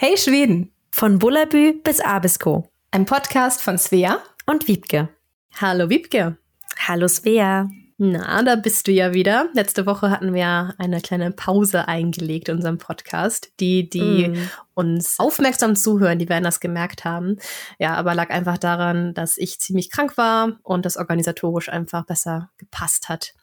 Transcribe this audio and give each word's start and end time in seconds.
Hey 0.00 0.16
Schweden! 0.16 0.70
Von 0.92 1.18
Bullabü 1.18 1.72
bis 1.82 1.98
Abisko. 2.00 2.70
Ein 2.92 3.04
Podcast 3.04 3.60
von 3.60 3.78
Svea 3.78 4.20
und 4.46 4.68
Wiebke. 4.68 5.08
Hallo 5.60 5.90
Wiebke. 5.90 6.38
Hallo 6.86 7.08
Svea. 7.08 7.68
Na, 7.96 8.44
da 8.44 8.54
bist 8.54 8.86
du 8.86 8.92
ja 8.92 9.12
wieder. 9.12 9.48
Letzte 9.54 9.86
Woche 9.86 10.12
hatten 10.12 10.34
wir 10.34 10.72
eine 10.78 11.00
kleine 11.00 11.32
Pause 11.32 11.88
eingelegt 11.88 12.48
in 12.48 12.58
unserem 12.58 12.78
Podcast. 12.78 13.50
Die, 13.58 13.90
die 13.90 14.28
mm. 14.28 14.50
uns 14.74 15.18
aufmerksam 15.18 15.74
zuhören, 15.74 16.20
die 16.20 16.28
werden 16.28 16.44
das 16.44 16.60
gemerkt 16.60 17.04
haben. 17.04 17.38
Ja, 17.80 17.94
aber 17.94 18.14
lag 18.14 18.30
einfach 18.30 18.58
daran, 18.58 19.14
dass 19.14 19.36
ich 19.36 19.58
ziemlich 19.58 19.90
krank 19.90 20.16
war 20.16 20.60
und 20.62 20.86
das 20.86 20.96
organisatorisch 20.96 21.70
einfach 21.70 22.06
besser 22.06 22.50
gepasst 22.56 23.08
hat 23.08 23.34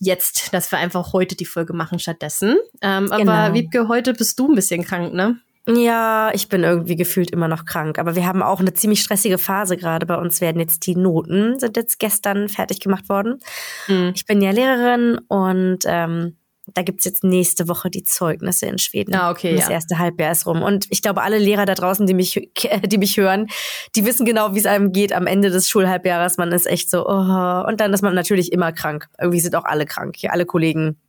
jetzt, 0.00 0.54
dass 0.54 0.72
wir 0.72 0.78
einfach 0.78 1.12
heute 1.12 1.36
die 1.36 1.44
Folge 1.44 1.74
machen 1.74 1.98
stattdessen. 1.98 2.56
Ähm, 2.80 3.10
genau. 3.10 3.30
Aber 3.30 3.54
Wiebke, 3.54 3.86
heute 3.88 4.14
bist 4.14 4.36
du 4.38 4.48
ein 4.48 4.56
bisschen 4.56 4.84
krank, 4.84 5.12
ne? 5.12 5.38
Ja, 5.68 6.32
ich 6.34 6.48
bin 6.48 6.64
irgendwie 6.64 6.96
gefühlt 6.96 7.30
immer 7.30 7.46
noch 7.46 7.64
krank. 7.64 7.98
Aber 7.98 8.16
wir 8.16 8.26
haben 8.26 8.42
auch 8.42 8.58
eine 8.58 8.74
ziemlich 8.74 9.00
stressige 9.00 9.38
Phase 9.38 9.76
gerade. 9.76 10.06
Bei 10.06 10.16
uns 10.16 10.40
werden 10.40 10.60
jetzt 10.60 10.86
die 10.86 10.96
Noten, 10.96 11.60
sind 11.60 11.76
jetzt 11.76 11.98
gestern 12.00 12.48
fertig 12.48 12.80
gemacht 12.80 13.08
worden. 13.08 13.38
Mhm. 13.86 14.12
Ich 14.14 14.26
bin 14.26 14.42
ja 14.42 14.50
Lehrerin 14.50 15.20
und 15.28 15.80
ähm, 15.86 16.36
da 16.74 16.82
gibt's 16.82 17.04
jetzt 17.04 17.22
nächste 17.22 17.68
Woche 17.68 17.90
die 17.90 18.02
Zeugnisse 18.02 18.66
in 18.66 18.78
Schweden. 18.78 19.14
Ah, 19.14 19.30
okay. 19.30 19.54
Das 19.54 19.66
ja. 19.66 19.72
erste 19.72 19.98
Halbjahr 19.98 20.32
ist 20.32 20.46
rum. 20.46 20.62
Und 20.62 20.86
ich 20.90 21.02
glaube, 21.02 21.22
alle 21.22 21.38
Lehrer 21.38 21.66
da 21.66 21.74
draußen, 21.74 22.06
die 22.06 22.14
mich, 22.14 22.50
die 22.84 22.98
mich 22.98 23.16
hören, 23.16 23.46
die 23.94 24.04
wissen 24.04 24.26
genau, 24.26 24.54
wie 24.54 24.58
es 24.58 24.66
einem 24.66 24.92
geht 24.92 25.12
am 25.12 25.26
Ende 25.26 25.50
des 25.50 25.68
Schulhalbjahres. 25.68 26.38
Man 26.38 26.50
ist 26.50 26.66
echt 26.66 26.90
so, 26.90 27.06
oh. 27.06 27.64
Und 27.66 27.80
dann 27.80 27.92
ist 27.92 28.02
man 28.02 28.14
natürlich 28.14 28.52
immer 28.52 28.72
krank. 28.72 29.08
Irgendwie 29.20 29.40
sind 29.40 29.54
auch 29.54 29.64
alle 29.64 29.86
krank, 29.86 30.16
hier 30.16 30.32
alle 30.32 30.46
Kollegen. 30.46 31.00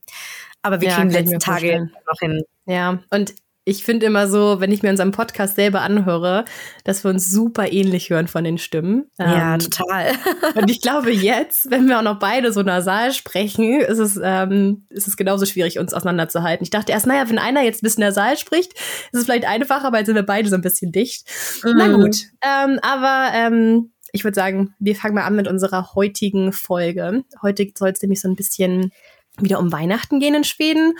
Aber 0.61 0.80
wir 0.80 0.89
ja, 0.89 0.95
kriegen 0.95 1.09
die 1.09 1.16
letzten 1.16 1.39
Tage 1.39 1.89
noch 2.08 2.20
hin. 2.20 2.44
Ja, 2.66 2.99
und 3.09 3.33
ich 3.66 3.84
finde 3.84 4.05
immer 4.05 4.27
so, 4.27 4.59
wenn 4.59 4.72
ich 4.72 4.84
mir 4.84 4.90
unseren 4.90 5.12
Podcast 5.12 5.55
selber 5.55 5.81
anhöre, 5.81 6.44
dass 6.84 7.03
wir 7.03 7.12
uns 7.12 7.30
super 7.30 7.72
ähnlich 7.72 8.09
hören 8.09 8.27
von 8.27 8.44
den 8.44 8.58
Stimmen. 8.58 9.06
Ja, 9.17 9.53
ähm, 9.53 9.59
total. 9.59 10.11
und 10.56 10.69
ich 10.69 10.81
glaube 10.81 11.11
jetzt, 11.11 11.72
wenn 11.72 11.88
wir 11.88 12.00
auch 12.00 12.03
noch 12.03 12.19
beide 12.19 12.52
so 12.52 12.61
nasal 12.61 13.14
sprechen, 13.14 13.80
ist 13.80 14.00
es, 14.00 14.19
ähm, 14.22 14.86
ist 14.89 15.08
es 15.08 15.16
genauso 15.16 15.45
schwierig, 15.45 15.80
uns 15.80 15.94
auseinanderzuhalten. 15.94 16.64
Ich 16.64 16.72
dachte 16.72 16.91
erst, 16.91 17.08
naja, 17.08 17.30
wenn 17.30 17.39
einer 17.39 17.61
jetzt 17.64 17.81
ein 17.81 17.86
bisschen 17.86 18.03
nasal 18.03 18.38
spricht, 18.38 18.73
ist 18.73 19.14
es 19.14 19.25
vielleicht 19.25 19.47
einfacher, 19.47 19.91
weil 19.94 20.06
sind 20.06 20.16
wir 20.16 20.23
beide 20.23 20.50
so 20.50 20.56
ein 20.56 20.61
bisschen 20.61 20.91
dicht. 20.91 21.25
Mhm. 21.64 21.73
Na 21.78 21.88
gut. 21.88 22.17
Ähm, 22.41 22.80
aber 22.81 23.30
ähm, 23.34 23.91
ich 24.11 24.23
würde 24.23 24.36
sagen, 24.36 24.75
wir 24.80 24.95
fangen 24.95 25.16
mal 25.16 25.23
an 25.23 25.36
mit 25.36 25.47
unserer 25.47 25.95
heutigen 25.95 26.52
Folge. 26.52 27.23
Heute 27.41 27.67
soll 27.75 27.89
es 27.89 28.02
nämlich 28.02 28.22
so 28.22 28.28
ein 28.28 28.36
bisschen 28.36 28.91
wieder 29.39 29.59
um 29.59 29.72
Weihnachten 29.72 30.20
gehen 30.20 30.36
in 30.36 30.44
Schweden 30.44 30.94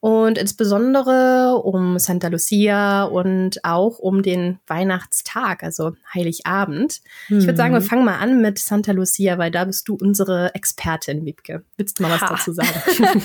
und 0.00 0.36
insbesondere 0.36 1.56
um 1.64 1.98
Santa 1.98 2.28
Lucia 2.28 3.04
und 3.04 3.64
auch 3.64 3.98
um 3.98 4.22
den 4.22 4.58
Weihnachtstag, 4.66 5.62
also 5.62 5.92
Heiligabend. 6.12 7.00
Mhm. 7.28 7.38
Ich 7.38 7.46
würde 7.46 7.56
sagen, 7.56 7.72
wir 7.72 7.80
mhm. 7.80 7.86
fangen 7.86 8.04
mal 8.04 8.18
an 8.18 8.42
mit 8.42 8.58
Santa 8.58 8.92
Lucia, 8.92 9.38
weil 9.38 9.50
da 9.50 9.64
bist 9.64 9.88
du 9.88 9.96
unsere 10.00 10.54
Expertin, 10.54 11.24
Wiebke. 11.24 11.64
Willst 11.78 11.98
du 11.98 12.02
mal 12.02 12.12
was 12.12 12.20
ha. 12.20 12.28
dazu 12.28 12.52
sagen? 12.52 12.68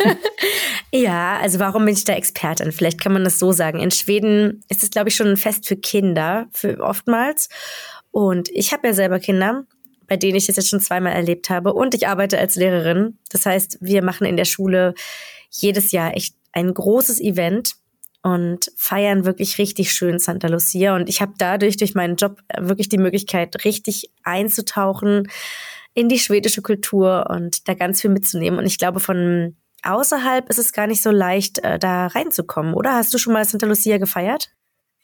ja, 0.94 1.38
also 1.40 1.60
warum 1.60 1.86
bin 1.86 1.94
ich 1.94 2.06
da 2.06 2.14
Expertin? 2.14 2.72
Vielleicht 2.72 3.02
kann 3.02 3.14
man 3.14 3.26
das 3.26 3.40
so 3.40 3.52
sagen. 3.52 3.80
In 3.80 3.92
Schweden 3.92 4.64
ist 4.70 4.82
es, 4.82 4.90
glaube 4.90 5.10
ich, 5.10 5.16
schon 5.16 5.28
ein 5.28 5.38
Fest 5.38 5.68
für 5.68 5.76
Kinder, 5.76 6.48
für 6.54 6.80
oftmals. 6.80 7.50
Und 8.12 8.48
ich 8.50 8.72
habe 8.72 8.88
ja 8.88 8.94
selber 8.94 9.20
Kinder 9.20 9.66
bei 10.08 10.18
denen 10.18 10.36
ich 10.36 10.48
das 10.48 10.58
jetzt 10.58 10.70
schon 10.70 10.80
zweimal 10.80 11.14
erlebt 11.14 11.50
habe. 11.50 11.74
Und 11.74 11.94
ich 11.94 12.08
arbeite 12.08 12.38
als 12.38 12.56
Lehrerin. 12.56 13.18
Das 13.30 13.46
heißt, 13.46 13.78
wir 13.82 14.04
machen 14.04 14.26
in 14.26 14.38
der 14.38 14.46
Schule 14.46 14.94
jedes 15.50 15.92
Jahr 15.92 16.16
echt 16.16 16.36
ein 16.52 16.74
großes 16.74 17.20
Event 17.20 17.74
und 18.22 18.72
feiern 18.78 19.26
wirklich 19.26 19.58
richtig 19.58 19.92
schön 19.92 20.18
Santa 20.18 20.48
Lucia. 20.48 20.96
Und 20.96 21.10
ich 21.10 21.22
habe 21.22 21.34
dadurch 21.38 21.78
durch 21.78 21.94
meinen 21.94 22.16
Job 22.16 22.40
wirklich 22.58 22.90
die 22.90 22.98
Möglichkeit, 22.98 23.66
richtig 23.66 24.10
einzutauchen 24.24 25.28
in 25.94 26.10
die 26.10 26.20
schwedische 26.20 26.62
Kultur 26.62 27.28
und 27.30 27.68
da 27.68 27.74
ganz 27.74 28.02
viel 28.02 28.10
mitzunehmen. 28.10 28.58
Und 28.58 28.66
ich 28.66 28.78
glaube, 28.78 29.00
von 29.00 29.58
außerhalb 29.84 30.50
ist 30.50 30.58
es 30.58 30.72
gar 30.72 30.88
nicht 30.88 31.04
so 31.04 31.12
leicht, 31.12 31.60
äh, 31.60 31.78
da 31.78 32.08
reinzukommen, 32.08 32.74
oder? 32.74 32.94
Hast 32.94 33.14
du 33.14 33.18
schon 33.18 33.34
mal 33.34 33.46
Santa 33.46 33.68
Lucia 33.68 33.98
gefeiert? 33.98 34.50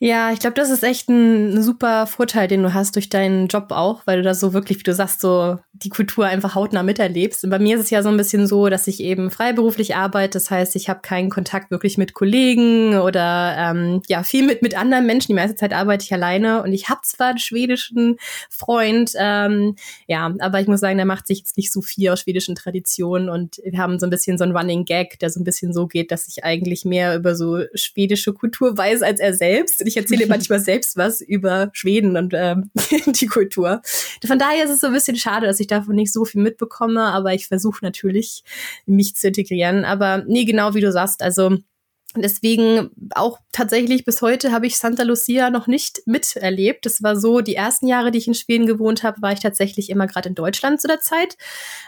Ja, 0.01 0.31
ich 0.31 0.39
glaube, 0.39 0.53
das 0.53 0.69
ist 0.69 0.81
echt 0.81 1.09
ein, 1.09 1.61
super 1.61 2.07
Vorteil, 2.07 2.47
den 2.47 2.63
du 2.63 2.73
hast 2.73 2.95
durch 2.95 3.09
deinen 3.09 3.47
Job 3.49 3.65
auch, 3.71 4.07
weil 4.07 4.19
du 4.19 4.23
da 4.23 4.33
so 4.33 4.53
wirklich, 4.53 4.79
wie 4.79 4.83
du 4.83 4.93
sagst, 4.93 5.19
so 5.19 5.57
die 5.73 5.89
Kultur 5.89 6.25
einfach 6.25 6.55
hautnah 6.55 6.83
miterlebst. 6.83 7.43
Und 7.43 7.49
bei 7.49 7.59
mir 7.59 7.75
ist 7.75 7.83
es 7.83 7.89
ja 7.89 8.01
so 8.01 8.07
ein 8.07 8.15
bisschen 8.15 8.47
so, 8.47 8.69
dass 8.69 8.87
ich 8.87 9.01
eben 9.01 9.29
freiberuflich 9.29 9.97
arbeite. 9.97 10.37
Das 10.39 10.49
heißt, 10.49 10.77
ich 10.77 10.87
habe 10.87 11.01
keinen 11.01 11.29
Kontakt 11.29 11.69
wirklich 11.69 11.97
mit 11.97 12.13
Kollegen 12.13 12.97
oder 12.97 13.55
ähm, 13.57 14.01
ja, 14.07 14.23
viel 14.23 14.45
mit, 14.45 14.61
mit 14.61 14.77
anderen 14.77 15.05
Menschen. 15.05 15.33
Die 15.33 15.33
meiste 15.33 15.57
Zeit 15.57 15.73
arbeite 15.73 16.05
ich 16.05 16.13
alleine 16.13 16.63
und 16.63 16.71
ich 16.71 16.87
habe 16.87 17.01
zwar 17.03 17.27
einen 17.27 17.39
schwedischen 17.39 18.15
Freund, 18.49 19.11
ähm, 19.17 19.75
ja, 20.07 20.33
aber 20.39 20.61
ich 20.61 20.67
muss 20.67 20.79
sagen, 20.79 20.95
der 20.95 21.05
macht 21.05 21.27
sich 21.27 21.39
jetzt 21.39 21.57
nicht 21.57 21.73
so 21.73 21.81
viel 21.81 22.09
aus 22.09 22.21
schwedischen 22.21 22.55
Traditionen 22.55 23.29
und 23.29 23.57
wir 23.65 23.79
haben 23.79 23.99
so 23.99 24.07
ein 24.07 24.11
bisschen 24.11 24.37
so 24.37 24.45
einen 24.45 24.55
Running 24.55 24.85
Gag, 24.85 25.19
der 25.19 25.29
so 25.29 25.41
ein 25.41 25.43
bisschen 25.43 25.73
so 25.73 25.87
geht, 25.87 26.11
dass 26.11 26.29
ich 26.29 26.45
eigentlich 26.45 26.85
mehr 26.85 27.17
über 27.17 27.35
so 27.35 27.63
schwedische 27.73 28.31
Kultur 28.31 28.77
weiß 28.77 29.01
als 29.01 29.19
er 29.19 29.33
selbst 29.33 29.88
ich 29.89 29.97
erzähle 29.97 30.25
manchmal 30.27 30.59
selbst 30.59 30.97
was 30.97 31.21
über 31.21 31.69
Schweden 31.73 32.15
und 32.15 32.33
ähm, 32.35 32.71
die 33.05 33.27
Kultur. 33.27 33.81
Von 34.25 34.39
daher 34.39 34.65
ist 34.65 34.71
es 34.71 34.81
so 34.81 34.87
ein 34.87 34.93
bisschen 34.93 35.17
schade, 35.17 35.47
dass 35.47 35.59
ich 35.59 35.67
davon 35.67 35.95
nicht 35.95 36.13
so 36.13 36.25
viel 36.25 36.41
mitbekomme, 36.41 37.03
aber 37.03 37.33
ich 37.33 37.47
versuche 37.47 37.83
natürlich, 37.83 38.43
mich 38.85 39.15
zu 39.15 39.27
integrieren. 39.27 39.85
Aber 39.85 40.23
nee, 40.27 40.45
genau 40.45 40.73
wie 40.73 40.81
du 40.81 40.91
sagst, 40.91 41.21
also 41.21 41.57
Deswegen 42.15 42.89
auch 43.13 43.37
tatsächlich 43.51 44.03
bis 44.03 44.23
heute 44.23 44.51
habe 44.51 44.65
ich 44.65 44.77
Santa 44.77 45.03
Lucia 45.03 45.51
noch 45.51 45.67
nicht 45.67 46.01
miterlebt. 46.07 46.85
Das 46.87 47.03
war 47.03 47.15
so, 47.15 47.41
die 47.41 47.53
ersten 47.53 47.87
Jahre, 47.87 48.09
die 48.09 48.17
ich 48.17 48.27
in 48.27 48.33
Schweden 48.33 48.65
gewohnt 48.65 49.03
habe, 49.03 49.21
war 49.21 49.31
ich 49.31 49.41
tatsächlich 49.41 49.91
immer 49.91 50.07
gerade 50.07 50.29
in 50.29 50.35
Deutschland 50.35 50.81
zu 50.81 50.87
der 50.87 51.01
Zeit. 51.01 51.37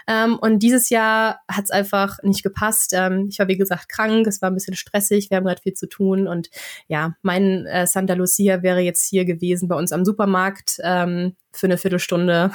Ähm, 0.08 0.38
und 0.38 0.60
dieses 0.60 0.90
Jahr 0.90 1.42
hat 1.48 1.64
es 1.64 1.72
einfach 1.72 2.20
nicht 2.22 2.44
gepasst. 2.44 2.94
Ähm, 2.94 3.30
ich 3.32 3.40
war, 3.40 3.48
wie 3.48 3.58
gesagt, 3.58 3.90
krank, 3.90 4.28
es 4.28 4.44
war 4.44 4.52
ein 4.52 4.54
bisschen 4.54 4.76
stressig, 4.76 5.32
wir 5.32 5.38
haben 5.38 5.46
gerade 5.46 5.62
viel 5.62 5.74
zu 5.74 5.90
tun. 5.90 6.28
Und 6.28 6.52
ja, 6.88 7.16
mein 7.24 7.66
äh, 7.66 7.88
Santa 7.88 8.14
Lucia 8.14 8.62
wäre 8.62 8.82
jetzt 8.82 9.10
hier 9.10 9.26
gewesen 9.26 9.68
bei 9.68 9.76
uns 9.76 9.92
am 9.92 10.06
Supermarkt. 10.06 10.78
Ähm, 10.84 11.36
für 11.54 11.68
eine 11.68 11.78
Viertelstunde. 11.78 12.52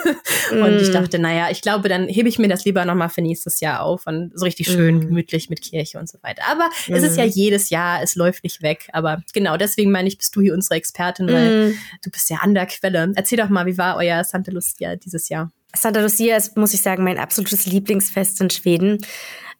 und 0.52 0.76
mm. 0.76 0.78
ich 0.78 0.90
dachte, 0.90 1.18
naja, 1.18 1.48
ich 1.50 1.62
glaube, 1.62 1.88
dann 1.88 2.08
hebe 2.08 2.28
ich 2.28 2.38
mir 2.38 2.48
das 2.48 2.64
lieber 2.64 2.84
nochmal 2.84 3.08
für 3.08 3.22
nächstes 3.22 3.60
Jahr 3.60 3.82
auf 3.82 4.06
und 4.06 4.32
so 4.34 4.44
richtig 4.44 4.68
schön 4.68 4.98
mm. 4.98 5.00
gemütlich 5.00 5.50
mit 5.50 5.62
Kirche 5.62 5.98
und 5.98 6.08
so 6.08 6.18
weiter. 6.22 6.42
Aber 6.50 6.68
mm. 6.88 6.94
es 6.94 7.02
ist 7.02 7.16
ja 7.16 7.26
mm. 7.26 7.30
jedes 7.30 7.70
Jahr, 7.70 8.02
es 8.02 8.14
läuft 8.14 8.44
nicht 8.44 8.62
weg. 8.62 8.88
Aber 8.92 9.22
genau, 9.32 9.56
deswegen 9.56 9.90
meine 9.90 10.08
ich, 10.08 10.18
bist 10.18 10.34
du 10.36 10.40
hier 10.40 10.54
unsere 10.54 10.76
Expertin, 10.76 11.28
weil 11.28 11.70
mm. 11.70 11.78
du 12.02 12.10
bist 12.10 12.30
ja 12.30 12.38
an 12.38 12.54
der 12.54 12.66
Quelle. 12.66 13.12
Erzähl 13.16 13.38
doch 13.38 13.48
mal, 13.48 13.66
wie 13.66 13.78
war 13.78 13.96
euer 13.96 14.22
Santa 14.24 14.52
Lucia 14.52 14.96
dieses 14.96 15.28
Jahr? 15.28 15.50
Santa 15.74 16.00
Lucia 16.00 16.36
ist, 16.36 16.56
muss 16.56 16.74
ich 16.74 16.82
sagen, 16.82 17.04
mein 17.04 17.18
absolutes 17.18 17.66
Lieblingsfest 17.66 18.40
in 18.40 18.50
Schweden 18.50 18.98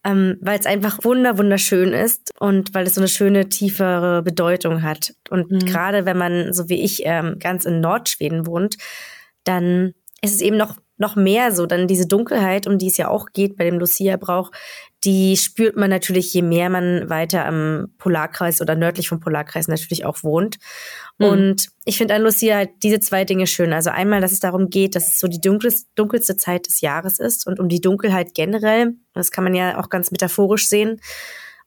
ähm, 0.07 0.37
weil 0.39 0.57
es 0.57 0.65
einfach 0.65 1.03
wunder 1.03 1.37
wunderschön 1.37 1.91
ist 1.91 2.31
und 2.39 2.73
weil 2.73 2.87
es 2.87 2.95
so 2.95 3.01
eine 3.01 3.09
schöne 3.09 3.49
tiefere 3.49 4.23
Bedeutung 4.23 4.81
hat. 4.81 5.13
Und 5.29 5.51
mhm. 5.51 5.59
gerade 5.59 6.05
wenn 6.05 6.17
man 6.17 6.53
so 6.53 6.69
wie 6.69 6.81
ich 6.81 7.01
ähm, 7.03 7.37
ganz 7.39 7.65
in 7.65 7.81
Nordschweden 7.81 8.47
wohnt, 8.47 8.77
dann 9.43 9.93
ist 10.21 10.33
es 10.33 10.41
eben 10.41 10.57
noch 10.57 10.77
noch 10.99 11.15
mehr 11.15 11.51
so, 11.51 11.67
dann 11.67 11.87
diese 11.87 12.07
Dunkelheit, 12.07 12.65
um 12.65 12.79
die 12.79 12.87
es 12.87 12.97
ja 12.97 13.07
auch 13.09 13.27
geht 13.31 13.55
bei 13.55 13.65
dem 13.65 13.77
Lucia-Brauch, 13.77 14.51
die 15.03 15.37
spürt 15.37 15.77
man 15.77 15.91
natürlich, 15.91 16.33
je 16.33 16.41
mehr 16.41 16.71
man 16.71 17.07
weiter 17.07 17.45
am 17.45 17.93
Polarkreis 17.99 18.61
oder 18.61 18.73
nördlich 18.73 19.07
vom 19.07 19.19
Polarkreis 19.19 19.67
natürlich 19.67 20.05
auch 20.05 20.23
wohnt. 20.23 20.57
Mhm. 21.17 21.25
Und 21.25 21.67
ich 21.85 21.97
finde 21.97 22.15
an 22.15 22.21
Lucia 22.21 22.57
halt 22.57 22.69
diese 22.83 22.99
zwei 22.99 23.25
Dinge 23.25 23.47
schön. 23.47 23.73
Also 23.73 23.89
einmal, 23.89 24.21
dass 24.21 24.31
es 24.31 24.39
darum 24.39 24.69
geht, 24.69 24.95
dass 24.95 25.07
es 25.07 25.19
so 25.19 25.27
die 25.27 25.41
dunkelste, 25.41 25.87
dunkelste 25.95 26.37
Zeit 26.37 26.67
des 26.67 26.81
Jahres 26.81 27.19
ist 27.19 27.47
und 27.47 27.59
um 27.59 27.69
die 27.69 27.81
Dunkelheit 27.81 28.33
generell. 28.33 28.95
Das 29.13 29.31
kann 29.31 29.43
man 29.43 29.55
ja 29.55 29.79
auch 29.79 29.89
ganz 29.89 30.11
metaphorisch 30.11 30.67
sehen 30.69 31.01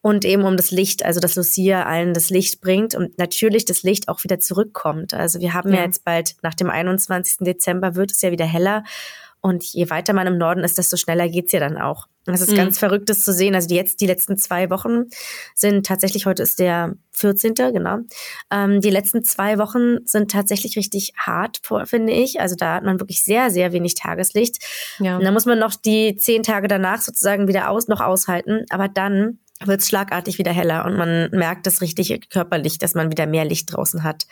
und 0.02 0.24
eben 0.24 0.44
um 0.44 0.56
das 0.56 0.70
Licht, 0.70 1.04
also 1.04 1.20
dass 1.20 1.36
Lucia 1.36 1.84
allen 1.84 2.14
das 2.14 2.30
Licht 2.30 2.60
bringt 2.60 2.94
und 2.94 3.18
natürlich 3.18 3.64
das 3.66 3.82
Licht 3.82 4.08
auch 4.08 4.24
wieder 4.24 4.38
zurückkommt. 4.38 5.12
Also 5.12 5.40
wir 5.40 5.52
haben 5.52 5.70
ja, 5.70 5.78
ja 5.78 5.84
jetzt 5.84 6.04
bald 6.04 6.36
nach 6.42 6.54
dem 6.54 6.70
21. 6.70 7.38
Dezember 7.40 7.96
wird 7.96 8.12
es 8.12 8.22
ja 8.22 8.30
wieder 8.30 8.46
heller 8.46 8.84
und 9.42 9.64
je 9.64 9.88
weiter 9.88 10.12
man 10.12 10.26
im 10.26 10.36
Norden 10.36 10.64
ist, 10.64 10.76
desto 10.76 10.96
schneller 10.96 11.28
geht's 11.28 11.52
ja 11.52 11.60
dann 11.60 11.78
auch. 11.78 12.06
Das 12.26 12.42
ist 12.42 12.52
mhm. 12.52 12.56
ganz 12.56 12.78
verrücktes 12.78 13.22
zu 13.22 13.32
sehen. 13.32 13.54
Also 13.54 13.68
die 13.68 13.74
jetzt 13.74 14.00
die 14.00 14.06
letzten 14.06 14.36
zwei 14.36 14.68
Wochen 14.68 15.04
sind 15.54 15.86
tatsächlich, 15.86 16.26
heute 16.26 16.42
ist 16.42 16.58
der 16.58 16.94
14. 17.12 17.54
genau. 17.54 17.98
Ähm, 18.50 18.80
die 18.82 18.90
letzten 18.90 19.24
zwei 19.24 19.58
Wochen 19.58 20.06
sind 20.06 20.30
tatsächlich 20.30 20.76
richtig 20.76 21.14
hart, 21.16 21.60
finde 21.84 22.12
ich. 22.12 22.40
Also 22.40 22.54
da 22.54 22.74
hat 22.74 22.84
man 22.84 23.00
wirklich 23.00 23.24
sehr, 23.24 23.50
sehr 23.50 23.72
wenig 23.72 23.94
Tageslicht. 23.94 24.62
Ja. 24.98 25.16
Und 25.16 25.24
dann 25.24 25.32
muss 25.32 25.46
man 25.46 25.58
noch 25.58 25.74
die 25.74 26.16
zehn 26.16 26.42
Tage 26.42 26.68
danach 26.68 27.00
sozusagen 27.00 27.48
wieder 27.48 27.70
aus, 27.70 27.88
noch 27.88 28.00
aushalten. 28.00 28.66
Aber 28.68 28.88
dann 28.88 29.38
wird 29.64 29.80
es 29.80 29.88
schlagartig 29.88 30.38
wieder 30.38 30.52
heller 30.52 30.84
und 30.84 30.96
man 30.96 31.30
merkt 31.30 31.66
das 31.66 31.80
richtig 31.80 32.30
körperlich, 32.30 32.78
dass 32.78 32.94
man 32.94 33.10
wieder 33.10 33.26
mehr 33.26 33.44
Licht 33.44 33.72
draußen 33.72 34.02
hat. 34.02 34.26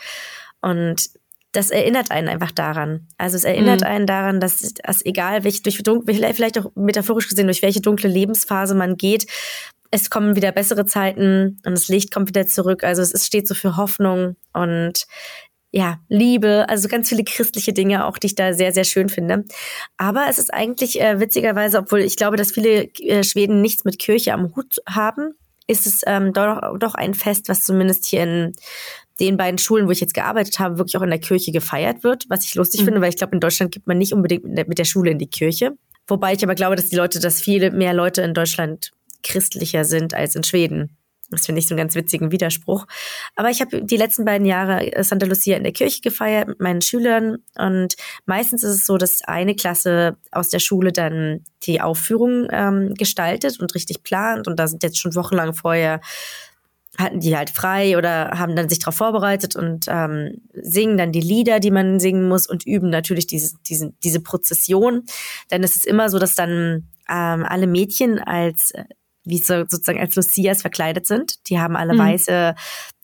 Und 0.61 1.11
das 1.53 1.71
erinnert 1.71 2.11
einen 2.11 2.29
einfach 2.29 2.51
daran. 2.51 3.09
Also 3.17 3.37
es 3.37 3.45
erinnert 3.45 3.81
mhm. 3.81 3.87
einen 3.87 4.07
daran, 4.07 4.41
dass, 4.41 4.75
dass 4.75 5.05
egal, 5.05 5.45
welche, 5.45 5.63
durch 5.63 5.83
vielleicht 6.07 6.59
auch 6.59 6.71
metaphorisch 6.75 7.29
gesehen, 7.29 7.47
durch 7.47 7.63
welche 7.63 7.81
dunkle 7.81 8.09
Lebensphase 8.09 8.75
man 8.75 8.97
geht, 8.97 9.27
es 9.91 10.11
kommen 10.11 10.37
wieder 10.37 10.53
bessere 10.53 10.85
Zeiten 10.85 11.61
und 11.65 11.73
das 11.73 11.89
Licht 11.89 12.13
kommt 12.13 12.29
wieder 12.29 12.47
zurück. 12.47 12.85
Also 12.85 13.03
es 13.03 13.27
steht 13.27 13.49
so 13.49 13.55
für 13.55 13.77
Hoffnung 13.77 14.37
und 14.53 15.07
ja, 15.71 16.01
Liebe, 16.09 16.67
also 16.69 16.89
ganz 16.89 17.11
viele 17.11 17.25
christliche 17.25 17.75
Dinge 17.75 18.07
auch, 18.07 18.17
die 18.17 18.29
ich 18.29 18.35
da 18.35 18.55
sehr, 18.55 18.73
sehr 18.73 18.85
schön 18.85 19.09
finde. 19.09 19.45
Aber 19.99 20.27
es 20.29 20.39
ist 20.39 20.53
eigentlich 20.53 21.01
äh, 21.01 21.21
witzigerweise, 21.21 21.79
obwohl 21.79 22.01
ich 22.01 22.17
glaube, 22.17 22.37
dass 22.37 22.53
viele 22.53 22.85
äh, 23.01 23.23
Schweden 23.23 23.61
nichts 23.61 23.85
mit 23.85 23.99
Kirche 23.99 24.33
am 24.33 24.55
Hut 24.57 24.77
haben, 24.89 25.35
ist 25.67 25.87
es 25.87 26.01
ähm, 26.07 26.33
doch, 26.33 26.79
doch 26.79 26.95
ein 26.95 27.13
Fest, 27.13 27.51
was 27.51 27.65
zumindest 27.65 28.07
hier 28.07 28.23
in 28.23 28.55
den 29.21 29.37
beiden 29.37 29.59
Schulen, 29.59 29.87
wo 29.87 29.91
ich 29.91 30.01
jetzt 30.01 30.15
gearbeitet 30.15 30.59
habe, 30.59 30.79
wirklich 30.79 30.97
auch 30.97 31.03
in 31.03 31.11
der 31.11 31.19
Kirche 31.19 31.53
gefeiert 31.53 32.05
wird, 32.05 32.25
was 32.29 32.45
ich 32.45 32.55
lustig 32.55 32.81
mhm. 32.81 32.85
finde, 32.87 33.01
weil 33.01 33.11
ich 33.11 33.17
glaube, 33.17 33.35
in 33.35 33.41
Deutschland 33.41 33.73
gibt 33.73 33.87
man 33.87 33.99
nicht 33.99 34.13
unbedingt 34.13 34.45
mit 34.45 34.57
der, 34.57 34.69
mit 34.69 34.79
der 34.79 34.85
Schule 34.85 35.11
in 35.11 35.19
die 35.19 35.29
Kirche. 35.29 35.73
Wobei 36.07 36.33
ich 36.33 36.43
aber 36.43 36.55
glaube, 36.55 36.77
dass 36.77 36.89
die 36.89 36.97
Leute, 36.97 37.21
dass 37.21 37.41
viele 37.41 37.71
mehr 37.71 37.93
Leute 37.93 38.23
in 38.23 38.33
Deutschland 38.33 38.93
christlicher 39.23 39.85
sind 39.85 40.15
als 40.15 40.35
in 40.35 40.45
Schweden. 40.45 40.97
Das 41.31 41.45
finde 41.45 41.59
ich 41.59 41.69
so 41.69 41.75
einen 41.75 41.83
ganz 41.83 41.95
witzigen 41.95 42.33
Widerspruch. 42.33 42.87
Aber 43.37 43.51
ich 43.51 43.61
habe 43.61 43.83
die 43.85 43.97
letzten 43.99 44.25
beiden 44.25 44.47
Jahre 44.47 44.91
Santa 45.05 45.27
Lucia 45.27 45.59
in 45.59 45.63
der 45.63 45.73
Kirche 45.73 46.01
gefeiert 46.01 46.49
mit 46.49 46.61
meinen 46.61 46.81
Schülern. 46.81 47.39
Und 47.59 47.97
meistens 48.25 48.63
ist 48.63 48.77
es 48.77 48.87
so, 48.87 48.97
dass 48.97 49.21
eine 49.25 49.55
Klasse 49.55 50.17
aus 50.33 50.49
der 50.49 50.59
Schule 50.59 50.91
dann 50.91 51.45
die 51.65 51.83
Aufführung 51.83 52.49
ähm, 52.51 52.95
gestaltet 52.95 53.61
und 53.61 53.75
richtig 53.75 54.03
plant. 54.03 54.49
Und 54.49 54.59
da 54.59 54.67
sind 54.67 54.83
jetzt 54.83 54.99
schon 54.99 55.15
wochenlang 55.15 55.53
vorher 55.53 56.01
hatten 56.99 57.21
die 57.21 57.37
halt 57.37 57.51
frei 57.51 57.97
oder 57.97 58.33
haben 58.39 58.57
dann 58.57 58.69
sich 58.69 58.81
darauf 58.81 58.97
vorbereitet 58.97 59.55
und 59.55 59.87
ähm, 59.89 60.43
singen 60.53 60.99
dann 60.99 61.13
die 61.13 61.21
Lieder, 61.21 61.61
die 61.61 61.71
man 61.71 62.01
singen 62.01 62.29
muss 62.29 62.47
und 62.47 62.67
üben 62.67 62.91
natürlich 62.91 63.29
diese, 63.29 63.57
diese, 63.69 63.93
diese 64.03 64.21
Prozession. 64.21 65.05
Denn 65.51 65.63
es 65.63 65.77
ist 65.77 65.87
immer 65.87 66.11
so, 66.11 66.19
dass 66.19 66.35
dann 66.35 66.89
ähm, 67.09 67.47
alle 67.47 67.69
Mädchen 67.69 68.19
als 68.19 68.73
wie 69.25 69.39
so, 69.39 69.61
sozusagen 69.69 70.01
als 70.01 70.17
Lucias 70.17 70.63
verkleidet 70.63 71.07
sind. 71.07 71.49
Die 71.49 71.61
haben 71.61 71.77
alle 71.77 71.95
mhm. 71.95 71.99
weiße 71.99 72.55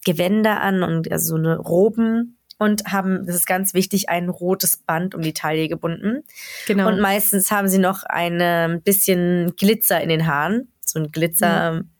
Gewänder 0.04 0.60
an 0.60 0.82
und 0.82 1.10
also 1.12 1.36
so 1.36 1.36
eine 1.36 1.56
Roben 1.58 2.38
und 2.58 2.92
haben, 2.92 3.26
das 3.26 3.36
ist 3.36 3.46
ganz 3.46 3.74
wichtig, 3.74 4.08
ein 4.08 4.28
rotes 4.28 4.78
Band 4.78 5.14
um 5.14 5.22
die 5.22 5.34
Taille 5.34 5.68
gebunden. 5.68 6.24
Genau. 6.66 6.88
Und 6.88 7.00
meistens 7.00 7.50
haben 7.50 7.68
sie 7.68 7.78
noch 7.78 8.02
ein 8.04 8.82
bisschen 8.82 9.54
Glitzer 9.56 10.00
in 10.00 10.08
den 10.08 10.26
Haaren, 10.26 10.72
so 10.84 10.98
ein 10.98 11.12
Glitzerstreifen. 11.12 11.78
Mhm. 11.78 11.93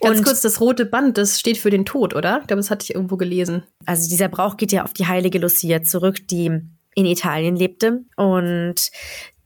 Ganz 0.00 0.18
und, 0.18 0.24
kurz, 0.24 0.40
das 0.40 0.60
rote 0.60 0.86
Band, 0.86 1.18
das 1.18 1.38
steht 1.38 1.58
für 1.58 1.70
den 1.70 1.84
Tod, 1.84 2.14
oder? 2.14 2.40
Ich 2.40 2.46
glaube, 2.48 2.60
das 2.60 2.70
hatte 2.70 2.84
ich 2.84 2.94
irgendwo 2.94 3.16
gelesen. 3.16 3.64
Also 3.86 4.08
dieser 4.08 4.28
Brauch 4.28 4.56
geht 4.56 4.72
ja 4.72 4.84
auf 4.84 4.92
die 4.92 5.06
heilige 5.06 5.38
Lucia 5.38 5.82
zurück, 5.82 6.26
die 6.28 6.50
in 6.94 7.06
Italien 7.06 7.56
lebte 7.56 8.04
und 8.16 8.90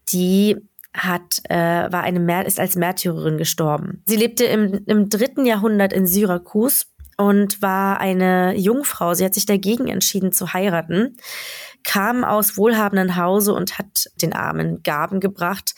die 0.09 0.57
hat, 0.95 1.41
äh, 1.51 1.55
war 1.93 2.03
eine 2.03 2.21
Mär 2.21 2.47
ist 2.47 2.59
als 2.59 2.75
Märtyrerin 2.75 3.37
gestorben. 3.37 4.03
Sie 4.07 4.17
lebte 4.17 4.45
im, 4.45 4.85
im 4.87 5.09
dritten 5.09 5.45
Jahrhundert 5.45 5.93
in 5.93 6.07
Syrakus 6.07 6.87
und 7.17 7.63
war 7.63 8.01
eine 8.01 8.57
Jungfrau. 8.57 9.15
Sie 9.15 9.25
hat 9.25 9.35
sich 9.35 9.47
dagegen 9.47 9.89
entschieden 9.89 10.33
zu 10.33 10.53
heiraten, 10.53 11.17
kam 11.85 12.25
aus 12.25 12.57
wohlhabenden 12.57 13.17
Hause 13.17 13.55
und 13.55 13.79
hat 13.79 14.07
den 14.21 14.33
Armen 14.33 14.83
Gaben 14.83 15.21
gebracht. 15.21 15.75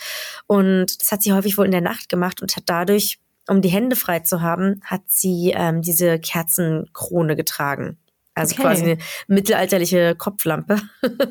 Und 0.47 1.01
das 1.01 1.13
hat 1.13 1.23
sie 1.23 1.33
häufig 1.33 1.59
wohl 1.59 1.67
in 1.67 1.73
der 1.73 1.81
Nacht 1.81 2.09
gemacht 2.09 2.41
und 2.43 2.57
hat 2.57 2.65
dadurch, 2.67 3.19
um 3.49 3.63
die 3.63 3.69
Hände 3.69 3.97
frei 3.97 4.21
zu 4.21 4.41
haben, 4.43 4.81
hat 4.85 5.03
sie 5.07 5.53
ähm, 5.57 5.83
diese 5.83 6.19
Kerzenkrone 6.19 7.35
getragen. 7.35 7.99
Also 8.39 8.55
okay. 8.55 8.63
quasi 8.63 8.83
eine 8.85 8.99
mittelalterliche 9.27 10.15
Kopflampe. 10.15 10.77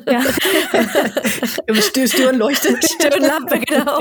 Ja. 0.06 0.20
Stirnleuchte. 2.06 2.76
Stirnlampe, 2.82 3.60
genau. 3.60 3.98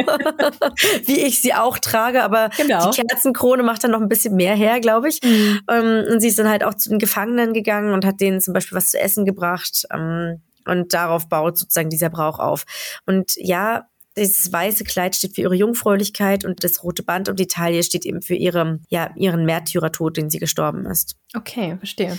Wie 1.05 1.21
ich 1.21 1.41
sie 1.41 1.53
auch 1.53 1.77
trage, 1.79 2.21
aber 2.21 2.49
genau. 2.57 2.91
die 2.91 3.01
Kerzenkrone 3.01 3.63
macht 3.63 3.85
dann 3.85 3.91
noch 3.91 4.01
ein 4.01 4.09
bisschen 4.09 4.35
mehr 4.35 4.55
her, 4.55 4.81
glaube 4.81 5.07
ich. 5.07 5.21
Mhm. 5.23 5.61
Ähm, 5.69 6.05
und 6.11 6.19
sie 6.19 6.27
ist 6.27 6.37
dann 6.37 6.49
halt 6.49 6.65
auch 6.65 6.73
zu 6.73 6.89
den 6.89 6.99
Gefangenen 6.99 7.53
gegangen 7.53 7.93
und 7.93 8.03
hat 8.03 8.19
denen 8.19 8.41
zum 8.41 8.53
Beispiel 8.53 8.75
was 8.77 8.91
zu 8.91 8.99
essen 8.99 9.25
gebracht. 9.25 9.85
Ähm, 9.93 10.41
und 10.65 10.93
darauf 10.93 11.29
baut 11.29 11.57
sozusagen 11.57 11.89
dieser 11.89 12.09
Brauch 12.09 12.39
auf. 12.39 12.65
Und 13.05 13.35
ja, 13.37 13.87
dieses 14.17 14.51
weiße 14.51 14.83
Kleid 14.83 15.15
steht 15.15 15.35
für 15.35 15.41
ihre 15.41 15.55
Jungfräulichkeit 15.55 16.43
und 16.43 16.63
das 16.63 16.83
rote 16.83 17.03
Band 17.03 17.29
um 17.29 17.35
die 17.35 17.47
Taille 17.47 17.83
steht 17.83 18.05
eben 18.05 18.21
für 18.21 18.35
ihre, 18.35 18.79
ja, 18.89 19.11
ihren 19.15 19.45
Märtyrertod, 19.45 20.17
den 20.17 20.29
sie 20.29 20.39
gestorben 20.39 20.85
ist. 20.85 21.15
Okay, 21.35 21.77
verstehe. 21.77 22.17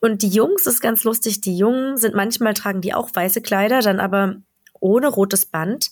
Und 0.00 0.22
die 0.22 0.28
Jungs 0.28 0.66
ist 0.66 0.80
ganz 0.80 1.04
lustig. 1.04 1.40
Die 1.40 1.56
Jungen 1.56 1.96
sind 1.96 2.14
manchmal 2.14 2.54
tragen 2.54 2.80
die 2.80 2.94
auch 2.94 3.10
weiße 3.12 3.40
Kleider, 3.40 3.80
dann 3.80 4.00
aber 4.00 4.36
ohne 4.80 5.08
rotes 5.08 5.46
Band. 5.46 5.90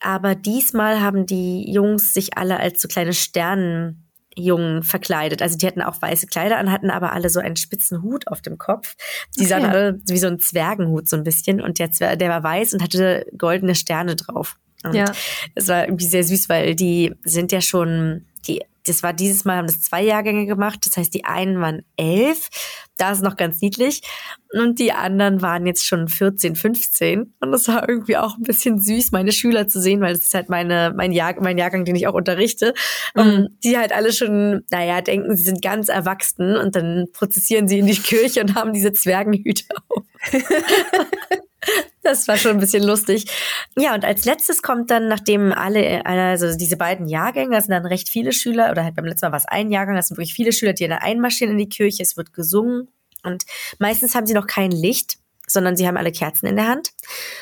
Aber 0.00 0.34
diesmal 0.34 1.00
haben 1.00 1.26
die 1.26 1.70
Jungs 1.70 2.14
sich 2.14 2.36
alle 2.36 2.58
als 2.58 2.80
so 2.80 2.88
kleine 2.88 3.12
Sternenjungen 3.12 4.82
verkleidet. 4.82 5.42
Also 5.42 5.58
die 5.58 5.66
hatten 5.66 5.82
auch 5.82 6.00
weiße 6.00 6.26
Kleider 6.26 6.58
an, 6.58 6.72
hatten 6.72 6.90
aber 6.90 7.12
alle 7.12 7.28
so 7.28 7.40
einen 7.40 7.56
spitzen 7.56 8.02
Hut 8.02 8.28
auf 8.28 8.40
dem 8.40 8.56
Kopf. 8.56 8.96
Die 9.36 9.40
okay. 9.40 9.48
sahen 9.48 9.64
alle 9.66 10.00
wie 10.06 10.18
so 10.18 10.26
ein 10.26 10.38
Zwergenhut 10.38 11.08
so 11.08 11.16
ein 11.16 11.24
bisschen. 11.24 11.60
Und 11.60 11.78
der, 11.78 11.90
Zwer 11.90 12.16
der 12.16 12.30
war 12.30 12.42
weiß 12.42 12.72
und 12.72 12.82
hatte 12.82 13.26
goldene 13.36 13.74
Sterne 13.74 14.16
drauf. 14.16 14.56
Und 14.84 14.94
ja. 14.94 15.12
es 15.54 15.68
war 15.68 15.84
irgendwie 15.84 16.06
sehr 16.06 16.24
süß, 16.24 16.48
weil 16.48 16.74
die 16.74 17.12
sind 17.24 17.52
ja 17.52 17.60
schon, 17.60 18.26
die 18.46 18.62
das 18.86 19.02
war 19.02 19.12
dieses 19.12 19.44
Mal, 19.44 19.56
haben 19.56 19.66
das 19.66 19.82
zwei 19.82 20.02
Jahrgänge 20.02 20.46
gemacht. 20.46 20.86
Das 20.86 20.96
heißt, 20.96 21.12
die 21.14 21.24
einen 21.24 21.60
waren 21.60 21.82
elf, 21.96 22.48
da 22.96 23.12
ist 23.12 23.22
noch 23.22 23.36
ganz 23.36 23.60
niedlich. 23.60 24.02
Und 24.52 24.78
die 24.78 24.92
anderen 24.92 25.42
waren 25.42 25.66
jetzt 25.66 25.86
schon 25.86 26.08
14, 26.08 26.56
15. 26.56 27.34
Und 27.40 27.52
das 27.52 27.68
war 27.68 27.88
irgendwie 27.88 28.16
auch 28.16 28.36
ein 28.36 28.42
bisschen 28.42 28.78
süß, 28.80 29.12
meine 29.12 29.32
Schüler 29.32 29.68
zu 29.68 29.80
sehen, 29.80 30.00
weil 30.00 30.14
das 30.14 30.24
ist 30.24 30.34
halt 30.34 30.48
meine, 30.48 30.92
mein, 30.96 31.12
Jahr, 31.12 31.34
mein 31.40 31.58
Jahrgang, 31.58 31.84
den 31.84 31.94
ich 31.94 32.06
auch 32.08 32.14
unterrichte. 32.14 32.74
Mhm. 33.14 33.48
Die 33.62 33.76
halt 33.76 33.92
alle 33.92 34.12
schon, 34.12 34.64
naja, 34.70 35.00
denken, 35.02 35.36
sie 35.36 35.44
sind 35.44 35.62
ganz 35.62 35.88
erwachsen 35.88 36.56
und 36.56 36.74
dann 36.74 37.06
prozessieren 37.12 37.68
sie 37.68 37.78
in 37.78 37.86
die 37.86 37.96
Kirche 37.96 38.40
und 38.40 38.54
haben 38.54 38.72
diese 38.72 38.92
Zwergenhüte 38.92 39.64
auf. 39.88 40.04
Das 42.02 42.26
war 42.28 42.36
schon 42.36 42.52
ein 42.52 42.60
bisschen 42.60 42.82
lustig. 42.82 43.26
Ja, 43.76 43.94
und 43.94 44.04
als 44.04 44.24
letztes 44.24 44.62
kommt 44.62 44.90
dann, 44.90 45.08
nachdem 45.08 45.52
alle, 45.52 46.04
also 46.06 46.56
diese 46.56 46.76
beiden 46.76 47.06
Jahrgänge, 47.06 47.54
das 47.54 47.66
sind 47.66 47.72
dann 47.72 47.86
recht 47.86 48.08
viele 48.08 48.32
Schüler, 48.32 48.70
oder 48.70 48.84
halt 48.84 48.94
beim 48.94 49.04
letzten 49.04 49.26
Mal 49.26 49.32
war 49.32 49.38
es 49.38 49.46
ein 49.46 49.70
Jahrgang, 49.70 49.96
das 49.96 50.08
sind 50.08 50.16
wirklich 50.16 50.34
viele 50.34 50.52
Schüler, 50.52 50.72
die 50.72 50.88
dann 50.88 50.98
einmarschieren 50.98 51.52
in 51.52 51.58
die 51.58 51.68
Kirche, 51.68 52.02
es 52.02 52.16
wird 52.16 52.32
gesungen 52.32 52.88
und 53.22 53.44
meistens 53.78 54.14
haben 54.14 54.26
sie 54.26 54.34
noch 54.34 54.46
kein 54.46 54.70
Licht, 54.70 55.18
sondern 55.46 55.76
sie 55.76 55.86
haben 55.86 55.96
alle 55.96 56.12
Kerzen 56.12 56.46
in 56.46 56.56
der 56.56 56.68
Hand. 56.68 56.90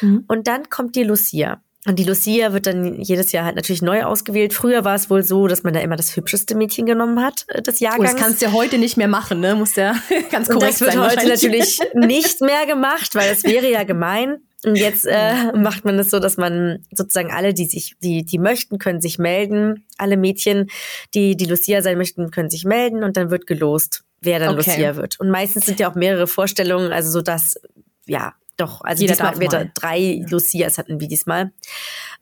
Mhm. 0.00 0.24
Und 0.26 0.46
dann 0.46 0.68
kommt 0.70 0.96
die 0.96 1.04
Lucia. 1.04 1.62
Und 1.88 1.98
die 1.98 2.04
Lucia 2.04 2.52
wird 2.52 2.66
dann 2.66 3.00
jedes 3.00 3.32
Jahr 3.32 3.46
halt 3.46 3.56
natürlich 3.56 3.80
neu 3.80 4.04
ausgewählt. 4.04 4.52
Früher 4.52 4.84
war 4.84 4.94
es 4.94 5.08
wohl 5.08 5.22
so, 5.22 5.46
dass 5.46 5.62
man 5.62 5.72
da 5.72 5.80
immer 5.80 5.96
das 5.96 6.14
hübscheste 6.14 6.54
Mädchen 6.54 6.84
genommen 6.84 7.24
hat, 7.24 7.46
äh, 7.48 7.62
des 7.62 7.80
Jahrgangs. 7.80 8.10
Oh, 8.10 8.12
das 8.12 8.22
kannst 8.22 8.42
du 8.42 8.46
ja 8.46 8.52
heute 8.52 8.76
nicht 8.76 8.98
mehr 8.98 9.08
machen, 9.08 9.40
ne? 9.40 9.54
Muss 9.54 9.74
ja 9.74 9.96
ganz 10.30 10.50
korrekt 10.50 10.74
sein. 10.74 10.88
Das 10.88 10.96
wird 10.96 11.10
heute 11.12 11.28
natürlich 11.28 11.80
nicht 11.94 12.42
mehr 12.42 12.66
gemacht, 12.66 13.14
weil 13.14 13.32
es 13.32 13.42
wäre 13.42 13.70
ja 13.70 13.84
gemein. 13.84 14.42
Und 14.66 14.76
jetzt 14.76 15.06
äh, 15.06 15.52
macht 15.56 15.86
man 15.86 15.98
es 15.98 16.10
so, 16.10 16.18
dass 16.18 16.36
man 16.36 16.84
sozusagen 16.92 17.30
alle, 17.32 17.54
die 17.54 17.64
sich, 17.64 17.94
die, 18.02 18.22
die 18.22 18.38
möchten, 18.38 18.78
können 18.78 19.00
sich 19.00 19.18
melden. 19.18 19.86
Alle 19.96 20.18
Mädchen, 20.18 20.68
die 21.14 21.38
die 21.38 21.46
Lucia 21.46 21.80
sein 21.80 21.96
möchten, 21.96 22.30
können 22.30 22.50
sich 22.50 22.66
melden 22.66 23.02
und 23.02 23.16
dann 23.16 23.30
wird 23.30 23.46
gelost, 23.46 24.04
wer 24.20 24.40
dann 24.40 24.58
okay. 24.58 24.72
Lucia 24.72 24.96
wird. 24.96 25.18
Und 25.20 25.30
meistens 25.30 25.64
sind 25.64 25.80
ja 25.80 25.90
auch 25.90 25.94
mehrere 25.94 26.26
Vorstellungen, 26.26 26.92
also 26.92 27.10
so 27.10 27.22
dass 27.22 27.54
ja 28.04 28.34
doch, 28.58 28.82
also 28.82 29.00
Jeder 29.00 29.14
diesmal 29.14 29.40
wird 29.40 29.70
drei 29.74 30.22
Lucias 30.28 30.78
hatten 30.78 31.00
wir 31.00 31.08
diesmal. 31.08 31.52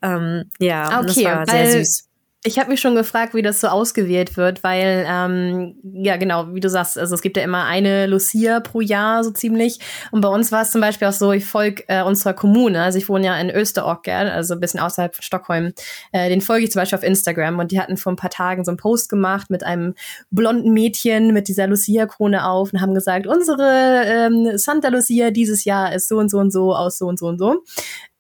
Ähm, 0.03 0.51
ja, 0.59 1.01
okay, 1.01 1.25
das 1.25 1.25
war 1.25 1.47
sehr 1.47 1.73
süß. 1.73 2.06
Ich 2.47 2.61
habe 2.61 2.71
mich 2.71 2.81
schon 2.81 2.95
gefragt, 2.95 3.35
wie 3.35 3.43
das 3.43 3.61
so 3.61 3.67
ausgewählt 3.67 4.37
wird, 4.37 4.63
weil, 4.63 5.05
ähm, 5.09 5.75
ja 5.83 6.17
genau, 6.17 6.55
wie 6.55 6.61
du 6.61 6.71
sagst, 6.71 6.97
also 6.97 7.13
es 7.17 7.21
gibt 7.21 7.37
ja 7.37 7.43
immer 7.43 7.65
eine 7.65 8.07
Lucia 8.07 8.61
pro 8.61 8.81
Jahr 8.81 9.25
so 9.25 9.33
ziemlich. 9.33 9.81
Und 10.13 10.21
bei 10.21 10.29
uns 10.29 10.53
war 10.53 10.63
es 10.63 10.71
zum 10.71 10.81
Beispiel 10.81 11.09
auch 11.09 11.13
so, 11.13 11.33
ich 11.33 11.45
folge 11.45 11.83
äh, 11.89 12.05
unserer 12.05 12.35
Kommune, 12.35 12.81
also 12.81 12.99
ich 12.99 13.09
wohne 13.09 13.27
ja 13.27 13.37
in 13.37 13.51
Österorgern, 13.51 14.29
also 14.29 14.55
ein 14.55 14.61
bisschen 14.61 14.79
außerhalb 14.79 15.17
von 15.17 15.25
Stockholm. 15.25 15.73
Äh, 16.13 16.29
den 16.29 16.41
folge 16.41 16.67
ich 16.67 16.71
zum 16.71 16.83
Beispiel 16.83 16.99
auf 16.99 17.03
Instagram 17.03 17.59
und 17.59 17.73
die 17.73 17.81
hatten 17.81 17.97
vor 17.97 18.13
ein 18.13 18.17
paar 18.17 18.31
Tagen 18.31 18.65
so 18.65 18.71
einen 18.71 18.79
Post 18.79 19.09
gemacht 19.09 19.51
mit 19.51 19.65
einem 19.65 19.95
blonden 20.31 20.73
Mädchen 20.73 21.33
mit 21.33 21.49
dieser 21.49 21.67
Lucia-Krone 21.67 22.47
auf 22.49 22.73
und 22.73 22.81
haben 22.81 22.95
gesagt, 22.95 23.27
unsere 23.27 24.05
ähm, 24.07 24.57
Santa 24.57 24.91
Lucia 24.91 25.33
dieses 25.33 25.65
Jahr 25.65 25.93
ist 25.93 26.07
so 26.07 26.19
und 26.19 26.31
so 26.31 26.39
und 26.39 26.53
so 26.53 26.77
aus 26.77 26.99
so 26.99 27.07
und 27.07 27.19
so 27.19 27.27
und 27.27 27.39
so. 27.39 27.65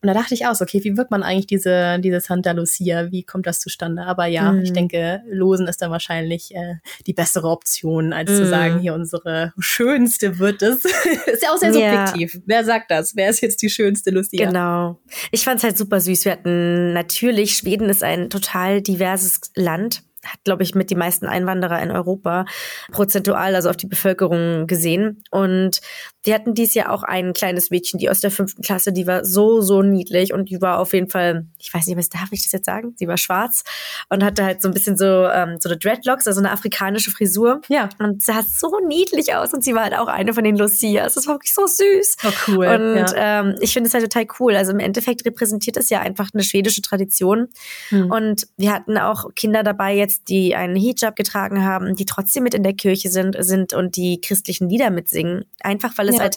Und 0.06 0.14
da 0.14 0.20
dachte 0.20 0.34
ich 0.34 0.46
auch, 0.46 0.60
okay, 0.60 0.84
wie 0.84 0.96
wird 0.96 1.10
man 1.10 1.24
eigentlich 1.24 1.48
diese, 1.48 1.98
diese 1.98 2.20
Santa 2.20 2.52
Lucia? 2.52 3.10
Wie 3.10 3.24
kommt 3.24 3.44
das 3.48 3.58
zustande? 3.58 4.02
Aber 4.02 4.26
ja, 4.26 4.52
mhm. 4.52 4.62
ich 4.62 4.72
denke, 4.72 5.20
Losen 5.28 5.66
ist 5.66 5.82
dann 5.82 5.90
wahrscheinlich 5.90 6.54
äh, 6.54 6.76
die 7.08 7.12
bessere 7.12 7.48
Option, 7.48 8.12
als 8.12 8.30
mhm. 8.30 8.36
zu 8.36 8.46
sagen, 8.46 8.78
hier 8.78 8.94
unsere 8.94 9.52
schönste 9.58 10.38
wird 10.38 10.62
es. 10.62 10.84
ist 11.26 11.42
ja 11.42 11.50
auch 11.50 11.56
sehr 11.56 11.72
subjektiv. 11.72 12.34
Ja. 12.34 12.40
Wer 12.46 12.64
sagt 12.64 12.92
das? 12.92 13.16
Wer 13.16 13.30
ist 13.30 13.40
jetzt 13.40 13.60
die 13.62 13.68
schönste 13.68 14.10
Lucia? 14.10 14.46
Genau. 14.46 15.00
Ich 15.32 15.42
fand 15.42 15.58
es 15.58 15.64
halt 15.64 15.76
super 15.76 15.98
süß. 16.00 16.24
Wir 16.24 16.32
hatten 16.32 16.92
natürlich, 16.92 17.56
Schweden 17.56 17.88
ist 17.88 18.04
ein 18.04 18.30
total 18.30 18.82
diverses 18.82 19.40
Land 19.56 20.05
hat, 20.26 20.44
glaube 20.44 20.62
ich, 20.62 20.74
mit 20.74 20.90
die 20.90 20.94
meisten 20.94 21.26
Einwanderer 21.26 21.80
in 21.82 21.90
Europa 21.90 22.44
prozentual, 22.92 23.54
also 23.54 23.70
auf 23.70 23.76
die 23.76 23.86
Bevölkerung 23.86 24.66
gesehen. 24.66 25.22
Und 25.30 25.80
wir 26.22 26.34
hatten 26.34 26.54
dies 26.54 26.74
Jahr 26.74 26.90
auch 26.90 27.02
ein 27.02 27.32
kleines 27.32 27.70
Mädchen, 27.70 27.98
die 27.98 28.10
aus 28.10 28.20
der 28.20 28.30
fünften 28.30 28.62
Klasse, 28.62 28.92
die 28.92 29.06
war 29.06 29.24
so, 29.24 29.60
so 29.60 29.82
niedlich 29.82 30.32
und 30.32 30.50
die 30.50 30.60
war 30.60 30.78
auf 30.78 30.92
jeden 30.92 31.08
Fall, 31.08 31.46
ich 31.58 31.72
weiß 31.72 31.86
nicht, 31.86 31.96
was 31.96 32.08
darf 32.08 32.28
ich 32.32 32.42
das 32.42 32.52
jetzt 32.52 32.66
sagen? 32.66 32.94
Sie 32.96 33.06
war 33.06 33.16
schwarz 33.16 33.62
und 34.08 34.24
hatte 34.24 34.44
halt 34.44 34.60
so 34.60 34.68
ein 34.68 34.74
bisschen 34.74 34.96
so, 34.96 35.04
ähm, 35.04 35.58
so 35.60 35.68
eine 35.68 35.78
Dreadlocks, 35.78 36.26
also 36.26 36.40
eine 36.40 36.50
afrikanische 36.50 37.10
Frisur. 37.10 37.60
Ja. 37.68 37.88
Und 37.98 38.22
sah 38.22 38.42
so 38.42 38.80
niedlich 38.86 39.34
aus 39.34 39.54
und 39.54 39.62
sie 39.62 39.74
war 39.74 39.84
halt 39.84 39.94
auch 39.94 40.08
eine 40.08 40.34
von 40.34 40.44
den 40.44 40.56
Lucias. 40.56 41.14
Das 41.14 41.26
war 41.26 41.34
wirklich 41.34 41.54
so 41.54 41.66
süß. 41.66 42.16
Oh, 42.24 42.32
cool. 42.48 42.66
Und 42.66 43.12
ja. 43.12 43.40
ähm, 43.40 43.54
ich 43.60 43.72
finde 43.72 43.88
es 43.88 43.94
halt 43.94 44.04
total 44.04 44.26
cool. 44.40 44.56
Also 44.56 44.72
im 44.72 44.80
Endeffekt 44.80 45.24
repräsentiert 45.24 45.76
es 45.76 45.90
ja 45.90 46.00
einfach 46.00 46.30
eine 46.34 46.42
schwedische 46.42 46.82
Tradition. 46.82 47.48
Hm. 47.90 48.10
Und 48.10 48.46
wir 48.56 48.72
hatten 48.72 48.98
auch 48.98 49.34
Kinder 49.34 49.62
dabei 49.62 49.94
jetzt, 49.94 50.15
die 50.24 50.54
einen 50.54 50.76
Hijab 50.76 51.16
getragen 51.16 51.64
haben, 51.64 51.94
die 51.94 52.04
trotzdem 52.04 52.44
mit 52.44 52.54
in 52.54 52.62
der 52.62 52.74
Kirche 52.74 53.10
sind, 53.10 53.36
sind 53.40 53.72
und 53.72 53.96
die 53.96 54.20
christlichen 54.20 54.68
Lieder 54.68 54.90
mitsingen. 54.90 55.44
Einfach 55.60 55.96
weil 55.96 56.08
es 56.08 56.16
ja. 56.16 56.22
halt 56.22 56.36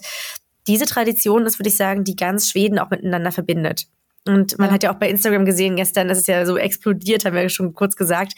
diese 0.67 0.85
Tradition 0.85 1.45
ist, 1.45 1.59
würde 1.59 1.69
ich 1.69 1.77
sagen, 1.77 2.03
die 2.03 2.15
ganz 2.15 2.49
Schweden 2.49 2.79
auch 2.79 2.89
miteinander 2.89 3.31
verbindet. 3.31 3.87
Und 4.25 4.59
man 4.59 4.67
ja. 4.67 4.73
hat 4.73 4.83
ja 4.83 4.91
auch 4.91 4.99
bei 4.99 5.09
Instagram 5.09 5.45
gesehen 5.45 5.75
gestern, 5.75 6.07
das 6.07 6.19
ist 6.19 6.27
ja 6.27 6.45
so 6.45 6.57
explodiert, 6.57 7.25
haben 7.25 7.35
wir 7.35 7.49
schon 7.49 7.73
kurz 7.73 7.95
gesagt. 7.95 8.33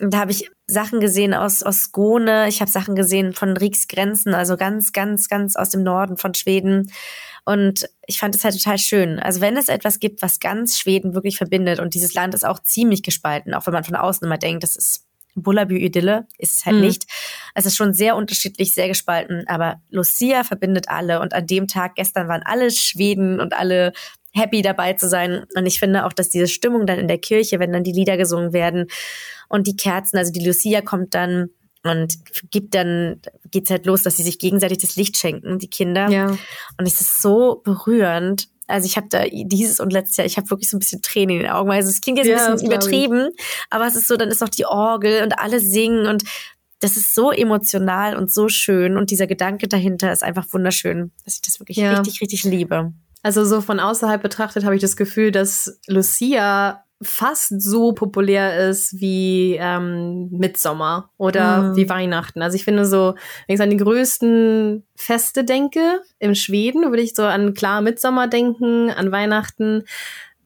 Und 0.00 0.12
da 0.12 0.18
habe 0.18 0.32
ich 0.32 0.50
Sachen 0.66 1.00
gesehen 1.00 1.32
aus, 1.32 1.62
aus 1.62 1.78
Skåne, 1.78 2.48
ich 2.48 2.60
habe 2.60 2.70
Sachen 2.70 2.94
gesehen 2.94 3.32
von 3.32 3.56
Rieks 3.56 3.88
Grenzen, 3.88 4.34
also 4.34 4.56
ganz, 4.56 4.92
ganz, 4.92 5.28
ganz 5.28 5.56
aus 5.56 5.70
dem 5.70 5.82
Norden 5.82 6.16
von 6.16 6.34
Schweden. 6.34 6.90
Und 7.44 7.88
ich 8.06 8.18
fand 8.18 8.34
es 8.34 8.44
halt 8.44 8.56
total 8.56 8.78
schön. 8.78 9.18
Also 9.18 9.40
wenn 9.40 9.56
es 9.56 9.68
etwas 9.68 9.98
gibt, 9.98 10.22
was 10.22 10.38
ganz 10.38 10.78
Schweden 10.78 11.14
wirklich 11.14 11.36
verbindet 11.36 11.80
und 11.80 11.94
dieses 11.94 12.14
Land 12.14 12.34
ist 12.34 12.44
auch 12.44 12.60
ziemlich 12.60 13.02
gespalten, 13.02 13.54
auch 13.54 13.66
wenn 13.66 13.74
man 13.74 13.84
von 13.84 13.96
außen 13.96 14.24
immer 14.24 14.38
denkt, 14.38 14.62
das 14.62 14.76
ist 14.76 15.06
Bullabü-Idylle 15.34 16.26
ist 16.38 16.56
es 16.56 16.66
halt 16.66 16.76
mhm. 16.76 16.82
nicht. 16.82 17.06
Es 17.54 17.66
ist 17.66 17.76
schon 17.76 17.94
sehr 17.94 18.16
unterschiedlich, 18.16 18.74
sehr 18.74 18.88
gespalten, 18.88 19.44
aber 19.46 19.80
Lucia 19.90 20.44
verbindet 20.44 20.88
alle 20.88 21.20
und 21.20 21.32
an 21.32 21.46
dem 21.46 21.68
Tag 21.68 21.94
gestern 21.94 22.28
waren 22.28 22.42
alle 22.44 22.70
Schweden 22.70 23.40
und 23.40 23.54
alle 23.54 23.92
happy 24.34 24.62
dabei 24.62 24.94
zu 24.94 25.08
sein. 25.08 25.44
Und 25.54 25.66
ich 25.66 25.78
finde 25.78 26.06
auch, 26.06 26.12
dass 26.12 26.30
diese 26.30 26.48
Stimmung 26.48 26.86
dann 26.86 26.98
in 26.98 27.08
der 27.08 27.18
Kirche, 27.18 27.58
wenn 27.60 27.72
dann 27.72 27.84
die 27.84 27.92
Lieder 27.92 28.16
gesungen 28.16 28.52
werden 28.52 28.86
und 29.48 29.66
die 29.66 29.76
Kerzen, 29.76 30.16
also 30.16 30.32
die 30.32 30.44
Lucia 30.44 30.80
kommt 30.80 31.14
dann 31.14 31.50
und 31.84 32.14
gibt 32.50 32.74
dann, 32.74 33.20
geht's 33.50 33.70
halt 33.70 33.86
los, 33.86 34.02
dass 34.02 34.16
sie 34.16 34.22
sich 34.22 34.38
gegenseitig 34.38 34.78
das 34.78 34.96
Licht 34.96 35.16
schenken, 35.16 35.58
die 35.58 35.68
Kinder. 35.68 36.08
Ja. 36.08 36.26
Und 36.78 36.86
es 36.86 37.00
ist 37.00 37.20
so 37.20 37.60
berührend. 37.64 38.48
Also 38.68 38.86
ich 38.86 38.96
habe 38.96 39.08
da 39.10 39.24
dieses 39.28 39.80
und 39.80 39.92
letztes 39.92 40.16
Jahr, 40.16 40.26
ich 40.26 40.36
habe 40.36 40.48
wirklich 40.50 40.70
so 40.70 40.76
ein 40.76 40.80
bisschen 40.80 41.02
Tränen 41.02 41.36
in 41.36 41.42
den 41.42 41.50
Augen. 41.50 41.70
Also 41.70 41.90
es 41.90 42.00
klingt 42.00 42.18
jetzt 42.18 42.28
ja, 42.28 42.46
ein 42.46 42.52
bisschen 42.52 42.68
übertrieben, 42.68 43.30
aber 43.70 43.86
es 43.86 43.96
ist 43.96 44.08
so, 44.08 44.16
dann 44.16 44.28
ist 44.28 44.40
noch 44.40 44.48
die 44.48 44.64
Orgel 44.64 45.22
und 45.22 45.38
alle 45.38 45.60
singen 45.60 46.06
und 46.06 46.22
das 46.78 46.96
ist 46.96 47.14
so 47.14 47.30
emotional 47.30 48.16
und 48.16 48.32
so 48.32 48.48
schön 48.48 48.96
und 48.96 49.10
dieser 49.10 49.26
Gedanke 49.26 49.68
dahinter 49.68 50.12
ist 50.12 50.24
einfach 50.24 50.46
wunderschön, 50.52 51.12
dass 51.24 51.34
ich 51.34 51.42
das 51.42 51.60
wirklich 51.60 51.76
ja. 51.76 51.94
richtig, 51.94 52.20
richtig 52.20 52.44
liebe. 52.44 52.92
Also 53.22 53.44
so 53.44 53.60
von 53.60 53.78
außerhalb 53.78 54.20
betrachtet 54.20 54.64
habe 54.64 54.74
ich 54.74 54.80
das 54.80 54.96
Gefühl, 54.96 55.30
dass 55.30 55.78
Lucia 55.86 56.84
fast 57.02 57.60
so 57.60 57.92
populär 57.92 58.68
ist 58.68 59.00
wie 59.00 59.56
ähm, 59.60 60.28
Mitsommer 60.30 61.10
oder 61.18 61.62
mhm. 61.62 61.76
wie 61.76 61.88
Weihnachten. 61.88 62.42
Also 62.42 62.56
ich 62.56 62.64
finde 62.64 62.86
so, 62.86 63.14
wenn 63.46 63.56
ich 63.56 63.60
an 63.60 63.70
die 63.70 63.76
größten 63.76 64.84
Feste 64.94 65.44
denke, 65.44 66.00
im 66.18 66.34
Schweden 66.34 66.82
würde 66.90 67.02
ich 67.02 67.14
so 67.14 67.24
an 67.24 67.54
klar 67.54 67.80
Mitsommer 67.80 68.28
denken, 68.28 68.90
an 68.90 69.12
Weihnachten 69.12 69.84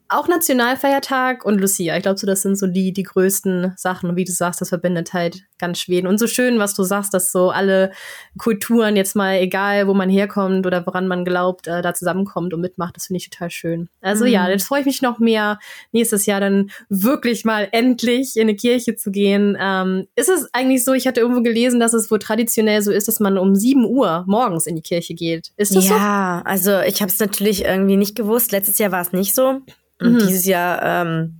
auch 0.08 0.28
Nationalfeiertag 0.28 1.44
und 1.44 1.60
Lucia. 1.60 1.96
Ich 1.96 2.02
glaube, 2.02 2.18
so, 2.18 2.26
das 2.26 2.42
sind 2.42 2.56
so 2.56 2.66
die, 2.66 2.92
die 2.92 3.02
größten 3.02 3.72
Sachen. 3.76 4.10
Und 4.10 4.16
wie 4.16 4.24
du 4.24 4.32
sagst, 4.32 4.60
das 4.60 4.68
verbindet 4.68 5.12
halt 5.12 5.42
ganz 5.58 5.80
Schweden. 5.80 6.06
Und 6.06 6.18
so 6.18 6.26
schön, 6.26 6.58
was 6.58 6.74
du 6.74 6.84
sagst, 6.84 7.12
dass 7.14 7.32
so 7.32 7.50
alle 7.50 7.90
Kulturen 8.38 8.94
jetzt 8.94 9.16
mal, 9.16 9.38
egal 9.38 9.88
wo 9.88 9.94
man 9.94 10.08
herkommt 10.08 10.66
oder 10.66 10.86
woran 10.86 11.08
man 11.08 11.24
glaubt, 11.24 11.66
äh, 11.66 11.82
da 11.82 11.94
zusammenkommt 11.94 12.54
und 12.54 12.60
mitmacht. 12.60 12.96
Das 12.96 13.06
finde 13.06 13.18
ich 13.18 13.30
total 13.30 13.50
schön. 13.50 13.88
Also 14.00 14.24
mhm. 14.24 14.30
ja, 14.30 14.48
jetzt 14.48 14.66
freue 14.66 14.80
ich 14.80 14.86
mich 14.86 15.02
noch 15.02 15.18
mehr, 15.18 15.58
nächstes 15.92 16.26
Jahr 16.26 16.40
dann 16.40 16.70
wirklich 16.88 17.44
mal 17.44 17.68
endlich 17.72 18.36
in 18.36 18.42
eine 18.42 18.54
Kirche 18.54 18.94
zu 18.96 19.10
gehen. 19.10 19.56
Ähm, 19.60 20.06
ist 20.14 20.28
es 20.28 20.48
eigentlich 20.52 20.84
so, 20.84 20.92
ich 20.92 21.06
hatte 21.06 21.20
irgendwo 21.20 21.42
gelesen, 21.42 21.80
dass 21.80 21.94
es 21.94 22.10
wohl 22.10 22.18
traditionell 22.18 22.82
so 22.82 22.92
ist, 22.92 23.08
dass 23.08 23.18
man 23.18 23.38
um 23.38 23.54
7 23.54 23.84
Uhr 23.84 24.24
morgens 24.26 24.66
in 24.66 24.76
die 24.76 24.82
Kirche 24.82 25.14
geht. 25.14 25.52
Ist 25.56 25.74
das 25.74 25.84
ja, 25.84 25.90
so? 25.90 25.96
Ja, 25.96 26.42
also 26.44 26.80
ich 26.80 27.02
habe 27.02 27.10
es 27.10 27.18
natürlich 27.18 27.64
irgendwie 27.64 27.96
nicht 27.96 28.14
gewusst. 28.14 28.52
Letztes 28.52 28.78
Jahr 28.78 28.92
war 28.92 29.02
es 29.02 29.12
nicht 29.12 29.34
so. 29.34 29.62
Und 30.00 30.14
mhm. 30.14 30.18
dieses 30.18 30.44
Jahr 30.44 30.82
ähm, 30.82 31.38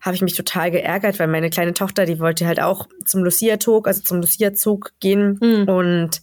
habe 0.00 0.14
ich 0.14 0.22
mich 0.22 0.36
total 0.36 0.70
geärgert, 0.70 1.18
weil 1.18 1.26
meine 1.26 1.50
kleine 1.50 1.74
Tochter, 1.74 2.06
die 2.06 2.20
wollte 2.20 2.46
halt 2.46 2.60
auch 2.60 2.88
zum 3.04 3.24
Lucia-Tog, 3.24 3.86
also 3.88 4.02
zum 4.02 4.20
Lucia-Zug 4.20 4.92
gehen 5.00 5.38
mhm. 5.40 5.68
und 5.68 6.22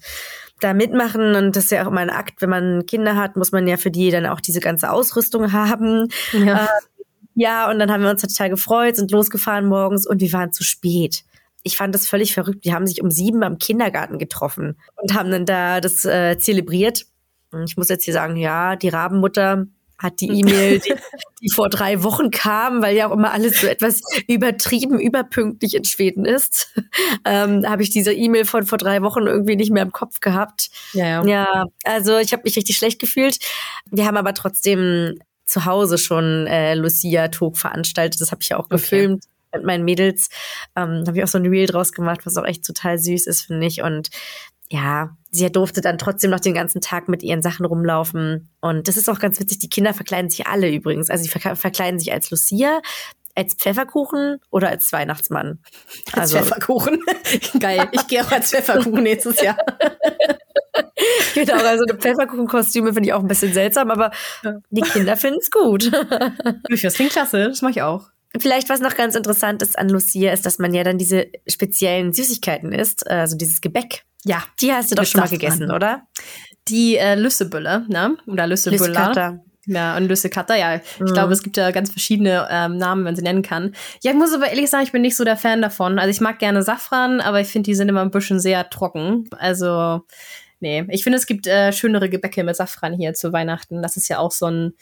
da 0.62 0.74
mitmachen. 0.74 1.36
Und 1.36 1.55
das 1.55 1.65
ist 1.65 1.72
ja 1.72 1.84
auch 1.84 1.91
immer 1.91 2.01
ein 2.01 2.10
Akt, 2.10 2.41
wenn 2.41 2.50
man 2.50 2.86
Kinder 2.86 3.15
hat, 3.15 3.36
muss 3.36 3.51
man 3.51 3.67
ja 3.67 3.77
für 3.77 3.91
die 3.91 4.12
dann 4.12 4.25
auch 4.25 4.39
diese 4.39 4.60
ganze 4.60 4.91
Ausrüstung 4.91 5.51
haben. 5.51 6.08
Ja. 6.34 6.65
Äh, 6.65 6.67
ja, 7.38 7.70
und 7.70 7.79
dann 7.79 7.91
haben 7.91 8.01
wir 8.01 8.10
uns 8.10 8.22
total 8.22 8.50
gefreut, 8.50 8.96
sind 8.96 9.12
losgefahren 9.12 9.65
morgens 9.65 10.08
und 10.08 10.22
wir 10.22 10.32
waren 10.32 10.53
zu 10.53 10.63
spät. 10.63 11.25
Ich 11.63 11.75
fand 11.75 11.94
das 11.94 12.08
völlig 12.08 12.34
verrückt. 12.34 12.63
Die 12.63 12.74
haben 12.74 12.88
sich 12.88 13.01
um 13.01 13.12
sieben 13.12 13.44
am 13.44 13.58
Kindergarten 13.58 14.17
getroffen 14.20 14.77
und 14.96 15.13
haben 15.13 15.32
dann 15.32 15.46
da 15.46 15.82
das 15.82 16.05
äh, 16.05 16.38
zelebriert. 16.38 17.05
Und 17.51 17.63
ich 17.70 17.75
muss 17.75 17.89
jetzt 17.89 18.05
hier 18.05 18.13
sagen, 18.13 18.38
ja, 18.38 18.77
die 18.77 18.88
Rabenmutter 18.88 19.65
hat 19.98 20.20
die 20.20 20.28
E-Mail, 20.28 20.80
die, 20.80 20.94
die, 21.42 21.50
vor 21.50 21.70
drei 21.70 22.04
Wochen 22.04 22.32
kam, 22.32 22.82
weil 22.82 22.96
ja 22.96 23.08
auch 23.08 23.14
immer 23.14 23.32
alles 23.32 23.62
so 23.62 23.68
etwas 23.68 24.02
übertrieben, 24.28 25.00
überpünktlich 25.00 25.75
in 25.75 25.86
Schweden 25.86 26.25
ist, 26.25 26.74
ähm, 27.25 27.68
habe 27.68 27.84
ich 27.84 27.90
diese 27.90 28.14
E-Mail 28.14 28.46
von 28.46 28.66
vor 28.66 28.78
drei 28.78 29.02
Wochen 29.02 29.28
irgendwie 29.28 29.56
nicht 29.56 29.72
mehr 29.72 29.84
im 29.84 29.92
Kopf 29.92 30.20
gehabt. 30.20 30.70
Ja, 30.94 31.06
ja. 31.06 31.25
ja 31.25 31.66
also 31.84 32.18
ich 32.18 32.34
habe 32.34 32.44
mich 32.44 32.56
richtig 32.56 32.75
schlecht 32.78 33.00
gefühlt. 33.00 33.38
Wir 33.90 34.06
haben 34.06 34.18
aber 34.18 34.34
trotzdem 34.34 35.20
zu 35.46 35.66
Hause 35.66 35.98
schon 35.98 36.48
äh, 36.48 36.74
Lucia 36.75 37.28
Tog 37.28 37.58
veranstaltet. 37.58 38.20
Das 38.20 38.32
habe 38.32 38.42
ich 38.42 38.50
ja 38.50 38.58
auch 38.58 38.70
gefilmt. 38.70 39.24
Okay 39.24 39.30
mit 39.56 39.66
meinen 39.66 39.86
Mädels. 39.86 40.30
Ähm, 40.75 41.04
habe 41.08 41.18
ich 41.18 41.24
auch 41.24 41.30
so 41.30 41.38
ein 41.38 41.46
Reel 41.46 41.66
draus 41.66 41.92
gemacht, 41.92 42.25
was 42.25 42.38
auch 42.38 42.46
echt 42.46 42.66
total 42.66 43.00
süß 43.00 43.25
ist, 43.28 43.44
finde 43.44 43.66
ich. 43.66 43.82
Und 43.82 44.10
ja, 44.70 45.16
sie 45.32 45.52
durfte 45.52 45.82
dann 45.82 45.98
trotzdem 45.98 46.32
noch 46.32 46.40
den 46.40 46.54
ganzen 46.54 46.82
Tag 46.82 47.08
mit 47.08 47.22
ihren 47.22 47.42
Sachen 47.42 47.66
rumlaufen. 47.66 48.50
Und 48.62 48.88
das 48.88 48.98
ist 48.98 49.10
auch 49.10 49.20
ganz 49.20 49.40
witzig. 49.40 49.60
Die 49.60 49.70
Kinder 49.70 49.94
verkleiden 49.94 50.30
sich 50.30 50.48
alle 50.48 50.72
übrigens. 50.72 51.10
Also 51.10 51.24
sie 51.24 51.30
verkleiden 51.30 52.00
sich 52.00 52.12
als 52.12 52.32
Lucia, 52.32 52.82
als 53.36 53.54
Pfefferkuchen 53.54 54.40
oder 54.50 54.70
als 54.70 54.92
Weihnachtsmann. 54.92 55.60
Als 56.14 56.34
also, 56.34 56.38
Pfefferkuchen. 56.38 57.04
Geil. 57.60 57.88
Ich 57.92 58.08
gehe 58.08 58.24
auch 58.24 58.32
als 58.32 58.52
Pfefferkuchen 58.52 59.04
nächstes 59.04 59.42
Jahr. 59.42 59.58
genau, 61.36 61.56
also 61.56 61.84
eine 61.88 62.00
Pfefferkuchenkostüme 62.00 62.94
finde 62.94 63.10
ich 63.10 63.14
auch 63.14 63.20
ein 63.20 63.28
bisschen 63.28 63.54
seltsam, 63.54 63.92
aber 63.92 64.12
die 64.70 64.82
Kinder 64.82 65.18
finden 65.18 65.40
es 65.40 65.52
gut. 65.52 65.92
Das 66.82 66.94
klingt 66.96 67.12
klasse, 67.12 67.50
das 67.50 67.62
mache 67.62 67.72
ich 67.72 67.82
auch. 67.82 68.10
Vielleicht, 68.38 68.70
was 68.70 68.80
noch 68.80 68.96
ganz 68.96 69.16
interessant 69.16 69.62
ist 69.62 69.78
an 69.78 69.90
Lucia, 69.90 70.32
ist, 70.32 70.46
dass 70.46 70.60
man 70.60 70.74
ja 70.74 70.84
dann 70.84 70.98
diese 70.98 71.28
speziellen 71.48 72.14
Süßigkeiten 72.14 72.72
isst, 72.72 73.08
also 73.10 73.38
dieses 73.38 73.62
Gebäck. 73.62 74.05
Ja. 74.25 74.44
Die 74.60 74.74
hast 74.74 74.91
du 74.91 74.96
doch 74.96 75.05
schon 75.05 75.22
mal 75.22 75.29
gegessen, 75.29 75.67
dran. 75.67 75.75
oder? 75.75 76.08
Die 76.67 76.98
äh, 76.98 77.15
Lüssebülle, 77.15 77.86
ne? 77.88 78.17
Oder 78.27 78.48
Lüssebüller. 78.48 79.39
Ja, 79.67 79.98
und 79.98 80.08
Lüssekatter, 80.08 80.55
ja. 80.55 80.75
Ich 80.75 81.00
mhm. 81.00 81.05
glaube, 81.05 81.34
es 81.34 81.41
gibt 81.41 81.58
ja 81.58 81.72
ganz 81.72 81.89
verschiedene 81.89 82.48
ähm, 82.51 82.77
Namen, 82.77 83.00
wenn 83.00 83.05
man 83.05 83.15
sie 83.15 83.24
nennen 83.24 83.41
kann. 83.41 83.75
Ja, 84.03 84.12
ich 84.12 84.17
muss 84.17 84.34
aber 84.34 84.50
ehrlich 84.50 84.70
sagen, 84.70 84.84
ich 84.84 84.91
bin 84.91 85.01
nicht 85.01 85.15
so 85.15 85.24
der 85.24 85.38
Fan 85.38 85.62
davon. 85.62 85.98
Also 85.98 86.10
ich 86.12 86.22
mag 86.22 86.39
gerne 86.39 86.62
Safran, 86.62 87.20
aber 87.20 87.41
ich 87.41 87.48
finde, 87.48 87.67
die 87.67 87.75
sind 87.75 87.89
immer 87.89 88.01
ein 88.01 88.12
bisschen 88.12 88.39
sehr 88.39 88.70
trocken. 88.70 89.27
Also, 89.38 90.01
nee. 90.60 90.86
Ich 90.89 91.03
finde, 91.03 91.17
es 91.17 91.25
gibt 91.25 91.48
äh, 91.48 91.72
schönere 91.72 92.10
Gebäcke 92.10 92.44
mit 92.44 92.55
Safran 92.55 92.94
hier 92.94 93.13
zu 93.13 93.34
Weihnachten. 93.34 93.82
Das 93.82 93.98
ist 93.98 94.08
ja 94.08 94.20
auch 94.20 94.32
so 94.32 94.46
ein 94.46 94.74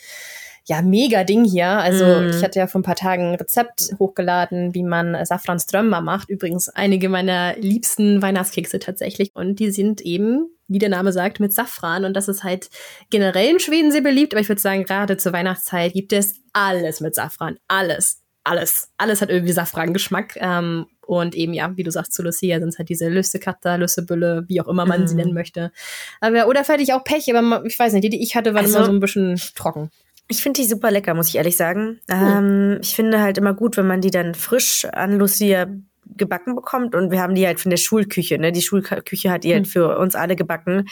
ja, 0.66 0.82
mega 0.82 1.24
Ding 1.24 1.44
hier. 1.44 1.68
Also 1.68 2.06
mm. 2.06 2.30
ich 2.30 2.44
hatte 2.44 2.60
ja 2.60 2.68
vor 2.68 2.80
ein 2.80 2.84
paar 2.84 2.96
Tagen 2.96 3.30
ein 3.30 3.36
Rezept 3.36 3.94
hochgeladen, 4.00 4.74
wie 4.74 4.84
man 4.84 5.26
Safranströmmer 5.26 6.00
macht. 6.02 6.30
Übrigens 6.30 6.70
einige 6.70 7.10
meiner 7.10 7.58
liebsten 7.58 8.22
Weihnachtskekse 8.22 8.80
tatsächlich. 8.80 9.32
Und 9.34 9.60
die 9.60 9.72
sind 9.72 10.00
eben, 10.02 10.48
wie 10.68 10.80
der 10.80 10.90
Name 10.90 11.12
sagt, 11.12 11.42
mit 11.42 11.54
Safran. 11.54 12.06
Und 12.06 12.14
das 12.14 12.30
ist 12.30 12.46
halt 12.46 12.70
generell 13.10 13.52
in 13.52 13.60
Schweden 13.60 13.92
sehr 13.92 14.02
beliebt. 14.02 14.34
Aber 14.34 14.42
ich 14.42 14.48
würde 14.48 14.62
sagen, 14.62 14.86
gerade 14.86 15.18
zur 15.18 15.34
Weihnachtszeit 15.34 15.94
gibt 15.94 16.14
es 16.14 16.36
alles 16.54 17.02
mit 17.02 17.14
Safran. 17.14 17.58
Alles. 17.68 18.22
Alles. 18.46 18.90
Alles 18.98 19.22
hat 19.22 19.30
irgendwie 19.30 19.54
Safran-Geschmack. 19.54 20.38
Ähm, 20.38 20.86
und 21.06 21.36
eben, 21.36 21.54
ja, 21.54 21.76
wie 21.76 21.84
du 21.84 21.92
sagst, 21.92 22.14
zu 22.14 22.24
Lucia 22.24 22.60
sind 22.60 22.70
es 22.70 22.78
halt 22.78 22.88
diese 22.88 23.10
Lüssekatter, 23.10 23.78
Lüssebülle, 23.78 24.46
wie 24.48 24.62
auch 24.62 24.70
immer 24.70 24.86
man 24.86 25.04
mm. 25.04 25.08
sie 25.08 25.16
mhm. 25.16 25.20
nennen 25.20 25.34
möchte. 25.34 25.74
Aber, 26.22 26.48
oder 26.48 26.64
fertig 26.64 26.94
auch 26.94 27.04
Pech, 27.04 27.34
aber 27.36 27.66
ich 27.66 27.78
weiß 27.78 27.92
nicht, 27.92 28.06
die, 28.06 28.10
die 28.10 28.24
ich 28.24 28.38
hatte, 28.38 28.54
waren 28.54 28.64
also, 28.64 28.78
immer 28.78 28.86
so 28.86 28.92
ein 28.94 29.00
bisschen 29.02 29.36
trocken. 29.56 29.92
Ich 30.34 30.42
finde 30.42 30.62
die 30.62 30.68
super 30.68 30.90
lecker, 30.90 31.14
muss 31.14 31.30
ich 31.30 31.36
ehrlich 31.36 31.56
sagen. 31.56 32.00
Hm. 32.10 32.28
Ähm, 32.28 32.80
ich 32.82 32.96
finde 32.96 33.22
halt 33.22 33.38
immer 33.38 33.54
gut, 33.54 33.78
wenn 33.78 33.86
man 33.86 34.02
die 34.02 34.10
dann 34.10 34.34
frisch 34.34 34.84
an 34.86 35.20
Lucia 35.20 35.68
gebacken 36.06 36.56
bekommt. 36.56 36.96
Und 36.96 37.12
wir 37.12 37.22
haben 37.22 37.36
die 37.36 37.46
halt 37.46 37.60
von 37.60 37.70
der 37.70 37.78
Schulküche, 37.78 38.40
ne? 38.40 38.52
Die 38.52 38.64
Schulküche 38.64 39.30
hat 39.30 39.44
die 39.44 39.54
halt 39.54 39.66
hm. 39.66 39.72
für 39.72 40.00
uns 40.00 40.16
alle 40.16 40.36
gebacken. 40.36 40.88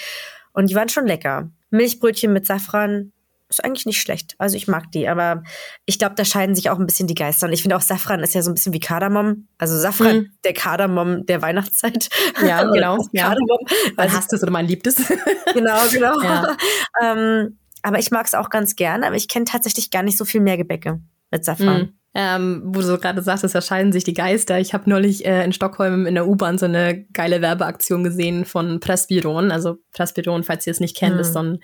Und 0.53 0.69
die 0.69 0.75
waren 0.75 0.89
schon 0.89 1.07
lecker. 1.07 1.49
Milchbrötchen 1.71 2.31
mit 2.31 2.45
Safran, 2.45 3.13
ist 3.49 3.63
eigentlich 3.63 3.85
nicht 3.85 3.99
schlecht. 3.99 4.35
Also 4.37 4.55
ich 4.55 4.67
mag 4.67 4.91
die, 4.91 5.07
aber 5.07 5.43
ich 5.85 5.99
glaube, 5.99 6.15
da 6.15 6.25
scheiden 6.25 6.55
sich 6.55 6.69
auch 6.69 6.79
ein 6.79 6.85
bisschen 6.85 7.07
die 7.07 7.15
Geister. 7.15 7.47
Und 7.47 7.53
ich 7.53 7.61
finde 7.61 7.75
auch 7.75 7.81
Safran 7.81 8.21
ist 8.21 8.33
ja 8.33 8.41
so 8.41 8.51
ein 8.51 8.53
bisschen 8.53 8.73
wie 8.73 8.79
Kardamom. 8.79 9.47
Also 9.57 9.77
Safran, 9.77 10.17
mhm. 10.17 10.31
der 10.43 10.53
Kardamom 10.53 11.25
der 11.25 11.41
Weihnachtszeit. 11.41 12.09
Ja, 12.45 12.63
genau. 12.71 12.97
Kardamom. 13.15 13.59
Man 13.95 14.07
also, 14.07 14.17
hasst 14.17 14.33
es 14.33 14.41
oder 14.41 14.51
man 14.51 14.67
liebt 14.67 14.87
es. 14.87 14.95
genau, 15.53 15.79
genau. 15.91 16.21
Ja. 16.21 16.57
ähm, 17.03 17.57
aber 17.81 17.99
ich 17.99 18.11
mag 18.11 18.25
es 18.25 18.33
auch 18.33 18.49
ganz 18.49 18.75
gern, 18.75 19.03
aber 19.03 19.15
ich 19.15 19.27
kenne 19.27 19.45
tatsächlich 19.45 19.91
gar 19.91 20.03
nicht 20.03 20.17
so 20.17 20.25
viel 20.25 20.41
mehr 20.41 20.57
Gebäcke 20.57 21.01
mit 21.31 21.45
Safran. 21.45 21.81
Mhm. 21.81 21.93
Ähm, 22.13 22.61
wo 22.65 22.81
du 22.81 22.87
so 22.87 22.97
gerade 22.97 23.21
sagst, 23.21 23.45
es 23.45 23.55
erscheinen 23.55 23.93
sich 23.93 24.03
die 24.03 24.13
Geister. 24.13 24.59
Ich 24.59 24.73
habe 24.73 24.89
neulich 24.89 25.25
äh, 25.25 25.45
in 25.45 25.53
Stockholm 25.53 26.05
in 26.05 26.15
der 26.15 26.27
U-Bahn 26.27 26.57
so 26.57 26.65
eine 26.65 27.05
geile 27.13 27.41
Werbeaktion 27.41 28.03
gesehen 28.03 28.43
von 28.43 28.81
Pressbyrån. 28.81 29.49
Also 29.49 29.77
Pressbyrån, 29.93 30.43
falls 30.43 30.67
ihr 30.67 30.71
es 30.71 30.81
nicht 30.81 30.97
kennt, 30.97 31.15
mm. 31.15 31.19
ist 31.19 31.33
so 31.33 31.39
ein, 31.39 31.59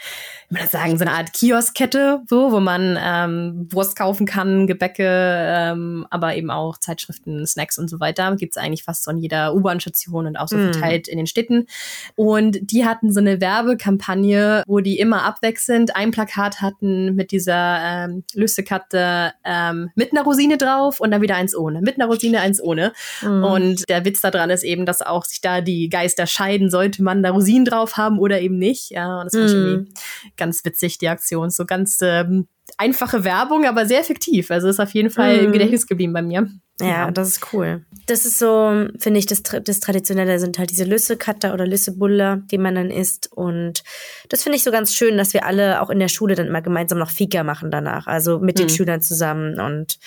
ich 0.50 0.58
würde 0.58 0.70
sagen, 0.70 0.98
so 0.98 1.04
eine 1.04 1.16
Art 1.16 1.34
Kioskkette, 1.34 2.22
so, 2.30 2.54
wo 2.54 2.62
man 2.62 2.98
ähm, 2.98 3.68
Wurst 3.72 3.98
kaufen 3.98 4.25
kann, 4.25 4.68
Gebäcke, 4.68 5.04
ähm, 5.06 6.08
aber 6.12 6.36
eben 6.36 6.50
auch 6.50 6.77
Zeitschriften, 6.77 7.46
Snacks 7.46 7.77
und 7.77 7.89
so 7.89 8.00
weiter. 8.00 8.34
Gibt's 8.38 8.56
eigentlich 8.56 8.84
fast 8.84 9.04
so 9.04 9.12
an 9.12 9.18
jeder 9.18 9.54
U-Bahn-Station 9.54 10.27
und 10.27 10.38
auch 10.38 10.48
so 10.48 10.56
mm. 10.56 10.72
verteilt 10.72 11.10
in 11.10 11.18
den 11.18 11.27
Städten. 11.27 11.68
Und 12.16 12.60
die 12.62 12.86
hatten 12.86 13.12
so 13.12 13.20
eine 13.20 13.42
Werbekampagne, 13.42 14.63
wo 14.66 14.80
die 14.80 14.98
immer 14.98 15.24
abwechselnd 15.24 15.94
ein 15.94 16.12
Plakat 16.12 16.62
hatten 16.62 17.16
mit 17.16 17.32
dieser 17.32 17.80
ähm, 17.82 18.24
Lüssekatte 18.34 19.34
ähm, 19.44 19.89
mit 19.96 20.13
einer 20.13 20.24
Rosine 20.38 20.58
drauf 20.58 21.00
und 21.00 21.12
dann 21.12 21.22
wieder 21.22 21.36
eins 21.36 21.56
ohne. 21.56 21.82
Mit 21.82 21.96
einer 21.96 22.06
Rosine 22.06 22.39
eins 22.41 22.62
ohne. 22.62 22.94
Mhm. 23.22 23.44
Und 23.44 23.89
der 23.89 24.06
Witz 24.06 24.22
daran 24.22 24.50
ist 24.50 24.63
eben, 24.63 24.86
dass 24.86 25.01
auch 25.01 25.25
sich 25.25 25.41
da 25.41 25.62
die 25.62 25.89
Geister 25.89 26.27
scheiden, 26.27 26.70
sollte 26.70 27.03
man 27.03 27.24
da 27.24 27.32
Rosinen 27.32 27.65
drauf 27.65 27.98
haben 27.98 28.20
oder 28.20 28.39
eben 28.39 28.58
nicht. 28.58 28.91
Ja, 28.91 29.20
und 29.20 29.25
das 29.25 29.34
fand 29.34 29.50
ich 29.50 29.56
mhm. 29.56 29.65
irgendwie 29.65 29.94
ganz 30.38 30.63
witzig, 30.63 30.98
die 31.00 31.10
Aktion. 31.10 31.50
So 31.50 31.65
ganz 31.65 32.00
ähm, 32.01 32.48
einfache 32.77 33.24
Werbung, 33.24 33.65
aber 33.65 33.86
sehr 33.86 34.00
effektiv. 34.00 34.51
Also 34.51 34.67
ist 34.67 34.79
auf 34.79 34.94
jeden 34.94 35.10
Fall 35.10 35.38
mhm. 35.38 35.46
im 35.46 35.51
Gedächtnis 35.53 35.88
geblieben 35.88 36.13
bei 36.13 36.22
mir. 36.22 36.48
Ja, 36.80 36.88
ja, 36.88 37.12
das 37.12 37.30
ist 37.30 37.54
cool. 37.54 37.86
Das 38.06 38.26
ist 38.26 38.38
so, 38.38 38.88
finde 39.00 39.20
ich, 39.20 39.26
das, 39.26 39.42
das 39.42 39.80
Traditionelle 39.80 40.40
sind 40.40 40.60
halt 40.60 40.70
diese 40.70 40.84
Lüssekatter 40.84 41.54
oder 41.54 41.66
Lüssebulle, 41.66 42.44
die 42.52 42.60
man 42.60 42.76
dann 42.76 42.92
isst. 42.92 43.32
Und 43.32 43.84
das 44.30 44.44
finde 44.44 44.58
ich 44.58 44.64
so 44.64 44.72
ganz 44.72 44.94
schön, 44.94 45.18
dass 45.18 45.34
wir 45.34 45.46
alle 45.46 45.82
auch 45.82 45.90
in 45.90 46.00
der 46.00 46.08
Schule 46.08 46.36
dann 46.36 46.48
immer 46.48 46.62
gemeinsam 46.62 47.00
noch 47.00 47.10
Fika 47.10 47.44
machen 47.44 47.72
danach. 47.72 48.06
Also 48.06 48.40
mit 48.40 48.58
mhm. 48.58 48.62
den 48.62 48.70
Schülern 48.70 49.02
zusammen. 49.02 49.60
Und 49.60 49.98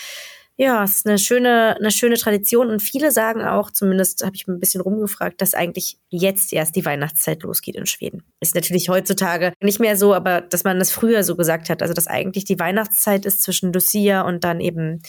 ja, 0.56 0.84
es 0.84 0.98
ist 0.98 1.06
eine 1.06 1.18
schöne, 1.18 1.76
eine 1.78 1.90
schöne 1.90 2.16
Tradition. 2.16 2.68
Und 2.68 2.82
viele 2.82 3.10
sagen 3.10 3.42
auch, 3.42 3.70
zumindest 3.72 4.22
habe 4.24 4.36
ich 4.36 4.46
ein 4.46 4.60
bisschen 4.60 4.80
rumgefragt, 4.80 5.40
dass 5.40 5.54
eigentlich 5.54 5.98
jetzt 6.08 6.52
erst 6.52 6.76
die 6.76 6.84
Weihnachtszeit 6.84 7.42
losgeht 7.42 7.74
in 7.76 7.86
Schweden. 7.86 8.22
Ist 8.40 8.54
natürlich 8.54 8.88
heutzutage 8.88 9.54
nicht 9.60 9.80
mehr 9.80 9.96
so, 9.96 10.14
aber 10.14 10.40
dass 10.40 10.62
man 10.62 10.78
das 10.78 10.92
früher 10.92 11.24
so 11.24 11.34
gesagt 11.34 11.68
hat. 11.68 11.82
Also, 11.82 11.94
dass 11.94 12.06
eigentlich 12.06 12.44
die 12.44 12.58
Weihnachtszeit 12.60 13.26
ist 13.26 13.42
zwischen 13.42 13.72
Lucia 13.72 14.20
und 14.20 14.44
dann 14.44 14.60
eben, 14.60 15.02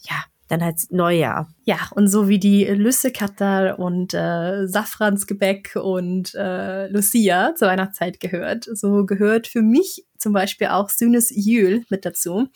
ja, 0.00 0.24
dann 0.48 0.62
halt 0.62 0.76
Neujahr. 0.90 1.48
Ja, 1.64 1.78
und 1.94 2.08
so 2.08 2.28
wie 2.28 2.38
die 2.38 2.64
Lüssekatter 2.64 3.78
und 3.78 4.14
äh, 4.14 4.66
Safransgebäck 4.66 5.76
und 5.76 6.34
äh, 6.34 6.88
Lucia 6.88 7.54
zur 7.54 7.68
Weihnachtszeit 7.68 8.20
gehört, 8.20 8.64
so 8.64 9.06
gehört 9.06 9.46
für 9.46 9.62
mich 9.62 10.04
zum 10.18 10.32
Beispiel 10.32 10.68
auch 10.68 10.88
Sünes 10.88 11.30
Jül 11.34 11.84
mit 11.88 12.04
dazu. 12.04 12.48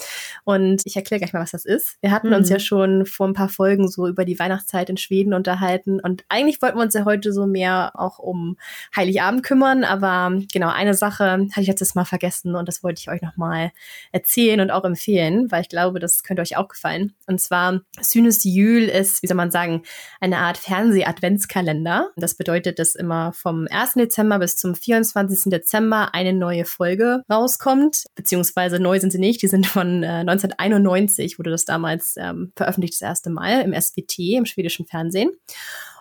Und 0.44 0.82
ich 0.84 0.96
erkläre 0.96 1.20
gleich 1.20 1.32
mal, 1.32 1.40
was 1.42 1.50
das 1.50 1.64
ist. 1.64 1.96
Wir 2.00 2.10
hatten 2.10 2.28
mhm. 2.28 2.34
uns 2.34 2.48
ja 2.48 2.58
schon 2.58 3.06
vor 3.06 3.26
ein 3.26 3.34
paar 3.34 3.48
Folgen 3.48 3.88
so 3.88 4.06
über 4.06 4.24
die 4.24 4.38
Weihnachtszeit 4.38 4.90
in 4.90 4.96
Schweden 4.96 5.34
unterhalten. 5.34 6.00
Und 6.00 6.24
eigentlich 6.28 6.62
wollten 6.62 6.78
wir 6.78 6.82
uns 6.82 6.94
ja 6.94 7.04
heute 7.04 7.32
so 7.32 7.46
mehr 7.46 7.92
auch 7.94 8.18
um 8.18 8.56
Heiligabend 8.94 9.42
kümmern. 9.42 9.84
Aber 9.84 10.40
genau, 10.52 10.68
eine 10.68 10.94
Sache 10.94 11.24
hatte 11.24 11.60
ich 11.60 11.68
letztes 11.68 11.94
Mal 11.94 12.04
vergessen 12.04 12.54
und 12.54 12.66
das 12.66 12.82
wollte 12.82 13.00
ich 13.00 13.10
euch 13.10 13.22
nochmal 13.22 13.72
erzählen 14.12 14.60
und 14.60 14.70
auch 14.70 14.84
empfehlen, 14.84 15.50
weil 15.50 15.62
ich 15.62 15.68
glaube, 15.68 15.98
das 15.98 16.22
könnte 16.22 16.42
euch 16.42 16.56
auch 16.56 16.68
gefallen. 16.68 17.14
Und 17.26 17.40
zwar 17.40 17.80
Sünes 18.00 18.44
Jül 18.44 18.84
ist, 18.84 19.22
wie 19.22 19.26
soll 19.26 19.36
man 19.36 19.50
sagen, 19.50 19.82
eine 20.20 20.38
Art 20.38 20.58
Fernseh-Adventskalender. 20.58 22.10
Das 22.16 22.34
bedeutet, 22.34 22.78
dass 22.78 22.94
immer 22.94 23.32
vom 23.32 23.66
1. 23.70 23.94
Dezember 23.94 24.38
bis 24.38 24.56
zum 24.56 24.74
24. 24.74 25.50
Dezember 25.50 26.14
eine 26.14 26.32
neue 26.32 26.64
Folge 26.64 27.22
rauskommt. 27.48 28.04
Beziehungsweise 28.14 28.78
neu 28.78 29.00
sind 29.00 29.12
sie 29.12 29.18
nicht. 29.18 29.42
Die 29.42 29.48
sind 29.48 29.66
von 29.66 30.02
äh, 30.02 30.24
1991, 30.26 31.38
wurde 31.38 31.50
das 31.50 31.64
damals 31.64 32.16
ähm, 32.18 32.52
veröffentlicht, 32.56 32.94
das 32.94 33.02
erste 33.02 33.30
Mal 33.30 33.62
im 33.62 33.74
SWT, 33.78 34.18
im 34.18 34.46
schwedischen 34.46 34.86
Fernsehen. 34.86 35.30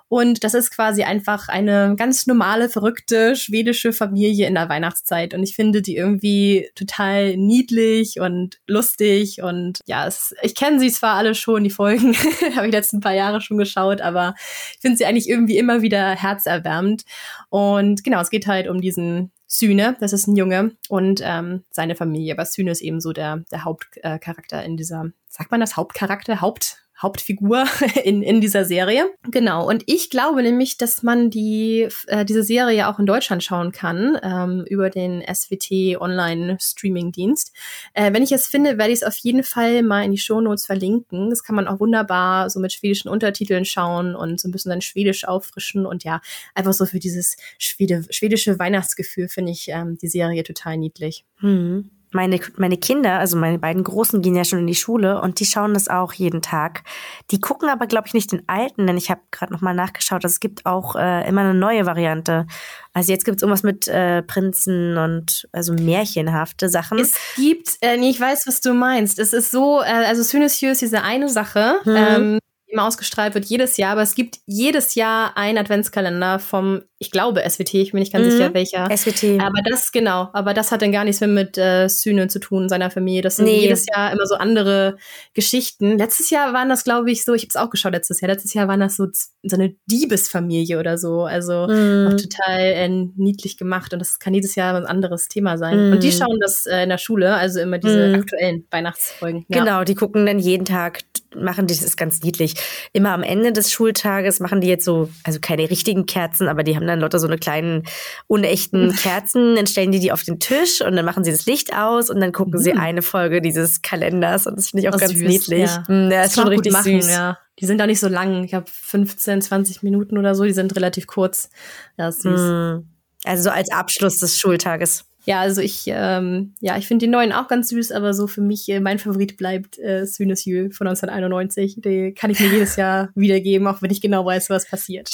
Und 0.09 0.45
das 0.45 0.53
ist 0.53 0.71
quasi 0.71 1.03
einfach 1.03 1.49
eine 1.49 1.95
ganz 1.97 2.27
normale, 2.27 2.69
verrückte 2.69 3.35
schwedische 3.35 3.91
Familie 3.91 4.47
in 4.47 4.53
der 4.53 4.69
Weihnachtszeit. 4.69 5.33
Und 5.33 5.43
ich 5.43 5.53
finde 5.53 5.81
die 5.81 5.97
irgendwie 5.97 6.69
total 6.75 7.35
niedlich 7.35 8.21
und 8.21 8.57
lustig. 8.67 9.41
Und 9.41 9.79
ja, 9.85 10.07
es, 10.07 10.33
ich 10.43 10.55
kenne 10.55 10.79
sie 10.79 10.91
zwar 10.91 11.15
alle 11.15 11.35
schon, 11.35 11.65
die 11.65 11.69
Folgen, 11.69 12.13
habe 12.55 12.67
ich 12.67 12.71
letzten 12.71 13.01
paar 13.01 13.15
Jahre 13.15 13.41
schon 13.41 13.57
geschaut, 13.57 13.99
aber 13.99 14.33
ich 14.73 14.79
finde 14.79 14.97
sie 14.97 15.05
eigentlich 15.05 15.27
irgendwie 15.27 15.57
immer 15.57 15.81
wieder 15.81 16.11
herzerwärmend. 16.11 17.03
Und 17.49 18.05
genau, 18.05 18.21
es 18.21 18.29
geht 18.29 18.47
halt 18.47 18.69
um 18.69 18.79
diesen 18.79 19.33
Sühne, 19.47 19.95
das 19.99 20.13
ist 20.13 20.27
ein 20.27 20.35
Junge, 20.35 20.75
und 20.89 21.21
ähm, 21.23 21.63
seine 21.71 21.95
Familie. 21.95 22.33
Aber 22.33 22.45
Sühne 22.45 22.71
ist 22.71 22.81
eben 22.81 22.99
so 22.99 23.13
der, 23.13 23.43
der 23.51 23.63
Hauptcharakter 23.63 24.63
in 24.63 24.77
dieser, 24.77 25.11
sagt 25.29 25.51
man 25.51 25.61
das, 25.61 25.77
Hauptcharakter, 25.77 26.41
Haupt, 26.41 26.86
Hauptfigur 27.01 27.65
in, 28.03 28.23
in 28.23 28.41
dieser 28.41 28.65
Serie. 28.65 29.09
Genau. 29.29 29.67
Und 29.67 29.83
ich 29.85 30.09
glaube 30.09 30.41
nämlich, 30.41 30.77
dass 30.77 31.03
man 31.03 31.29
die, 31.29 31.87
äh, 32.07 32.25
diese 32.25 32.43
Serie 32.43 32.87
auch 32.87 32.99
in 32.99 33.05
Deutschland 33.05 33.43
schauen 33.43 33.71
kann, 33.71 34.17
ähm, 34.23 34.65
über 34.67 34.89
den 34.89 35.21
SWT 35.21 35.99
Online 35.99 36.57
Streaming 36.59 37.11
Dienst. 37.11 37.53
Äh, 37.93 38.13
wenn 38.13 38.23
ich 38.23 38.31
es 38.31 38.47
finde, 38.47 38.77
werde 38.77 38.91
ich 38.91 39.01
es 39.01 39.03
auf 39.03 39.15
jeden 39.17 39.43
Fall 39.43 39.83
mal 39.83 40.03
in 40.03 40.11
die 40.11 40.17
Shownotes 40.17 40.65
verlinken. 40.65 41.29
Das 41.29 41.43
kann 41.43 41.55
man 41.55 41.67
auch 41.67 41.79
wunderbar 41.79 42.49
so 42.49 42.59
mit 42.59 42.73
schwedischen 42.73 43.09
Untertiteln 43.09 43.65
schauen 43.65 44.15
und 44.15 44.39
so 44.39 44.47
ein 44.47 44.51
bisschen 44.51 44.71
sein 44.71 44.81
Schwedisch 44.81 45.27
auffrischen 45.27 45.85
und 45.85 46.03
ja, 46.03 46.21
einfach 46.55 46.73
so 46.73 46.85
für 46.85 46.99
dieses 46.99 47.37
Schwede, 47.57 48.05
schwedische 48.09 48.57
Weihnachtsgefühl 48.59 49.29
finde 49.29 49.51
ich 49.51 49.67
ähm, 49.69 49.97
die 50.01 50.07
Serie 50.07 50.43
total 50.43 50.77
niedlich. 50.77 51.25
Mhm 51.41 51.91
meine, 52.11 52.39
meine 52.57 52.77
Kinder, 52.77 53.19
also 53.19 53.37
meine 53.37 53.59
beiden 53.59 53.83
Großen, 53.83 54.21
gehen 54.21 54.35
ja 54.35 54.45
schon 54.45 54.59
in 54.59 54.67
die 54.67 54.75
Schule 54.75 55.21
und 55.21 55.39
die 55.39 55.45
schauen 55.45 55.73
das 55.73 55.87
auch 55.87 56.13
jeden 56.13 56.41
Tag. 56.41 56.83
Die 57.31 57.39
gucken 57.39 57.69
aber, 57.69 57.87
glaube 57.87 58.07
ich, 58.07 58.13
nicht 58.13 58.31
den 58.31 58.43
alten, 58.47 58.87
denn 58.87 58.97
ich 58.97 59.09
habe 59.09 59.21
gerade 59.31 59.51
nochmal 59.51 59.73
nachgeschaut, 59.73 60.23
es 60.25 60.39
gibt 60.39 60.65
auch 60.65 60.95
äh, 60.95 61.27
immer 61.27 61.41
eine 61.41 61.53
neue 61.53 61.85
Variante. 61.85 62.47
Also 62.93 63.11
jetzt 63.11 63.25
gibt 63.25 63.37
es 63.37 63.43
irgendwas 63.43 63.63
mit 63.63 63.87
äh, 63.87 64.23
Prinzen 64.23 64.97
und 64.97 65.47
also 65.51 65.73
märchenhafte 65.73 66.69
Sachen. 66.69 66.99
Es 66.99 67.15
gibt, 67.35 67.77
äh, 67.81 67.97
nee, 67.97 68.09
ich 68.09 68.19
weiß, 68.19 68.47
was 68.47 68.61
du 68.61 68.73
meinst. 68.73 69.19
Es 69.19 69.33
ist 69.33 69.51
so, 69.51 69.81
äh, 69.81 69.85
also 69.85 70.23
Synesieux 70.23 70.71
ist 70.71 70.81
diese 70.81 71.03
eine 71.03 71.29
Sache. 71.29 71.79
Mhm. 71.85 71.95
Ähm, 71.95 72.39
immer 72.67 72.85
ausgestrahlt 72.85 73.33
wird 73.33 73.45
jedes 73.45 73.77
Jahr, 73.77 73.93
aber 73.93 74.01
es 74.01 74.15
gibt 74.15 74.39
jedes 74.45 74.95
Jahr 74.95 75.37
einen 75.37 75.57
Adventskalender 75.57 76.39
vom, 76.39 76.81
ich 76.99 77.11
glaube, 77.11 77.43
SWT, 77.47 77.75
ich 77.75 77.91
bin 77.91 77.99
nicht 77.99 78.11
ganz 78.11 78.25
mhm. 78.25 78.31
sicher, 78.31 78.53
welcher. 78.53 78.85
SWT. 78.97 79.39
Aber 79.39 79.61
das, 79.63 79.91
genau, 79.91 80.29
aber 80.33 80.55
das 80.55 80.71
hat 80.71 80.81
dann 80.81 80.91
gar 80.91 81.03
nichts 81.03 81.21
mehr 81.21 81.29
mit 81.29 81.57
äh, 81.57 81.87
Sühne 81.89 82.27
zu 82.27 82.39
tun, 82.39 82.69
seiner 82.69 82.89
Familie. 82.89 83.21
Das 83.21 83.35
sind 83.35 83.45
nee. 83.45 83.61
jedes 83.61 83.85
Jahr 83.85 84.11
immer 84.11 84.25
so 84.25 84.35
andere 84.35 84.97
Geschichten. 85.35 85.99
Letztes 85.99 86.31
Jahr 86.31 86.53
waren 86.53 86.69
das, 86.69 86.83
glaube 86.83 87.11
ich, 87.11 87.23
so, 87.23 87.35
ich 87.35 87.43
habe 87.43 87.49
es 87.49 87.55
auch 87.55 87.69
geschaut 87.69 87.91
letztes 87.91 88.19
Jahr, 88.21 88.31
letztes 88.31 88.53
Jahr 88.55 88.67
waren 88.67 88.79
das 88.79 88.95
so, 88.95 89.07
so 89.13 89.55
eine 89.55 89.75
Diebesfamilie 89.85 90.79
oder 90.79 90.97
so. 90.97 91.23
Also 91.23 91.67
mhm. 91.67 92.07
auch 92.07 92.17
total 92.17 92.59
äh, 92.59 92.89
niedlich 92.89 93.57
gemacht 93.57 93.93
und 93.93 93.99
das 93.99 94.17
kann 94.17 94.33
jedes 94.33 94.55
Jahr 94.55 94.75
ein 94.75 94.87
anderes 94.87 95.27
Thema 95.27 95.57
sein. 95.57 95.87
Mhm. 95.87 95.93
Und 95.93 96.03
die 96.03 96.11
schauen 96.11 96.39
das 96.41 96.65
äh, 96.65 96.81
in 96.83 96.89
der 96.89 96.97
Schule, 96.97 97.35
also 97.35 97.59
immer 97.59 97.77
diese 97.77 98.07
mhm. 98.07 98.15
aktuellen 98.15 98.65
Weihnachtsfolgen. 98.71 99.45
Ja. 99.49 99.59
Genau, 99.59 99.83
die 99.83 99.93
gucken 99.93 100.25
dann 100.25 100.39
jeden 100.39 100.65
Tag 100.65 101.03
machen 101.35 101.67
die, 101.67 101.73
das 101.75 101.83
ist 101.83 101.97
ganz 101.97 102.23
niedlich. 102.23 102.55
Immer 102.93 103.11
am 103.11 103.23
Ende 103.23 103.51
des 103.51 103.71
Schultages 103.71 104.39
machen 104.39 104.61
die 104.61 104.67
jetzt 104.67 104.85
so, 104.85 105.09
also 105.23 105.39
keine 105.39 105.69
richtigen 105.69 106.05
Kerzen, 106.05 106.47
aber 106.47 106.63
die 106.63 106.75
haben 106.75 106.86
dann 106.87 106.99
lauter 106.99 107.19
so 107.19 107.27
eine 107.27 107.37
kleinen 107.37 107.83
unechten 108.27 108.95
Kerzen, 108.95 109.55
dann 109.55 109.67
stellen 109.67 109.91
die 109.91 109.99
die 109.99 110.11
auf 110.11 110.23
den 110.23 110.39
Tisch 110.39 110.81
und 110.81 110.95
dann 110.95 111.05
machen 111.05 111.23
sie 111.23 111.31
das 111.31 111.45
Licht 111.45 111.75
aus 111.75 112.09
und 112.09 112.19
dann 112.19 112.31
gucken 112.31 112.59
mhm. 112.59 112.63
sie 112.63 112.73
eine 112.73 113.01
Folge 113.01 113.41
dieses 113.41 113.81
Kalenders 113.81 114.47
und 114.47 114.57
das 114.57 114.69
finde 114.69 114.83
ich 114.83 114.89
auch 114.89 114.95
oh, 114.95 114.99
ganz 114.99 115.13
süß, 115.13 115.27
niedlich. 115.27 115.69
Ja, 115.69 115.83
mhm, 115.87 116.11
ja 116.11 116.21
das 116.21 116.27
ist 116.27 116.35
schon 116.35 116.47
richtig 116.47 116.73
machen, 116.73 117.01
süß. 117.01 117.09
Ja. 117.09 117.37
Die 117.59 117.65
sind 117.65 117.81
auch 117.81 117.87
nicht 117.87 117.99
so 117.99 118.07
lang. 118.07 118.43
Ich 118.43 118.53
habe 118.53 118.65
15, 118.69 119.41
20 119.41 119.83
Minuten 119.83 120.17
oder 120.17 120.35
so. 120.35 120.43
Die 120.43 120.53
sind 120.53 120.75
relativ 120.75 121.07
kurz. 121.07 121.49
Ja, 121.97 122.11
süß. 122.11 122.39
Mhm. 122.39 122.87
Also 123.23 123.43
so 123.43 123.49
als 123.49 123.71
Abschluss 123.71 124.19
des 124.19 124.39
Schultages 124.39 125.05
ja, 125.27 125.41
also 125.41 125.59
ich, 125.59 125.83
ähm, 125.87 126.55
ja, 126.61 126.77
ich 126.77 126.87
finde 126.87 127.05
die 127.05 127.11
neuen 127.11 127.33
auch 127.33 127.49
ganz 127.49 127.67
süß, 127.67 127.91
aber 127.91 128.13
so 128.13 128.27
für 128.27 128.39
mich, 128.39 128.69
äh, 128.69 128.79
mein 128.79 128.97
Favorit 128.97 129.35
bleibt 129.35 129.77
äh, 129.77 130.05
Sünes 130.05 130.45
Jül 130.45 130.71
von 130.71 130.87
1991. 130.87 131.81
Die 131.83 132.13
kann 132.13 132.29
ich 132.29 132.39
mir 132.39 132.47
jedes 132.47 132.75
Jahr 132.77 133.09
wiedergeben, 133.13 133.67
auch 133.67 133.81
wenn 133.81 133.91
ich 133.91 133.99
genau 133.99 134.25
weiß, 134.25 134.49
was 134.49 134.69
passiert. 134.69 135.09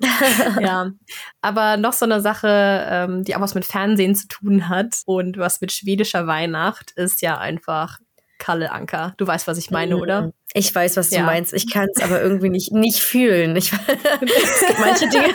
ja, 0.60 0.92
aber 1.40 1.78
noch 1.78 1.94
so 1.94 2.04
eine 2.04 2.20
Sache, 2.20 2.86
ähm, 2.86 3.24
die 3.24 3.34
auch 3.34 3.40
was 3.40 3.54
mit 3.54 3.64
Fernsehen 3.64 4.14
zu 4.14 4.28
tun 4.28 4.68
hat 4.68 5.00
und 5.06 5.38
was 5.38 5.62
mit 5.62 5.72
schwedischer 5.72 6.26
Weihnacht, 6.26 6.90
ist 6.96 7.22
ja 7.22 7.38
einfach 7.38 8.00
Kalle 8.42 8.72
Anker. 8.72 9.14
Du 9.18 9.26
weißt, 9.26 9.46
was 9.46 9.56
ich 9.56 9.70
meine, 9.70 9.94
mhm. 9.94 10.02
oder? 10.02 10.32
Ich 10.52 10.74
weiß, 10.74 10.96
was 10.96 11.10
du 11.10 11.16
ja. 11.16 11.22
meinst. 11.22 11.52
Ich 11.52 11.70
kann 11.70 11.86
es 11.94 12.02
aber 12.02 12.20
irgendwie 12.20 12.48
nicht, 12.48 12.72
nicht 12.72 12.98
fühlen. 12.98 13.54
Ich, 13.54 13.72
es 14.20 14.66
gibt 14.66 14.80
manche 14.80 15.08
Dinge, 15.08 15.32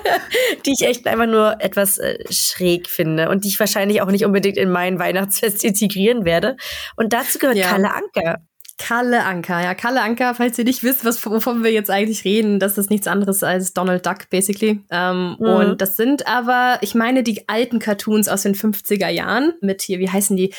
die 0.64 0.72
ich 0.72 0.86
echt 0.86 1.06
einfach 1.06 1.26
nur 1.26 1.60
etwas 1.60 1.98
äh, 1.98 2.16
schräg 2.30 2.88
finde 2.88 3.28
und 3.28 3.44
die 3.44 3.48
ich 3.48 3.60
wahrscheinlich 3.60 4.00
auch 4.00 4.10
nicht 4.10 4.24
unbedingt 4.24 4.56
in 4.56 4.70
mein 4.70 4.98
Weihnachtsfest 4.98 5.62
integrieren 5.62 6.24
werde. 6.24 6.56
Und 6.96 7.12
dazu 7.12 7.38
gehört 7.38 7.58
ja. 7.58 7.68
Kalle 7.68 7.92
Anker. 7.92 8.38
Kalle 8.78 9.24
Anker, 9.24 9.60
ja, 9.60 9.74
Kalle 9.74 10.00
Anker, 10.00 10.34
falls 10.36 10.56
ihr 10.56 10.64
nicht 10.64 10.84
wisst, 10.84 11.04
was, 11.04 11.24
wovon 11.26 11.64
wir 11.64 11.72
jetzt 11.72 11.90
eigentlich 11.90 12.24
reden, 12.24 12.60
das 12.60 12.78
ist 12.78 12.90
nichts 12.90 13.08
anderes 13.08 13.42
als 13.42 13.74
Donald 13.74 14.06
Duck, 14.06 14.30
basically. 14.30 14.80
Ähm, 14.90 15.36
mhm. 15.38 15.46
Und 15.46 15.82
das 15.82 15.96
sind 15.96 16.28
aber, 16.28 16.78
ich 16.80 16.94
meine, 16.94 17.24
die 17.24 17.48
alten 17.48 17.80
Cartoons 17.80 18.28
aus 18.28 18.42
den 18.42 18.54
50er 18.54 19.08
Jahren 19.08 19.52
mit 19.60 19.82
hier, 19.82 19.98
wie 19.98 20.08
heißen 20.08 20.36
die? 20.36 20.54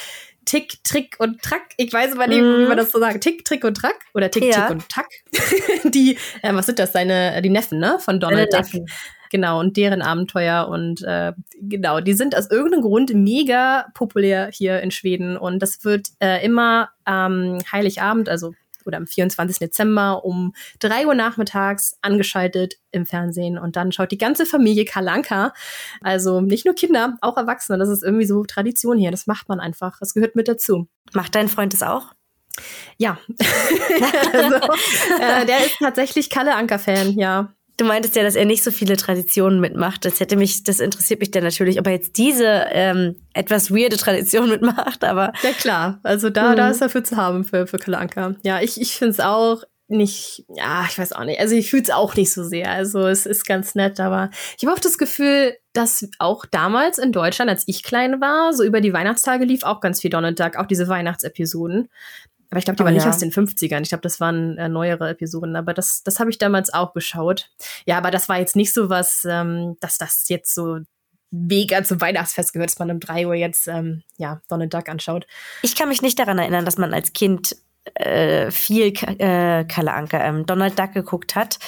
Tick, 0.49 0.83
Trick 0.83 1.15
und 1.19 1.43
Track. 1.43 1.75
Ich 1.77 1.93
weiß 1.93 2.13
aber 2.13 2.25
nicht, 2.25 2.41
mhm. 2.41 2.63
wie 2.63 2.67
man 2.67 2.77
das 2.77 2.89
so 2.89 2.99
sagt. 2.99 3.21
Tick, 3.21 3.45
Trick 3.45 3.63
und 3.63 3.75
Track 3.75 3.99
oder 4.15 4.31
Tick, 4.31 4.45
ja. 4.45 4.62
Tick 4.62 4.69
und 4.71 4.89
Tack. 4.89 5.05
die, 5.93 6.17
äh, 6.41 6.53
was 6.55 6.65
sind 6.65 6.79
das? 6.79 6.91
Seine, 6.91 7.39
die 7.43 7.51
Neffen, 7.51 7.77
ne? 7.77 7.99
Von 7.99 8.19
Donald 8.19 8.51
Duck. 8.51 8.65
Genau, 9.31 9.59
und 9.59 9.77
deren 9.77 10.01
Abenteuer. 10.01 10.67
Und 10.67 11.03
äh, 11.03 11.33
genau, 11.62 11.99
die 11.99 12.13
sind 12.13 12.35
aus 12.35 12.49
irgendeinem 12.49 12.81
Grund 12.81 13.13
mega 13.13 13.85
populär 13.93 14.49
hier 14.51 14.79
in 14.79 14.89
Schweden. 14.89 15.38
Und 15.38 15.59
das 15.59 15.85
wird 15.85 16.07
äh, 16.19 16.43
immer 16.43 16.89
ähm, 17.05 17.59
Heiligabend, 17.71 18.27
also 18.27 18.55
oder 18.89 18.97
am 18.97 19.08
24. 19.08 19.60
Dezember 19.60 20.25
um 20.25 20.54
drei 20.80 21.08
Uhr 21.08 21.15
nachmittags 21.15 21.97
angeschaltet 22.02 22.75
im 22.91 23.06
Fernsehen 23.06 23.58
und 23.58 23.75
dann 23.75 23.91
schaut 23.91 24.12
die 24.12 24.17
ganze 24.17 24.45
Familie 24.45 24.84
Kalanka. 24.84 25.54
Also 26.02 26.41
nicht 26.41 26.65
nur 26.65 26.75
Kinder, 26.75 27.17
auch 27.21 27.38
Erwachsene. 27.38 27.78
Das 27.78 27.89
ist 27.89 28.04
irgendwie 28.04 28.25
so 28.25 28.43
Tradition 28.43 28.97
hier. 28.97 29.12
Das 29.12 29.28
macht 29.28 29.47
man 29.47 29.60
einfach. 29.60 29.99
Das 29.99 30.13
gehört 30.13 30.36
mit 30.36 30.47
dazu. 30.47 30.88
Macht 31.13 31.36
dein 31.36 31.47
Freund 31.47 31.73
das 31.73 31.84
auch? 31.84 32.13
Ja. 32.97 33.17
also, 34.34 34.56
äh, 35.21 35.45
der 35.45 35.65
ist 35.65 35.78
tatsächlich 35.80 36.30
Kalle 36.30 36.56
Anker-Fan, 36.56 37.17
ja. 37.17 37.54
Du 37.80 37.86
meintest 37.86 38.18
ja, 38.18 38.24
dass 38.24 38.36
er 38.36 38.44
nicht 38.44 38.62
so 38.62 38.72
viele 38.72 38.98
Traditionen 38.98 39.62
mitmacht. 39.62 40.04
Das 40.04 40.20
hätte 40.20 40.36
mich, 40.36 40.65
das 40.65 40.82
interessiert 40.82 41.22
mich 41.22 41.32
dann 41.32 41.44
natürlich, 41.44 41.80
ob 41.80 41.88
er 41.88 41.94
jetzt 41.94 42.18
diese 42.18 42.65
ähm, 42.72 43.15
etwas 43.34 43.72
weirde 43.72 43.96
Tradition 43.96 44.50
mitmacht, 44.50 45.06
aber. 45.06 45.32
Ja 45.44 45.52
klar, 45.52 46.00
also 46.04 46.30
da, 46.30 46.52
mhm. 46.52 46.56
da 46.58 46.70
ist 46.70 46.82
er 46.82 46.89
für 46.89 47.04
zu 47.04 47.15
haben 47.15 47.46
für, 47.46 47.68
für 47.68 47.78
Kalle 47.78 47.98
Anker. 47.98 48.36
Ja, 48.44 48.60
ich, 48.60 48.82
ich 48.82 48.98
finde 48.98 49.12
es 49.12 49.20
auch 49.22 49.63
nicht, 49.88 50.44
ja, 50.54 50.86
ich 50.89 51.00
weiß 51.00 51.13
auch 51.13 51.24
nicht. 51.24 51.39
Also 51.39 51.56
ich 51.56 51.70
fühle 51.70 51.84
es 51.84 51.89
auch 51.89 52.15
nicht 52.15 52.34
so 52.34 52.44
sehr. 52.44 52.70
Also 52.70 53.08
es 53.08 53.26
ist 53.26 53.46
ganz 53.46 53.76
nett, 53.76 54.02
aber 54.02 54.30
ich 54.58 54.65
habe 54.65 54.76
auch 54.76 54.82
das 54.82 54.98
Gefühl, 54.98 55.56
dass 55.72 56.06
auch 56.20 56.46
damals 56.46 56.98
in 56.98 57.13
Deutschland, 57.13 57.50
als 57.50 57.63
ich 57.65 57.82
klein 57.82 58.20
war, 58.20 58.52
so 58.52 58.65
über 58.65 58.82
die 58.82 58.92
Weihnachtstage 58.92 59.46
lief 59.46 59.63
auch 59.63 59.80
ganz 59.80 60.02
viel 60.02 60.10
Donald 60.10 60.38
Duck, 60.38 60.58
auch 60.58 60.68
diese 60.68 60.89
Weihnachtsepisoden. 60.89 61.88
Aber 62.49 62.57
ich 62.57 62.65
glaube, 62.65 62.77
die 62.77 62.83
oh, 62.83 62.85
waren 62.85 62.93
nicht 62.93 63.03
ja. 63.03 63.09
aus 63.09 63.19
den 63.19 63.31
50ern. 63.31 63.81
Ich 63.81 63.89
glaube, 63.89 64.01
das 64.01 64.19
waren 64.19 64.57
äh, 64.57 64.69
neuere 64.69 65.09
Episoden. 65.09 65.55
Aber 65.55 65.73
das, 65.73 66.03
das 66.03 66.19
habe 66.19 66.29
ich 66.29 66.38
damals 66.38 66.73
auch 66.73 66.93
geschaut. 66.93 67.49
Ja, 67.85 67.97
aber 67.97 68.12
das 68.12 68.27
war 68.27 68.39
jetzt 68.39 68.55
nicht 68.55 68.73
so 68.73 68.89
was, 68.89 69.25
ähm, 69.29 69.77
dass 69.79 69.97
das 69.97 70.27
jetzt 70.29 70.53
so 70.53 70.79
mega 71.31 71.83
zum 71.83 72.01
Weihnachtsfest 72.01 72.53
gehört, 72.53 72.71
dass 72.71 72.79
man 72.79 72.89
um 72.89 72.99
drei 72.99 73.27
Uhr 73.27 73.35
jetzt 73.35 73.67
ähm, 73.67 74.01
ja, 74.17 74.41
Donald 74.47 74.73
Duck 74.73 74.89
anschaut. 74.89 75.27
Ich 75.62 75.75
kann 75.75 75.89
mich 75.89 76.01
nicht 76.01 76.17
daran 76.17 76.39
erinnern, 76.39 76.65
dass 76.65 76.77
man 76.77 76.93
als 76.93 77.13
Kind 77.13 77.55
äh, 77.93 78.49
viel 78.49 78.93
äh, 79.19 79.63
Kalle 79.65 79.93
Anker, 79.93 80.23
ähm, 80.23 80.45
Donald 80.45 80.77
Duck 80.77 80.93
geguckt 80.93 81.35
hat 81.35 81.59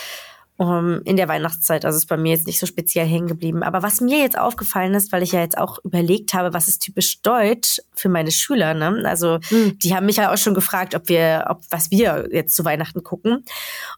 um, 0.61 1.01
in 1.05 1.17
der 1.17 1.27
Weihnachtszeit. 1.27 1.85
Also 1.85 1.97
ist 1.97 2.05
bei 2.05 2.17
mir 2.17 2.33
jetzt 2.33 2.45
nicht 2.45 2.59
so 2.59 2.67
speziell 2.67 3.07
hängen 3.07 3.27
geblieben. 3.27 3.63
Aber 3.63 3.81
was 3.81 3.99
mir 3.99 4.19
jetzt 4.19 4.37
aufgefallen 4.37 4.93
ist, 4.93 5.11
weil 5.11 5.23
ich 5.23 5.31
ja 5.31 5.39
jetzt 5.39 5.57
auch 5.57 5.83
überlegt 5.83 6.35
habe, 6.35 6.53
was 6.53 6.67
ist 6.67 6.83
typisch 6.83 7.23
deutsch 7.23 7.81
für 7.95 8.09
meine 8.09 8.29
Schüler, 8.29 8.75
ne? 8.75 9.01
Also 9.05 9.39
mhm. 9.49 9.79
die 9.79 9.95
haben 9.95 10.05
mich 10.05 10.17
ja 10.17 10.31
auch 10.31 10.37
schon 10.37 10.53
gefragt, 10.53 10.93
ob 10.93 11.09
wir, 11.09 11.47
ob 11.49 11.61
was 11.71 11.89
wir 11.89 12.29
jetzt 12.31 12.55
zu 12.55 12.63
Weihnachten 12.63 13.01
gucken. 13.01 13.43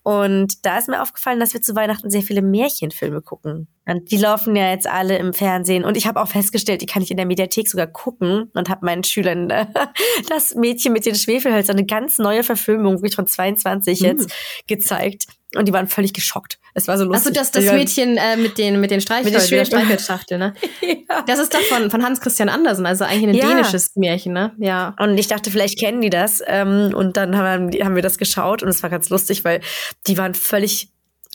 Und 0.04 0.65
da 0.65 0.78
ist 0.78 0.88
mir 0.88 1.02
aufgefallen, 1.02 1.41
dass 1.41 1.54
wir 1.54 1.62
zu 1.62 1.76
Weihnachten 1.76 2.10
sehr 2.10 2.21
viele 2.21 2.41
Märchenfilme 2.41 3.21
gucken. 3.21 3.67
Und 3.86 4.12
die 4.12 4.17
laufen 4.17 4.56
ja 4.56 4.69
jetzt 4.69 4.88
alle 4.88 5.17
im 5.17 5.34
Fernsehen. 5.34 5.84
Und 5.84 5.97
ich 5.97 6.08
habe 6.08 6.21
auch 6.21 6.30
festgestellt, 6.30 6.82
die 6.82 6.86
kann 6.86 7.04
ich 7.04 7.12
in 7.12 7.17
der 7.17 7.26
Mediathek 7.26 7.67
sogar 7.67 7.88
gucken 7.88 8.49
und 8.54 8.69
habe 8.69 8.86
meinen 8.86 9.04
Schülern 9.04 9.49
äh, 9.49 9.65
das 10.30 10.56
Mädchen 10.56 10.93
mit 10.93 11.06
den 11.06 11.15
Schwefelhölzern, 11.15 11.76
eine 11.76 11.86
ganz 11.86 12.19
neue 12.19 12.43
Verfilmung, 12.43 12.95
wirklich 12.95 13.15
von 13.15 13.28
22 13.28 13.99
mhm. 13.99 14.06
jetzt, 14.06 14.34
gezeigt. 14.67 15.28
Und 15.55 15.67
die 15.67 15.73
waren 15.73 15.87
völlig 15.87 16.13
geschockt. 16.13 16.59
Es 16.73 16.87
war 16.87 16.97
so 16.97 17.03
lustig. 17.03 17.37
Achso, 17.37 17.39
das, 17.39 17.51
das 17.51 17.65
Mädchen 17.73 18.17
äh, 18.17 18.37
mit 18.37 18.57
den, 18.57 18.79
mit 18.79 18.91
den 18.91 19.01
Streichholzschachtel, 19.01 20.37
ne? 20.37 20.53
ja. 20.81 21.21
Das 21.27 21.39
ist 21.39 21.53
doch 21.53 21.61
von, 21.61 21.91
von 21.91 22.03
Hans 22.03 22.21
Christian 22.21 22.49
Andersen, 22.49 22.85
also 22.85 23.03
eigentlich 23.03 23.41
ein 23.41 23.49
ja. 23.49 23.55
dänisches 23.55 23.95
Märchen, 23.95 24.33
ne? 24.33 24.53
Ja. 24.57 24.95
Und 24.99 25.17
ich 25.17 25.27
dachte, 25.27 25.51
vielleicht 25.51 25.79
kennen 25.79 26.01
die 26.01 26.09
das. 26.09 26.41
Ähm, 26.47 26.91
und 26.95 27.17
dann 27.17 27.37
haben, 27.37 27.71
haben 27.71 27.95
wir 27.95 28.01
das 28.01 28.17
geschaut 28.17 28.63
und 28.63 28.69
es 28.69 28.81
war 28.81 28.89
ganz 28.89 29.09
lustig, 29.09 29.45
weil 29.45 29.61
die 30.07 30.17
waren 30.17 30.33
völlig 30.33 30.89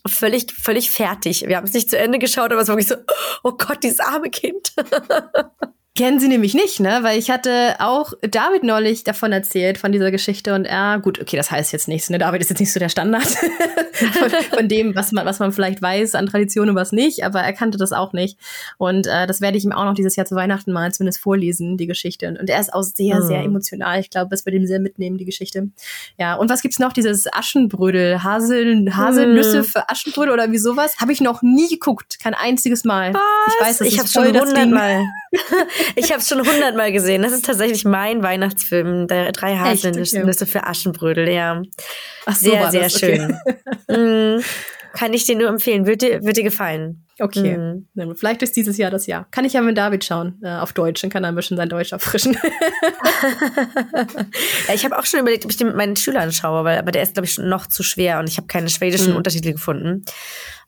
völlig, 0.06 0.52
völlig 0.52 0.90
fertig. 0.90 1.44
Wir 1.46 1.56
haben 1.56 1.66
es 1.66 1.72
nicht 1.72 1.90
zu 1.90 1.98
Ende 1.98 2.18
geschaut, 2.18 2.52
aber 2.52 2.60
es 2.60 2.68
war 2.68 2.76
wirklich 2.76 2.88
so, 2.88 2.96
oh 3.42 3.52
Gott, 3.52 3.82
dieses 3.82 4.00
arme 4.00 4.30
Kind. 4.30 4.72
Kennen 5.98 6.20
sie 6.20 6.28
nämlich 6.28 6.54
nicht, 6.54 6.78
ne? 6.78 7.00
Weil 7.02 7.18
ich 7.18 7.28
hatte 7.28 7.74
auch 7.80 8.12
David 8.20 8.62
neulich 8.62 9.02
davon 9.02 9.32
erzählt, 9.32 9.78
von 9.78 9.90
dieser 9.90 10.12
Geschichte 10.12 10.54
und 10.54 10.64
er, 10.64 11.00
gut, 11.00 11.20
okay, 11.20 11.36
das 11.36 11.50
heißt 11.50 11.72
jetzt 11.72 11.88
nichts, 11.88 12.08
ne? 12.08 12.18
David 12.18 12.40
ist 12.40 12.50
jetzt 12.50 12.60
nicht 12.60 12.72
so 12.72 12.78
der 12.78 12.88
Standard 12.88 13.26
von, 13.92 14.30
von, 14.30 14.68
dem, 14.68 14.94
was 14.94 15.10
man, 15.10 15.26
was 15.26 15.40
man 15.40 15.50
vielleicht 15.50 15.82
weiß 15.82 16.14
an 16.14 16.26
Traditionen 16.26 16.70
und 16.70 16.76
was 16.76 16.92
nicht, 16.92 17.24
aber 17.24 17.40
er 17.40 17.52
kannte 17.52 17.78
das 17.78 17.92
auch 17.92 18.12
nicht. 18.12 18.38
Und 18.76 19.08
äh, 19.08 19.26
das 19.26 19.40
werde 19.40 19.58
ich 19.58 19.64
ihm 19.64 19.72
auch 19.72 19.84
noch 19.84 19.94
dieses 19.94 20.14
Jahr 20.14 20.24
zu 20.24 20.36
Weihnachten 20.36 20.70
mal 20.70 20.92
zumindest 20.92 21.20
vorlesen, 21.20 21.76
die 21.76 21.88
Geschichte. 21.88 22.28
Und, 22.28 22.38
und 22.38 22.48
er 22.48 22.60
ist 22.60 22.72
auch 22.72 22.82
sehr, 22.82 23.16
mhm. 23.16 23.26
sehr 23.26 23.42
emotional. 23.42 23.98
Ich 23.98 24.10
glaube, 24.10 24.30
das 24.30 24.46
wird 24.46 24.54
ihm 24.54 24.66
sehr 24.66 24.78
mitnehmen, 24.78 25.18
die 25.18 25.24
Geschichte. 25.24 25.68
Ja, 26.16 26.34
und 26.34 26.48
was 26.48 26.62
gibt's 26.62 26.78
noch? 26.78 26.92
Dieses 26.92 27.26
Aschenbrödel, 27.32 28.22
Hasel, 28.22 28.94
Haselnüsse 28.94 29.62
mhm. 29.62 29.64
für 29.64 29.88
Aschenbrödel 29.88 30.32
oder 30.32 30.52
wie 30.52 30.58
sowas? 30.58 30.98
Habe 31.00 31.10
ich 31.10 31.20
noch 31.20 31.42
nie 31.42 31.68
geguckt. 31.68 32.20
Kein 32.20 32.34
einziges 32.34 32.84
Mal. 32.84 33.14
Was? 33.14 33.22
Ich 33.48 33.66
weiß, 33.66 33.78
das 33.78 33.88
ich 33.88 33.98
habe 33.98 34.08
schon 34.08 34.26
hundertmal. 34.26 35.02
Ich 35.96 36.10
habe 36.10 36.20
es 36.20 36.28
schon 36.28 36.38
hundertmal 36.38 36.92
gesehen. 36.92 37.22
Das 37.22 37.32
ist 37.32 37.44
tatsächlich 37.44 37.84
mein 37.84 38.22
Weihnachtsfilm. 38.22 39.08
Der 39.08 39.32
drei 39.32 39.56
Haselnüsse 39.56 40.22
okay. 40.22 40.46
für 40.46 40.66
Aschenbrödel, 40.66 41.28
ja. 41.28 41.62
Ach, 42.26 42.36
so 42.36 42.50
sehr, 42.50 42.70
sehr 42.70 42.82
das. 42.82 42.98
schön. 42.98 43.38
Okay. 43.88 44.36
mm, 44.38 44.42
kann 44.92 45.12
ich 45.12 45.24
dir 45.26 45.36
nur 45.36 45.48
empfehlen. 45.48 45.86
Würde 45.86 45.96
dir, 45.98 46.24
wird 46.24 46.36
dir 46.36 46.44
gefallen. 46.44 47.04
Okay. 47.20 47.56
Mhm. 47.56 48.14
Vielleicht 48.14 48.42
ist 48.42 48.54
dieses 48.56 48.76
Jahr 48.78 48.90
das 48.90 49.06
Jahr. 49.06 49.26
Kann 49.30 49.44
ich 49.44 49.52
ja 49.54 49.60
mit 49.60 49.76
David 49.76 50.04
schauen, 50.04 50.40
äh, 50.42 50.50
auf 50.50 50.72
Deutsch, 50.72 51.02
dann 51.02 51.10
kann 51.10 51.24
er 51.24 51.30
ein 51.30 51.34
bisschen 51.34 51.56
sein 51.56 51.68
Deutsch 51.68 51.92
auffrischen. 51.92 52.34
ja, 54.68 54.74
ich 54.74 54.84
habe 54.84 54.96
auch 54.96 55.04
schon 55.04 55.20
überlegt, 55.20 55.44
ob 55.44 55.50
ich 55.50 55.56
den 55.56 55.66
mit 55.68 55.76
meinen 55.76 55.96
Schülern 55.96 56.30
schaue, 56.32 56.62
weil, 56.64 56.78
aber 56.78 56.92
der 56.92 57.02
ist, 57.02 57.14
glaube 57.14 57.26
ich, 57.26 57.36
noch 57.38 57.66
zu 57.66 57.82
schwer 57.82 58.20
und 58.20 58.28
ich 58.28 58.36
habe 58.36 58.46
keine 58.46 58.68
schwedischen 58.68 59.10
mhm. 59.10 59.16
Untertitel 59.16 59.52
gefunden. 59.52 60.04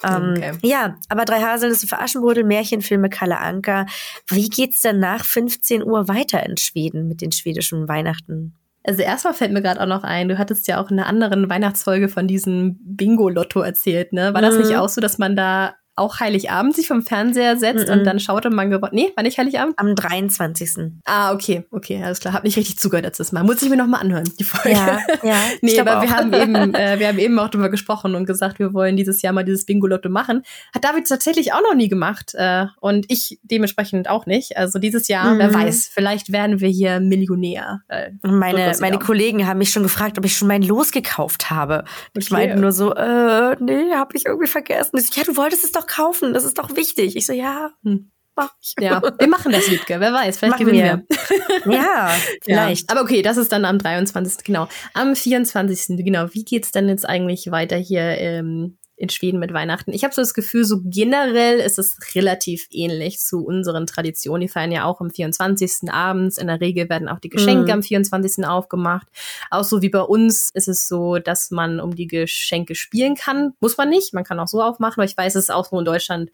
Ähm, 0.02 0.34
okay. 0.36 0.52
Ja, 0.62 0.96
aber 1.08 1.24
drei 1.24 1.40
Haselnüsse 1.40 1.86
für 1.86 1.98
Aschenbrödel, 1.98 2.44
Märchenfilme, 2.44 3.10
Kalle 3.10 3.38
Anker. 3.38 3.86
Wie 4.28 4.48
geht's 4.48 4.80
denn 4.80 4.98
nach 4.98 5.24
15 5.24 5.82
Uhr 5.84 6.08
weiter 6.08 6.44
in 6.44 6.56
Schweden 6.56 7.08
mit 7.08 7.20
den 7.20 7.32
schwedischen 7.32 7.88
Weihnachten? 7.88 8.54
Also 8.82 9.02
erstmal 9.02 9.34
fällt 9.34 9.52
mir 9.52 9.60
gerade 9.60 9.80
auch 9.82 9.86
noch 9.86 10.04
ein, 10.04 10.28
du 10.28 10.38
hattest 10.38 10.66
ja 10.66 10.82
auch 10.82 10.90
in 10.90 10.98
einer 10.98 11.06
anderen 11.06 11.50
Weihnachtsfolge 11.50 12.08
von 12.08 12.26
diesem 12.26 12.78
Bingo-Lotto 12.82 13.60
erzählt, 13.60 14.14
ne? 14.14 14.32
War 14.32 14.40
das 14.40 14.54
mhm. 14.54 14.62
nicht 14.62 14.76
auch 14.76 14.88
so, 14.88 15.02
dass 15.02 15.18
man 15.18 15.36
da 15.36 15.74
auch 16.00 16.18
Heiligabend 16.18 16.74
sich 16.74 16.88
vom 16.88 17.02
Fernseher 17.02 17.56
setzt 17.56 17.86
mm 17.86 17.90
-mm. 17.90 17.92
und 17.92 18.04
dann 18.04 18.18
schaut 18.18 18.46
und 18.46 18.54
man 18.54 18.70
gewonnen. 18.70 18.94
Nee, 18.94 19.12
war 19.14 19.22
nicht 19.22 19.38
Heiligabend? 19.38 19.78
Am 19.78 19.94
23. 19.94 20.92
Ah, 21.04 21.32
okay, 21.32 21.64
okay, 21.70 22.02
alles 22.02 22.20
klar. 22.20 22.32
Hab 22.32 22.44
nicht 22.44 22.56
richtig 22.56 22.78
zugehört 22.78 23.04
letztes 23.04 23.32
Mal. 23.32 23.44
Muss 23.44 23.62
ich 23.62 23.68
mir 23.68 23.76
nochmal 23.76 24.00
anhören, 24.00 24.24
die 24.38 24.44
Folge. 24.44 24.70
Ja, 24.76 24.98
ja. 25.22 25.36
nee, 25.60 25.78
aber 25.78 25.98
auch. 25.98 26.02
wir 26.02 26.10
haben 26.10 26.32
eben, 26.34 26.74
äh, 26.74 26.98
wir 26.98 27.08
haben 27.08 27.18
eben 27.18 27.38
auch 27.38 27.48
drüber 27.48 27.68
gesprochen 27.68 28.14
und 28.14 28.24
gesagt, 28.24 28.58
wir 28.58 28.72
wollen 28.72 28.96
dieses 28.96 29.22
Jahr 29.22 29.32
mal 29.32 29.44
dieses 29.44 29.66
Bingo-Lotto 29.66 30.08
machen. 30.08 30.42
Hat 30.74 30.84
David 30.84 31.06
tatsächlich 31.06 31.52
auch 31.52 31.62
noch 31.62 31.74
nie 31.74 31.88
gemacht. 31.88 32.32
Äh, 32.34 32.66
und 32.80 33.06
ich 33.08 33.38
dementsprechend 33.42 34.08
auch 34.08 34.26
nicht. 34.26 34.56
Also 34.56 34.78
dieses 34.78 35.08
Jahr, 35.08 35.34
mhm. 35.34 35.38
wer 35.38 35.54
weiß, 35.54 35.90
vielleicht 35.92 36.32
werden 36.32 36.60
wir 36.60 36.68
hier 36.68 37.00
Millionär. 37.00 37.82
Äh, 37.88 38.10
meine, 38.22 38.72
meine 38.80 38.98
Kollegen 38.98 39.46
haben 39.46 39.58
mich 39.58 39.70
schon 39.70 39.82
gefragt, 39.82 40.18
ob 40.18 40.24
ich 40.24 40.36
schon 40.36 40.48
mein 40.48 40.62
Los 40.62 40.92
gekauft 40.92 41.50
habe. 41.50 41.80
Okay. 41.80 42.18
Ich 42.18 42.30
meinte 42.30 42.56
nur 42.56 42.72
so, 42.72 42.94
äh, 42.94 43.56
nee, 43.60 43.92
hab 43.92 44.14
ich 44.14 44.26
irgendwie 44.26 44.48
vergessen. 44.48 44.98
Ich 44.98 45.14
ja, 45.14 45.24
du 45.24 45.36
wolltest 45.36 45.64
es 45.64 45.72
doch 45.72 45.86
kaufen, 45.90 46.32
das 46.32 46.44
ist 46.44 46.58
doch 46.58 46.74
wichtig. 46.76 47.16
Ich 47.16 47.26
so, 47.26 47.32
ja, 47.32 47.70
hm. 47.82 48.10
mach 48.36 48.54
ich. 48.60 48.74
Ja, 48.80 49.02
wir 49.02 49.28
machen 49.28 49.52
das, 49.52 49.70
Wiebke, 49.70 50.00
wer 50.00 50.12
weiß, 50.12 50.38
vielleicht 50.38 50.52
machen 50.52 50.66
gewinnen 50.66 51.04
wir. 51.08 51.64
wir. 51.64 51.74
ja, 51.74 52.10
vielleicht. 52.42 52.88
Ja. 52.88 52.96
Aber 52.96 53.02
okay, 53.02 53.22
das 53.22 53.36
ist 53.36 53.52
dann 53.52 53.64
am 53.64 53.78
23. 53.78 54.44
genau. 54.44 54.68
Am 54.94 55.14
24. 55.14 55.98
genau, 56.04 56.28
wie 56.32 56.44
geht's 56.44 56.70
denn 56.70 56.88
jetzt 56.88 57.08
eigentlich 57.08 57.50
weiter 57.50 57.76
hier 57.76 58.02
ähm, 58.18 58.78
in 59.00 59.08
Schweden 59.08 59.40
mit 59.40 59.54
Weihnachten. 59.54 59.94
Ich 59.94 60.04
habe 60.04 60.14
so 60.14 60.20
das 60.20 60.34
Gefühl, 60.34 60.64
so 60.64 60.82
generell 60.84 61.58
ist 61.58 61.78
es 61.78 61.96
relativ 62.14 62.66
ähnlich 62.70 63.18
zu 63.18 63.42
unseren 63.42 63.86
Traditionen. 63.86 64.42
Die 64.42 64.48
feiern 64.48 64.72
ja 64.72 64.84
auch 64.84 65.00
am 65.00 65.10
24. 65.10 65.90
abends. 65.90 66.36
In 66.36 66.48
der 66.48 66.60
Regel 66.60 66.90
werden 66.90 67.08
auch 67.08 67.18
die 67.18 67.30
Geschenke 67.30 67.64
mhm. 67.64 67.70
am 67.70 67.82
24. 67.82 68.44
aufgemacht. 68.46 69.08
Auch 69.50 69.64
so 69.64 69.80
wie 69.80 69.88
bei 69.88 70.02
uns 70.02 70.50
ist 70.52 70.68
es 70.68 70.86
so, 70.86 71.18
dass 71.18 71.50
man 71.50 71.80
um 71.80 71.96
die 71.96 72.08
Geschenke 72.08 72.74
spielen 72.74 73.14
kann. 73.14 73.54
Muss 73.60 73.78
man 73.78 73.88
nicht. 73.88 74.12
Man 74.12 74.24
kann 74.24 74.38
auch 74.38 74.48
so 74.48 74.62
aufmachen. 74.62 75.00
Aber 75.00 75.04
ich 75.04 75.16
weiß, 75.16 75.34
es 75.34 75.44
ist 75.44 75.50
auch 75.50 75.70
so 75.70 75.78
in 75.78 75.86
Deutschland 75.86 76.30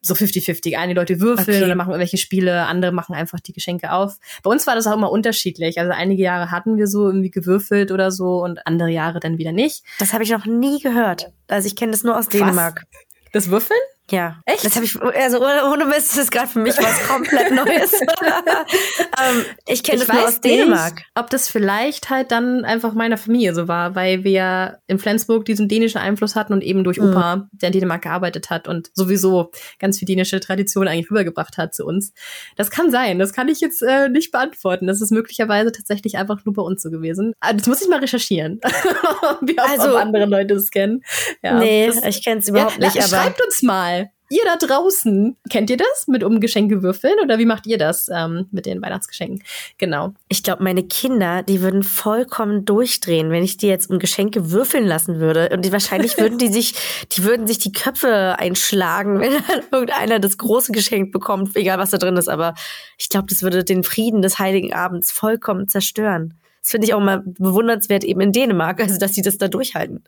so 0.00 0.14
50-50. 0.14 0.76
Einige 0.76 1.00
Leute 1.00 1.20
würfeln 1.20 1.56
okay. 1.56 1.64
oder 1.64 1.74
machen 1.74 1.90
irgendwelche 1.90 2.18
Spiele. 2.18 2.66
Andere 2.66 2.92
machen 2.92 3.16
einfach 3.16 3.40
die 3.40 3.52
Geschenke 3.52 3.90
auf. 3.90 4.18
Bei 4.44 4.50
uns 4.50 4.68
war 4.68 4.76
das 4.76 4.86
auch 4.86 4.94
immer 4.94 5.10
unterschiedlich. 5.10 5.80
Also 5.80 5.90
einige 5.90 6.22
Jahre 6.22 6.52
hatten 6.52 6.76
wir 6.76 6.86
so 6.86 7.06
irgendwie 7.06 7.30
gewürfelt 7.30 7.90
oder 7.90 8.12
so 8.12 8.44
und 8.44 8.64
andere 8.68 8.90
Jahre 8.90 9.18
dann 9.18 9.36
wieder 9.36 9.50
nicht. 9.50 9.82
Das 9.98 10.12
habe 10.12 10.22
ich 10.22 10.30
noch 10.30 10.46
nie 10.46 10.78
gehört. 10.78 11.32
Also 11.48 11.66
ich 11.66 11.76
kenne 11.76 11.92
das 11.92 12.03
nur 12.04 12.16
aus 12.16 12.28
Dänemark. 12.28 12.84
Das 13.32 13.50
Würfeln? 13.50 13.80
Ja. 14.10 14.42
Echt? 14.44 14.64
Das 14.64 14.76
habe 14.76 14.84
ich, 14.84 15.00
also 15.00 15.40
ohne, 15.40 15.64
ohne 15.72 15.86
Mist, 15.86 16.12
das 16.12 16.24
ist 16.24 16.30
gerade 16.30 16.48
für 16.48 16.58
mich 16.58 16.76
was 16.76 17.08
komplett 17.08 17.50
Neues. 17.54 17.92
ähm, 18.02 19.44
ich 19.66 19.82
kenne 19.82 20.00
das 20.00 20.08
nur 20.08 20.28
aus 20.28 20.40
Dänemark. 20.42 20.96
Nicht, 20.96 21.06
ob 21.14 21.30
das 21.30 21.48
vielleicht 21.48 22.10
halt 22.10 22.30
dann 22.30 22.66
einfach 22.66 22.92
meiner 22.92 23.16
Familie 23.16 23.54
so 23.54 23.66
war, 23.66 23.94
weil 23.94 24.22
wir 24.22 24.80
in 24.88 24.98
Flensburg 24.98 25.46
diesen 25.46 25.68
dänischen 25.68 25.98
Einfluss 25.98 26.36
hatten 26.36 26.52
und 26.52 26.62
eben 26.62 26.84
durch 26.84 27.00
mhm. 27.00 27.10
Opa, 27.10 27.48
der 27.52 27.68
in 27.68 27.72
Dänemark 27.72 28.02
gearbeitet 28.02 28.50
hat 28.50 28.68
und 28.68 28.90
sowieso 28.92 29.50
ganz 29.78 29.98
viel 29.98 30.06
dänische 30.06 30.38
Tradition 30.38 30.86
eigentlich 30.86 31.10
rübergebracht 31.10 31.56
hat 31.56 31.74
zu 31.74 31.86
uns. 31.86 32.12
Das 32.56 32.70
kann 32.70 32.90
sein, 32.90 33.18
das 33.18 33.32
kann 33.32 33.48
ich 33.48 33.60
jetzt 33.60 33.82
äh, 33.82 34.10
nicht 34.10 34.32
beantworten. 34.32 34.86
Das 34.86 35.00
ist 35.00 35.12
möglicherweise 35.12 35.72
tatsächlich 35.72 36.18
einfach 36.18 36.44
nur 36.44 36.54
bei 36.54 36.62
uns 36.62 36.82
so 36.82 36.90
gewesen. 36.90 37.32
Ah, 37.40 37.54
das 37.54 37.66
muss 37.66 37.80
ich 37.80 37.88
mal 37.88 38.00
recherchieren, 38.00 38.60
wie 39.40 39.58
auch 39.58 39.68
also, 39.68 39.96
andere 39.96 40.26
Leute 40.26 40.54
es 40.54 40.70
kennen. 40.70 41.02
Ja, 41.42 41.58
nee, 41.58 41.86
das, 41.86 42.04
ich 42.04 42.22
kenne 42.22 42.40
es 42.40 42.48
überhaupt 42.48 42.78
ja, 42.78 42.86
nicht. 42.86 42.96
Na, 42.96 43.04
aber 43.04 43.08
schreibt 43.08 43.42
uns 43.42 43.62
mal 43.62 44.03
Ihr 44.34 44.42
da 44.44 44.56
draußen, 44.56 45.36
kennt 45.48 45.70
ihr 45.70 45.76
das 45.76 46.08
mit 46.08 46.24
um 46.24 46.40
Geschenke 46.40 46.82
würfeln 46.82 47.14
oder 47.22 47.38
wie 47.38 47.44
macht 47.44 47.68
ihr 47.68 47.78
das 47.78 48.08
ähm, 48.12 48.48
mit 48.50 48.66
den 48.66 48.82
Weihnachtsgeschenken? 48.82 49.44
Genau. 49.78 50.12
Ich 50.28 50.42
glaube, 50.42 50.64
meine 50.64 50.82
Kinder, 50.82 51.44
die 51.44 51.60
würden 51.60 51.84
vollkommen 51.84 52.64
durchdrehen, 52.64 53.30
wenn 53.30 53.44
ich 53.44 53.58
die 53.58 53.68
jetzt 53.68 53.90
um 53.90 54.00
Geschenke 54.00 54.50
würfeln 54.50 54.86
lassen 54.86 55.20
würde. 55.20 55.50
Und 55.52 55.64
die, 55.64 55.70
wahrscheinlich 55.70 56.18
würden 56.18 56.38
die 56.38 56.48
sich, 56.52 56.74
die 57.12 57.22
würden 57.22 57.46
sich 57.46 57.60
die 57.60 57.70
Köpfe 57.70 58.36
einschlagen, 58.36 59.20
wenn 59.20 59.34
dann 59.34 59.62
irgendeiner 59.70 60.18
das 60.18 60.36
große 60.36 60.72
Geschenk 60.72 61.12
bekommt, 61.12 61.54
egal 61.54 61.78
was 61.78 61.90
da 61.90 61.98
drin 61.98 62.16
ist. 62.16 62.28
Aber 62.28 62.54
ich 62.98 63.08
glaube, 63.08 63.28
das 63.28 63.42
würde 63.42 63.62
den 63.62 63.84
Frieden 63.84 64.20
des 64.20 64.40
Heiligen 64.40 64.74
Abends 64.74 65.12
vollkommen 65.12 65.68
zerstören. 65.68 66.34
Das 66.60 66.72
finde 66.72 66.88
ich 66.88 66.94
auch 66.94 67.00
mal 67.00 67.22
bewundernswert 67.24 68.02
eben 68.02 68.20
in 68.20 68.32
Dänemark, 68.32 68.80
also 68.80 68.98
dass 68.98 69.14
sie 69.14 69.22
das 69.22 69.38
da 69.38 69.46
durchhalten. 69.46 70.02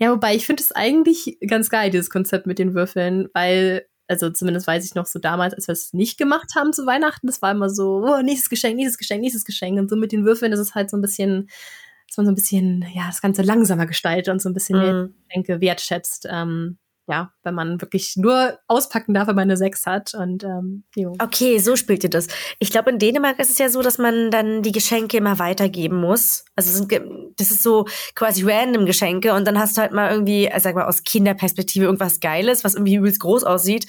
Ja, 0.00 0.10
wobei 0.12 0.34
ich 0.34 0.46
finde 0.46 0.62
es 0.62 0.72
eigentlich 0.72 1.38
ganz 1.46 1.68
geil, 1.68 1.90
dieses 1.90 2.08
Konzept 2.08 2.46
mit 2.46 2.58
den 2.58 2.74
Würfeln, 2.74 3.28
weil, 3.34 3.86
also 4.08 4.30
zumindest 4.30 4.66
weiß 4.66 4.84
ich 4.86 4.94
noch 4.94 5.04
so 5.04 5.18
damals, 5.18 5.52
als 5.52 5.68
wir 5.68 5.74
es 5.74 5.92
nicht 5.92 6.18
gemacht 6.18 6.52
haben 6.56 6.72
zu 6.72 6.86
Weihnachten, 6.86 7.26
das 7.26 7.42
war 7.42 7.50
immer 7.50 7.68
so, 7.68 8.02
oh, 8.06 8.22
nächstes 8.22 8.48
Geschenk, 8.48 8.76
nächstes 8.76 8.96
Geschenk, 8.96 9.20
nächstes 9.20 9.44
Geschenk. 9.44 9.78
Und 9.78 9.90
so 9.90 9.96
mit 9.96 10.10
den 10.10 10.24
Würfeln 10.24 10.52
ist 10.52 10.58
es 10.58 10.74
halt 10.74 10.88
so 10.90 10.96
ein 10.96 11.02
bisschen, 11.02 11.50
dass 12.08 12.16
man 12.16 12.26
so 12.26 12.32
ein 12.32 12.34
bisschen, 12.34 12.84
ja, 12.94 13.06
das 13.06 13.20
Ganze 13.20 13.42
langsamer 13.42 13.86
gestaltet 13.86 14.32
und 14.32 14.40
so 14.40 14.48
ein 14.48 14.54
bisschen 14.54 14.78
mhm. 14.78 14.82
mehr 14.82 15.08
Geschenke 15.28 15.60
wertschätzt. 15.60 16.26
Ähm, 16.30 16.78
ja, 17.10 17.32
wenn 17.42 17.54
man 17.54 17.80
wirklich 17.80 18.14
nur 18.16 18.58
auspacken 18.68 19.14
darf, 19.14 19.26
wenn 19.26 19.34
man 19.34 19.42
eine 19.42 19.56
6 19.56 19.86
hat. 19.86 20.14
Und 20.14 20.44
ähm, 20.44 20.84
jo. 20.94 21.12
Okay, 21.18 21.58
so 21.58 21.74
spielt 21.74 22.04
ihr 22.04 22.10
das. 22.10 22.28
Ich 22.60 22.70
glaube, 22.70 22.90
in 22.90 23.00
Dänemark 23.00 23.40
ist 23.40 23.50
es 23.50 23.58
ja 23.58 23.68
so, 23.68 23.82
dass 23.82 23.98
man 23.98 24.30
dann 24.30 24.62
die 24.62 24.70
Geschenke 24.70 25.16
immer 25.16 25.40
weitergeben 25.40 26.00
muss. 26.00 26.44
Also 26.54 26.70
sind, 26.70 26.92
das 27.36 27.50
ist 27.50 27.64
so 27.64 27.86
quasi 28.14 28.44
random 28.48 28.86
Geschenke 28.86 29.34
und 29.34 29.44
dann 29.44 29.58
hast 29.58 29.76
du 29.76 29.80
halt 29.80 29.92
mal 29.92 30.12
irgendwie, 30.12 30.50
also 30.50 30.64
sag 30.64 30.76
mal, 30.76 30.86
aus 30.86 31.02
Kinderperspektive 31.02 31.84
irgendwas 31.84 32.20
Geiles, 32.20 32.62
was 32.62 32.74
irgendwie 32.74 32.94
übelst 32.94 33.20
groß 33.20 33.42
aussieht. 33.42 33.86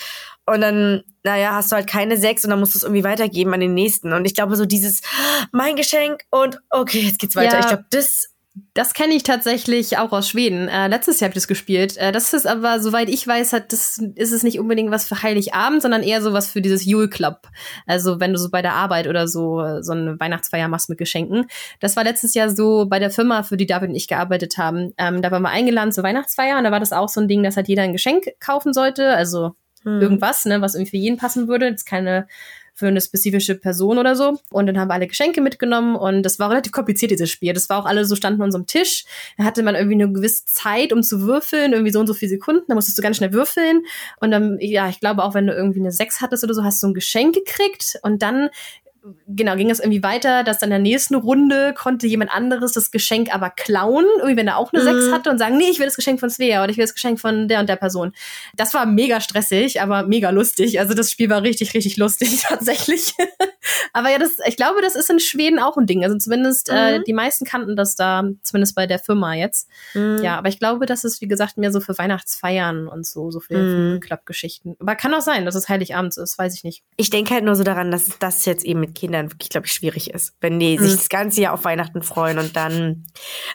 Und 0.48 0.62
dann, 0.62 1.04
naja, 1.24 1.52
hast 1.54 1.72
du 1.72 1.76
halt 1.76 1.88
keine 1.88 2.18
sechs 2.18 2.44
und 2.44 2.50
dann 2.50 2.60
musst 2.60 2.74
du 2.74 2.80
es 2.80 2.84
irgendwie 2.84 3.04
weitergeben 3.04 3.54
an 3.54 3.60
den 3.60 3.76
nächsten. 3.76 4.14
Und 4.14 4.26
ich 4.26 4.34
glaube, 4.34 4.56
so 4.56 4.66
dieses, 4.66 5.02
mein 5.52 5.76
Geschenk 5.76 6.24
und 6.32 6.60
okay, 6.72 7.02
jetzt 7.02 7.20
geht's 7.20 7.36
weiter. 7.36 7.54
Ja. 7.54 7.60
Ich 7.60 7.68
glaube, 7.68 7.86
das 7.92 8.32
das 8.74 8.94
kenne 8.94 9.14
ich 9.14 9.24
tatsächlich 9.24 9.98
auch 9.98 10.12
aus 10.12 10.28
Schweden. 10.28 10.68
Äh, 10.68 10.88
letztes 10.88 11.20
Jahr 11.20 11.28
habe 11.28 11.32
ich 11.32 11.42
das 11.44 11.48
gespielt. 11.48 11.96
Äh, 11.96 12.12
das 12.12 12.34
ist 12.34 12.46
aber, 12.46 12.82
soweit 12.82 13.08
ich 13.08 13.26
weiß, 13.26 13.54
hat 13.54 13.72
das 13.72 13.98
ist 14.16 14.32
es 14.34 14.44
nicht 14.44 14.60
unbedingt 14.60 14.92
was 14.92 15.08
für 15.08 15.24
Heiligabend, 15.24 15.82
sondern 15.82 16.04
eher 16.04 16.22
so 16.22 16.34
was 16.34 16.52
für 16.52 16.62
dieses 16.62 16.86
Jule 16.86 17.08
Club. 17.08 17.48
Also 17.88 18.20
wenn 18.20 18.34
du 18.34 18.40
so 18.40 18.50
bei 18.50 18.62
der 18.62 18.74
Arbeit 18.74 19.08
oder 19.08 19.28
so 19.30 19.82
so 19.82 19.94
eine 19.94 20.20
Weihnachtsfeier 20.20 20.68
machst 20.68 20.90
mit 20.90 20.98
Geschenken. 20.98 21.46
Das 21.80 21.96
war 21.96 22.04
letztes 22.04 22.34
Jahr 22.34 22.50
so 22.50 22.88
bei 22.88 23.00
der 23.00 23.10
Firma, 23.10 23.44
für 23.44 23.56
die 23.56 23.66
David 23.66 23.90
und 23.90 23.96
ich 23.96 24.10
gearbeitet 24.10 24.58
haben. 24.58 24.94
Ähm, 24.98 25.22
da 25.22 25.32
waren 25.32 25.44
wir 25.44 25.50
eingeladen 25.50 25.94
zur 25.94 26.04
Weihnachtsfeier 26.04 26.58
und 26.58 26.66
da 26.66 26.72
war 26.72 26.82
das 26.82 26.92
auch 26.92 27.10
so 27.10 27.22
ein 27.22 27.30
Ding, 27.30 27.44
dass 27.44 27.56
halt 27.56 27.70
jeder 27.70 27.84
ein 27.84 27.94
Geschenk 27.94 28.26
kaufen 28.42 28.74
sollte. 28.74 29.16
Also 29.16 29.52
hm. 29.84 30.02
irgendwas, 30.02 30.46
ne, 30.46 30.62
was 30.62 30.76
irgendwie 30.76 30.92
für 30.92 30.98
jeden 30.98 31.18
passen 31.18 31.48
würde. 31.48 31.68
Jetzt 31.68 31.86
keine 31.86 32.28
für 32.74 32.88
eine 32.88 33.02
spezifische 33.02 33.56
Person 33.56 33.98
oder 33.98 34.16
so. 34.16 34.40
Und 34.52 34.68
dann 34.68 34.80
haben 34.80 34.90
wir 34.90 34.94
alle 34.94 35.08
Geschenke 35.08 35.42
mitgenommen 35.42 35.96
und 35.96 36.24
das 36.24 36.40
war 36.40 36.50
relativ 36.50 36.72
kompliziert, 36.72 37.12
dieses 37.12 37.30
Spiel. 37.30 37.54
Das 37.54 37.70
war 37.70 37.80
auch 37.80 37.86
alle 37.86 38.06
so 38.06 38.16
standen 38.16 38.42
an 38.42 38.48
unserem 38.48 38.66
Tisch. 38.66 39.06
Da 39.38 39.44
hatte 39.44 39.64
man 39.64 39.76
irgendwie 39.76 40.02
eine 40.02 40.12
gewisse 40.12 40.46
Zeit, 40.46 40.94
um 40.94 41.04
zu 41.04 41.22
würfeln, 41.22 41.74
irgendwie 41.74 41.92
so 41.92 42.00
und 42.00 42.08
so 42.08 42.14
viele 42.14 42.30
Sekunden. 42.30 42.64
Da 42.68 42.76
musstest 42.76 42.98
du 42.98 43.02
ganz 43.02 43.18
schnell 43.18 43.34
würfeln. 43.34 43.84
Und 44.20 44.32
dann, 44.32 44.58
ja, 44.60 44.90
ich 44.90 45.00
glaube 45.00 45.24
auch, 45.24 45.34
wenn 45.34 45.48
du 45.48 45.54
irgendwie 45.54 45.80
eine 45.80 45.92
Sechs 45.92 46.22
hattest 46.22 46.44
oder 46.44 46.54
so, 46.54 46.64
hast 46.64 46.82
du 46.82 46.88
ein 46.88 46.94
Geschenk 46.94 47.36
gekriegt. 47.36 48.00
Und 48.04 48.22
dann 48.22 48.50
genau, 49.28 49.56
ging 49.56 49.70
es 49.70 49.80
irgendwie 49.80 50.04
weiter, 50.04 50.44
dass 50.44 50.60
dann 50.60 50.68
in 50.68 50.72
der 50.72 50.80
nächsten 50.80 51.16
Runde 51.16 51.74
konnte 51.76 52.08
jemand 52.08 52.32
anderes 52.32 52.74
das 52.74 52.92
Geschenk 52.92 53.34
aber 53.34 53.50
klauen, 53.50 54.06
irgendwie 54.18 54.38
wenn 54.38 54.48
er 54.48 54.58
auch 54.58 54.72
eine 54.74 54.84
mhm. 54.84 55.02
6 55.02 55.12
hatte 55.12 55.30
und 55.32 55.40
sagen, 55.40 55.58
nee, 55.58 55.70
ich 55.70 55.80
will 55.80 55.88
das 55.88 55.96
Geschenk 55.96 56.20
von 56.20 56.30
Svea 56.30 56.64
oder 56.64 56.72
ich 56.72 56.78
will 56.78 56.84
das 56.84 56.94
Geschenk 56.94 57.20
von 57.20 57.48
der 57.48 57.60
und 57.60 57.70
der 57.70 57.76
Person. 57.78 58.14
Das 58.56 58.74
war 58.74 58.86
mega 58.86 59.20
stressig, 59.20 59.82
aber 59.82 60.04
mega 60.04 60.30
lustig. 60.30 60.80
Also 60.80 60.94
das 60.94 61.12
Spiel 61.12 61.30
war 61.30 61.42
richtig, 61.42 61.74
richtig 61.74 61.98
lustig 61.98 62.42
tatsächlich. 62.48 63.14
aber 63.94 64.10
ja, 64.10 64.20
das, 64.20 64.38
ich 64.46 64.58
glaube, 64.58 64.82
das 64.82 64.96
ist 64.96 65.10
in 65.10 65.20
Schweden 65.20 65.60
auch 65.60 65.78
ein 65.78 65.88
Ding. 65.88 66.04
Also 66.04 66.18
zumindest 66.18 66.70
äh, 66.70 66.74
mhm. 66.74 67.02
äh, 67.02 67.04
die 67.04 67.14
meisten 67.14 67.46
kannten 67.46 67.76
das 67.76 67.96
da, 67.96 68.24
zumindest 68.44 68.76
bei 68.76 68.86
der 68.86 69.00
Firma 69.00 69.34
jetzt. 69.34 69.68
Mhm. 69.96 70.20
Ja, 70.22 70.38
aber 70.38 70.50
ich 70.50 70.60
glaube, 70.60 70.86
das 70.86 71.04
ist, 71.04 71.22
wie 71.22 71.28
gesagt, 71.28 71.58
mehr 71.58 71.72
so 71.72 71.80
für 71.80 71.98
Weihnachtsfeiern 71.98 72.88
und 72.88 73.06
so, 73.06 73.32
so 73.32 73.40
für, 73.40 73.56
für 73.56 73.96
mhm. 73.96 74.00
Clubgeschichten. 74.00 74.76
Aber 74.80 74.96
kann 74.96 75.14
auch 75.14 75.22
sein, 75.22 75.46
dass 75.46 75.56
es 75.56 75.70
Heiligabend 75.70 76.16
ist, 76.18 76.38
weiß 76.38 76.56
ich 76.56 76.64
nicht. 76.64 76.84
Ich 76.98 77.10
denke 77.10 77.34
halt 77.34 77.44
nur 77.44 77.56
so 77.56 77.64
daran, 77.64 77.90
dass 77.90 78.20
das 78.20 78.46
jetzt 78.46 78.64
eben 78.64 78.80
mit 78.80 78.90
mit 78.91 78.99
Kindern 78.99 79.32
wirklich, 79.32 79.49
glaube 79.49 79.67
ich, 79.67 79.73
schwierig 79.73 80.13
ist. 80.13 80.34
Wenn 80.41 80.60
die 80.60 80.77
mhm. 80.77 80.84
sich 80.84 80.95
das 80.95 81.10
ganze 81.10 81.41
Jahr 81.41 81.54
auf 81.54 81.63
Weihnachten 81.63 82.04
freuen 82.04 82.38
und 82.38 82.56
dann 82.56 83.06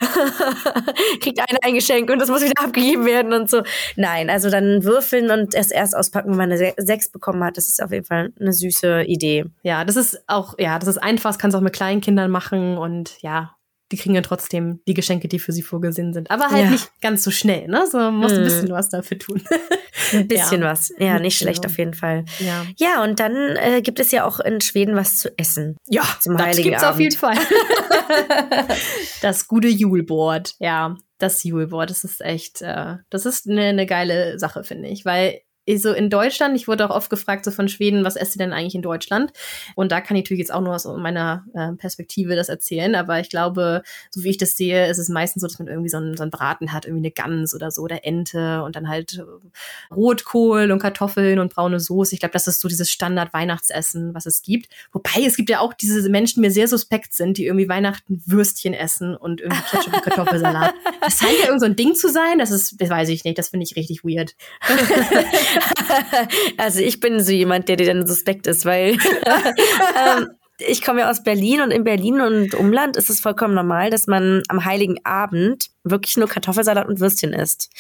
kriegt 1.21 1.39
einer 1.39 1.59
ein 1.63 1.75
Geschenk 1.75 2.11
und 2.11 2.19
das 2.19 2.29
muss 2.29 2.43
wieder 2.43 2.63
abgegeben 2.63 3.07
werden 3.07 3.33
und 3.33 3.51
so. 3.51 3.63
Nein, 3.97 4.31
also 4.31 4.51
dann 4.51 4.85
würfeln 4.85 5.31
und 5.31 5.55
es 5.55 5.71
erst 5.71 5.97
auspacken, 5.97 6.31
wenn 6.31 6.39
man 6.49 6.53
eine 6.53 6.75
Sechs 6.79 7.11
bekommen 7.11 7.45
hat, 7.45 7.57
das 7.57 7.69
ist 7.69 7.83
auf 7.83 7.93
jeden 7.93 8.05
Fall 8.05 8.33
eine 8.41 8.53
süße 8.53 9.03
Idee. 9.03 9.45
Ja, 9.63 9.85
das 9.85 9.97
ist 9.97 10.23
auch, 10.27 10.55
ja, 10.59 10.79
das 10.79 10.89
ist 10.89 10.99
einfach, 10.99 11.31
das 11.31 11.39
kannst 11.39 11.55
du 11.55 11.59
auch 11.59 11.63
mit 11.63 11.75
kleinen 11.75 12.01
Kindern 12.01 12.31
machen 12.31 12.79
und 12.79 13.21
ja, 13.21 13.57
die 13.93 13.97
kriegen 13.97 14.15
ja 14.15 14.21
trotzdem 14.21 14.81
die 14.89 14.95
Geschenke, 14.95 15.29
die 15.29 15.39
für 15.39 15.53
sie 15.53 15.63
vorgesehen 15.63 16.13
sind. 16.13 16.31
Aber 16.31 16.51
halt 16.51 16.65
ja. 16.65 16.71
nicht 16.71 16.91
ganz 17.01 17.23
so 17.23 17.31
schnell, 17.31 17.69
ne? 17.69 17.87
So 17.87 18.11
muss 18.11 18.33
ein 18.33 18.41
mhm. 18.41 18.45
bisschen 18.45 18.71
was 18.71 18.89
dafür 18.89 19.19
tun. 19.19 19.43
ein 20.13 20.27
bisschen 20.27 20.63
ja. 20.63 20.71
was. 20.71 20.93
Ja, 20.99 21.19
nicht 21.19 21.39
schlecht 21.39 21.63
genau. 21.63 21.73
auf 21.73 21.79
jeden 21.79 21.95
Fall. 21.95 22.25
Ja, 22.41 22.67
ja 22.77 23.05
und 23.05 23.21
dann 23.21 23.35
äh, 23.57 23.83
gibt 23.83 24.01
es 24.01 24.11
ja 24.11 24.25
auch 24.25 24.41
in 24.41 24.61
Schweden 24.61 24.97
was 24.97 25.19
zu 25.19 25.37
essen. 25.39 25.77
Ja, 25.87 26.05
zum 26.21 26.37
das 26.37 26.47
Heiligen 26.47 26.71
gibt's 26.71 26.83
Abend. 26.83 26.95
auf 26.95 27.01
jeden 27.01 27.17
Fall. 27.17 27.37
das 29.23 29.47
gute 29.47 29.69
Juleboard. 29.69 30.55
Ja, 30.59 30.97
das 31.19 31.45
Juleboard, 31.45 31.91
das 31.91 32.05
ist 32.05 32.21
echt, 32.21 32.63
äh, 32.63 32.97
das 33.09 33.25
ist 33.25 33.49
eine, 33.49 33.67
eine 33.67 33.87
geile 33.87 34.39
Sache, 34.39 34.65
finde 34.65 34.89
ich, 34.89 35.05
weil 35.05 35.41
so 35.77 35.93
in 35.93 36.11
Deutschland, 36.11 36.57
ich 36.57 36.69
wurde 36.69 36.89
auch 36.89 36.95
oft 36.95 37.11
gefragt, 37.11 37.45
so 37.45 37.51
von 37.51 37.69
Schweden, 37.69 38.05
was 38.05 38.17
esst 38.17 38.37
ihr 38.37 38.39
denn 38.39 38.53
eigentlich 38.53 38.75
in 38.75 38.83
Deutschland? 38.83 39.33
Und 39.75 39.93
da 39.93 40.01
kann 40.01 40.17
ich 40.17 40.25
natürlich 40.25 40.41
jetzt 40.41 40.55
auch 40.55 40.61
nur 40.61 40.75
aus 40.75 40.85
meiner 40.85 41.45
äh, 41.55 41.73
Perspektive 41.73 42.37
das 42.37 42.49
erzählen, 42.49 42.95
aber 42.95 43.21
ich 43.21 43.31
glaube, 43.31 43.83
so 44.11 44.23
wie 44.23 44.31
ich 44.31 44.39
das 44.39 44.57
sehe, 44.57 44.89
ist 44.89 44.99
es 44.99 45.09
meistens 45.09 45.41
so, 45.41 45.49
dass 45.49 45.59
man 45.59 45.69
irgendwie 45.69 45.89
so 45.89 45.97
einen, 45.97 46.17
so 46.17 46.23
einen 46.23 46.31
Braten 46.31 46.73
hat, 46.73 46.85
irgendwie 46.85 47.07
eine 47.07 47.11
Gans 47.11 47.55
oder 47.55 47.71
so 47.71 47.83
oder 47.83 48.05
Ente 48.05 48.63
und 48.63 48.77
dann 48.77 48.89
halt 48.89 49.19
äh, 49.19 49.95
Rotkohl 49.95 50.71
und 50.71 50.79
Kartoffeln 50.79 51.39
und 51.39 51.53
braune 51.53 51.81
Soße. 51.81 52.15
Ich 52.15 52.21
glaube, 52.21 52.33
das 52.33 52.47
ist 52.47 52.61
so 52.61 52.69
dieses 52.69 52.91
Standard-Weihnachtsessen, 52.91 54.15
was 54.15 54.27
es 54.27 54.43
gibt. 54.43 54.69
Wobei 54.93 55.25
es 55.27 55.37
gibt 55.37 55.51
ja 55.51 55.61
auch 55.61 55.75
diese 55.75 56.09
Menschen, 56.09 56.37
die 56.37 56.49
mir 56.49 56.53
sehr 56.53 56.69
suspekt 56.69 57.15
sind, 57.15 57.39
die 57.39 57.47
irgendwie 57.47 57.69
Weihnachten 57.69 58.23
Würstchen 58.27 58.75
essen 58.75 59.17
und 59.17 59.41
irgendwie 59.41 59.63
Ketchup 59.71 59.95
und 59.95 60.03
Kartoffelsalat. 60.03 60.75
Das 61.01 61.19
scheint 61.19 61.39
ja 61.41 61.47
irgend 61.47 61.61
so 61.61 61.67
ein 61.67 61.77
Ding 61.77 61.95
zu 61.95 62.11
sein, 62.11 62.39
das 62.39 62.51
ist, 62.51 62.81
das 62.81 62.89
weiß 62.89 63.09
ich 63.11 63.23
nicht, 63.25 63.39
das 63.39 63.49
finde 63.49 63.65
ich 63.65 63.77
richtig 63.77 64.03
weird. 64.03 64.35
also 66.57 66.81
ich 66.81 67.01
bin 67.01 67.21
so 67.21 67.33
jemand, 67.33 67.69
der 67.69 67.77
dir 67.77 67.87
dann 67.87 68.07
suspekt 68.07 68.47
ist, 68.47 68.65
weil 68.65 68.93
ähm, 70.19 70.29
ich 70.59 70.83
komme 70.83 71.01
ja 71.01 71.11
aus 71.11 71.23
Berlin 71.23 71.61
und 71.61 71.71
in 71.71 71.85
Berlin 71.85 72.21
und 72.21 72.55
Umland 72.55 72.97
ist 72.97 73.11
es 73.11 73.21
vollkommen 73.21 73.55
normal, 73.55 73.91
dass 73.91 74.07
man 74.07 74.43
am 74.49 74.65
Heiligen 74.65 75.05
Abend 75.05 75.69
wirklich 75.85 76.17
nur 76.17 76.29
Kartoffelsalat 76.29 76.89
und 76.89 77.01
Würstchen 77.01 77.33
isst. 77.33 77.71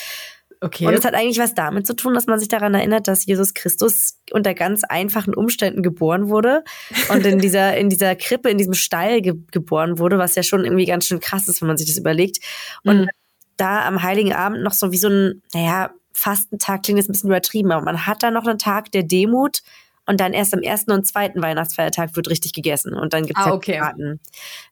Okay. 0.61 0.87
Und 0.87 0.95
es 0.95 1.05
hat 1.05 1.15
eigentlich 1.15 1.39
was 1.39 1.55
damit 1.55 1.87
zu 1.87 1.95
tun, 1.95 2.15
dass 2.15 2.27
man 2.27 2.39
sich 2.39 2.49
daran 2.49 2.75
erinnert, 2.75 3.09
dass 3.09 3.27
Jesus 3.27 3.55
Christus 3.55 4.19
unter 4.33 4.55
ganz 4.55 4.85
einfachen 4.85 5.35
Umständen 5.35 5.83
geboren 5.83 6.29
wurde 6.29 6.65
und 7.11 7.27
in 7.27 7.39
dieser, 7.39 7.77
in 7.77 7.91
dieser 7.91 8.17
Krippe, 8.17 8.49
in 8.49 8.59
diesem 8.59 8.75
Stall 8.75 9.21
ge 9.21 9.35
geboren 9.53 9.99
wurde, 9.99 10.19
was 10.19 10.35
ja 10.35 10.43
schon 10.43 10.65
irgendwie 10.65 10.87
ganz 10.87 11.07
schön 11.07 11.21
krass 11.21 11.49
ist, 11.49 11.61
wenn 11.61 11.69
man 11.69 11.77
sich 11.77 11.89
das 11.89 11.99
überlegt. 11.99 12.39
Und 12.85 13.03
mhm. 13.03 13.09
da 13.57 13.87
am 13.87 14.03
Heiligen 14.03 14.33
Abend 14.33 14.63
noch 14.63 14.73
so 14.73 14.93
wie 14.93 14.99
so 14.99 15.09
ein, 15.09 15.43
naja, 15.53 15.91
Fastentag 16.17 16.83
klingt 16.83 16.99
jetzt 16.99 17.09
ein 17.09 17.13
bisschen 17.13 17.31
übertrieben, 17.31 17.71
aber 17.73 17.85
man 17.85 18.07
hat 18.07 18.23
da 18.23 18.31
noch 18.31 18.47
einen 18.47 18.59
Tag 18.59 18.91
der 18.93 19.03
Demut 19.03 19.63
und 20.07 20.21
dann 20.21 20.33
erst 20.33 20.55
am 20.55 20.63
ersten 20.63 20.93
und 20.93 21.07
zweiten 21.07 21.43
Weihnachtsfeiertag 21.43 22.15
wird 22.15 22.31
richtig 22.31 22.53
gegessen 22.53 22.95
und 22.95 23.13
dann 23.13 23.27
gibt's 23.27 23.43
ah, 23.43 23.47
halt 23.47 23.55
okay. 23.55 23.79
Braten. 23.79 24.21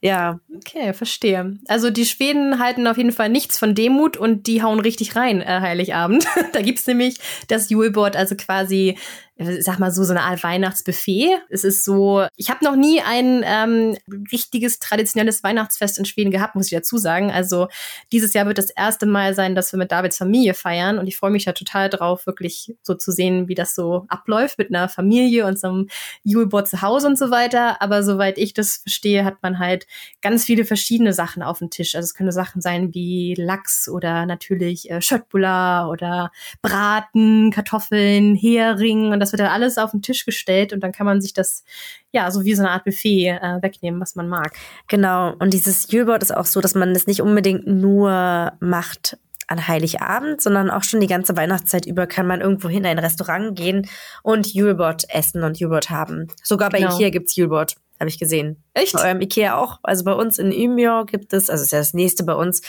Ja. 0.00 0.38
Okay, 0.56 0.94
verstehe. 0.94 1.58
Also 1.66 1.90
die 1.90 2.06
Schweden 2.06 2.60
halten 2.60 2.86
auf 2.86 2.96
jeden 2.96 3.12
Fall 3.12 3.28
nichts 3.28 3.58
von 3.58 3.74
Demut 3.74 4.16
und 4.16 4.46
die 4.46 4.62
hauen 4.62 4.78
richtig 4.78 5.16
rein, 5.16 5.42
äh, 5.42 5.60
Heiligabend. 5.60 6.26
da 6.52 6.62
gibt's 6.62 6.86
nämlich 6.86 7.18
das 7.48 7.68
Julebord, 7.68 8.16
also 8.16 8.36
quasi 8.36 8.96
sag 9.36 9.80
mal 9.80 9.90
so, 9.90 10.04
so 10.04 10.12
eine 10.12 10.22
Art 10.22 10.44
Weihnachtsbuffet. 10.44 11.40
Es 11.50 11.64
ist 11.64 11.84
so, 11.84 12.26
ich 12.36 12.50
habe 12.50 12.64
noch 12.64 12.76
nie 12.76 13.00
ein 13.00 13.42
ähm, 13.44 13.96
richtiges 14.30 14.78
traditionelles 14.78 15.42
Weihnachtsfest 15.42 15.98
in 15.98 16.04
Schweden 16.04 16.30
gehabt, 16.30 16.54
muss 16.54 16.66
ich 16.66 16.76
dazu 16.76 16.98
sagen. 16.98 17.32
Also 17.32 17.66
dieses 18.12 18.32
Jahr 18.32 18.46
wird 18.46 18.58
das 18.58 18.70
erste 18.70 19.06
Mal 19.06 19.34
sein, 19.34 19.56
dass 19.56 19.72
wir 19.72 19.78
mit 19.78 19.90
Davids 19.90 20.18
Familie 20.18 20.54
feiern 20.54 20.98
und 20.98 21.08
ich 21.08 21.16
freue 21.16 21.32
mich 21.32 21.46
ja 21.46 21.52
total 21.52 21.90
drauf, 21.90 22.26
wirklich 22.26 22.76
so 22.82 22.94
zu 22.94 23.10
sehen, 23.10 23.48
wie 23.48 23.56
das 23.56 23.74
so 23.74 24.04
abläuft 24.08 24.58
mit 24.58 24.68
einer 24.72 24.88
Familie 24.88 25.46
und 25.46 25.58
so 25.58 25.68
einem 25.68 25.88
Juleboard 26.22 26.68
zu 26.68 26.82
Hause 26.82 27.08
und 27.08 27.18
so 27.18 27.32
weiter. 27.32 27.82
Aber 27.82 28.04
soweit 28.04 28.38
ich 28.38 28.54
das 28.54 28.78
verstehe, 28.78 29.24
hat 29.24 29.42
man 29.42 29.58
halt 29.58 29.88
ganz 30.22 30.44
viele 30.44 30.64
verschiedene 30.64 31.12
Sachen 31.12 31.42
auf 31.42 31.58
dem 31.58 31.70
Tisch. 31.70 31.96
Also 31.96 32.06
es 32.06 32.14
können 32.14 32.30
Sachen 32.30 32.60
sein 32.60 32.94
wie 32.94 33.34
Lachs 33.36 33.88
oder 33.88 34.26
natürlich 34.26 34.90
äh, 34.90 35.02
Schöttbula 35.02 35.88
oder 35.88 36.30
Braten, 36.62 37.50
Kartoffeln, 37.50 38.36
Hering 38.36 39.12
und 39.12 39.23
das 39.24 39.32
wird 39.32 39.40
dann 39.40 39.48
alles 39.48 39.78
auf 39.78 39.90
den 39.90 40.02
Tisch 40.02 40.24
gestellt 40.24 40.72
und 40.72 40.80
dann 40.80 40.92
kann 40.92 41.06
man 41.06 41.20
sich 41.20 41.32
das, 41.32 41.64
ja, 42.12 42.30
so 42.30 42.44
wie 42.44 42.54
so 42.54 42.62
eine 42.62 42.70
Art 42.70 42.84
Buffet 42.84 43.28
äh, 43.28 43.62
wegnehmen, 43.62 44.00
was 44.00 44.14
man 44.14 44.28
mag. 44.28 44.52
Genau. 44.88 45.34
Und 45.38 45.52
dieses 45.52 45.90
Juleboard 45.90 46.22
ist 46.22 46.36
auch 46.36 46.46
so, 46.46 46.60
dass 46.60 46.74
man 46.74 46.94
das 46.94 47.06
nicht 47.06 47.20
unbedingt 47.20 47.66
nur 47.66 48.52
macht 48.60 49.18
an 49.46 49.66
Heiligabend, 49.68 50.40
sondern 50.40 50.70
auch 50.70 50.82
schon 50.82 51.00
die 51.00 51.06
ganze 51.06 51.36
Weihnachtszeit 51.36 51.86
über 51.86 52.06
kann 52.06 52.26
man 52.26 52.40
irgendwo 52.40 52.68
hin 52.68 52.84
in 52.84 52.86
ein 52.86 52.98
Restaurant 52.98 53.56
gehen 53.56 53.88
und 54.22 54.52
Juleboard 54.52 55.04
essen 55.10 55.42
und 55.42 55.58
Juleboard 55.58 55.90
haben. 55.90 56.28
Sogar 56.42 56.70
bei 56.70 56.78
genau. 56.78 56.94
Ikea 56.94 57.10
gibt's 57.10 57.36
Juleboard 57.36 57.76
habe 58.00 58.08
ich 58.08 58.18
gesehen. 58.18 58.62
Echt? 58.74 58.94
Bei 58.94 59.04
eurem 59.04 59.20
Ikea 59.20 59.56
auch. 59.56 59.78
Also 59.82 60.04
bei 60.04 60.12
uns 60.12 60.38
in 60.38 60.52
Umeå 60.52 61.04
gibt 61.04 61.32
es, 61.32 61.48
also 61.48 61.62
ist 61.62 61.72
ja 61.72 61.78
das 61.78 61.94
nächste 61.94 62.24
bei 62.24 62.34
uns, 62.34 62.60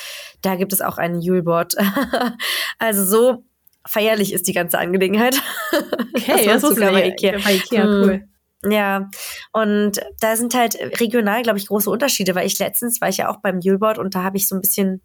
da 0.42 0.56
gibt 0.56 0.72
es 0.72 0.82
auch 0.82 0.98
einen 0.98 1.20
Juleboard. 1.20 1.76
also 2.80 3.04
so 3.04 3.44
feierlich 3.88 4.34
ist 4.34 4.48
die 4.48 4.54
ganze 4.54 4.80
Angelegenheit. 4.80 5.42
Okay, 6.16 6.46
das, 6.46 6.62
das 6.62 6.72
ist 6.72 6.80
bei 6.80 7.08
Ikea. 7.08 7.40
Bei 7.44 7.54
Ikea, 7.54 7.84
hm. 7.84 7.90
cool. 7.90 8.28
Ja, 8.68 9.10
und 9.54 10.02
da 10.20 10.36
sind 10.36 10.56
halt 10.56 10.76
regional, 11.00 11.44
glaube 11.44 11.60
ich, 11.60 11.68
große 11.68 11.90
Unterschiede, 11.90 12.34
weil 12.36 12.48
ich 12.48 12.58
letztens 12.58 13.00
war 13.00 13.10
ich 13.10 13.18
ja 13.18 13.30
auch 13.30 13.38
beim 13.38 13.60
Juleboard 13.60 14.00
und 14.00 14.16
da 14.16 14.24
habe 14.24 14.38
ich 14.38 14.48
so 14.48 14.56
ein 14.56 14.62
bisschen, 14.62 15.02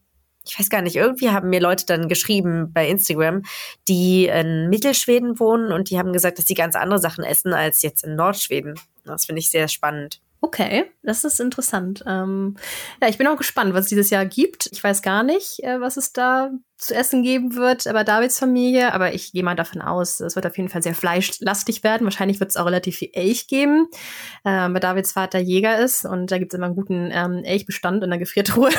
ich 0.47 0.59
weiß 0.59 0.71
gar 0.71 0.81
nicht, 0.81 0.97
irgendwie 0.97 1.31
haben 1.31 1.51
mir 1.51 1.61
Leute 1.61 1.85
dann 1.85 2.09
geschrieben 2.09 2.73
bei 2.73 2.89
Instagram, 2.89 3.43
die 3.87 4.27
in 4.27 4.71
Mittelschweden 4.71 5.39
wohnen 5.39 5.73
und 5.73 5.91
die 5.91 5.99
haben 5.99 6.13
gesagt, 6.13 6.39
dass 6.39 6.47
sie 6.47 6.55
ganz 6.55 6.75
andere 6.75 7.01
Sachen 7.01 7.23
essen 7.23 7.53
als 7.53 7.83
jetzt 7.83 8.03
in 8.05 8.17
Nordschweden. 8.17 8.81
Das 9.05 9.27
finde 9.27 9.41
ich 9.41 9.51
sehr 9.51 9.69
spannend. 9.69 10.23
Okay, 10.41 10.87
das 11.03 11.25
ist 11.25 11.39
interessant. 11.39 12.03
Ähm, 12.07 12.57
ja, 13.03 13.09
ich 13.09 13.19
bin 13.19 13.27
auch 13.27 13.37
gespannt, 13.37 13.75
was 13.75 13.85
es 13.85 13.89
dieses 13.91 14.09
Jahr 14.09 14.25
gibt. 14.25 14.71
Ich 14.73 14.83
weiß 14.83 15.03
gar 15.03 15.23
nicht, 15.23 15.63
äh, 15.63 15.81
was 15.81 15.99
es 15.99 16.15
da 16.15 16.51
zu 16.81 16.95
essen 16.95 17.23
geben 17.23 17.55
wird 17.57 17.85
bei 17.85 18.05
Davids 18.05 18.39
Familie, 18.39 18.95
aber 18.95 19.13
ich 19.15 19.33
gehe 19.33 19.43
mal 19.43 19.55
davon 19.55 19.83
aus, 19.83 20.21
es 20.21 20.35
wird 20.35 20.47
auf 20.47 20.57
jeden 20.57 20.69
Fall 20.69 20.83
sehr 20.83 20.95
fleischlastig 20.95 21.85
werden. 21.85 22.05
Wahrscheinlich 22.05 22.41
wird 22.41 22.51
es 22.51 22.57
auch 22.57 22.67
relativ 22.67 22.97
viel 22.97 23.11
Elch 23.13 23.47
geben, 23.47 23.89
äh, 24.45 24.51
weil 24.51 24.81
Davids 24.81 25.13
Vater 25.13 25.39
Jäger 25.39 25.79
ist 25.79 26.05
und 26.05 26.31
da 26.31 26.39
gibt 26.39 26.53
es 26.53 26.57
immer 26.57 26.67
einen 26.67 26.77
guten 26.77 27.11
ähm, 27.13 27.45
Elchbestand 27.45 28.03
in 28.03 28.11
der 28.11 28.19
Gefriertruhe. 28.19 28.71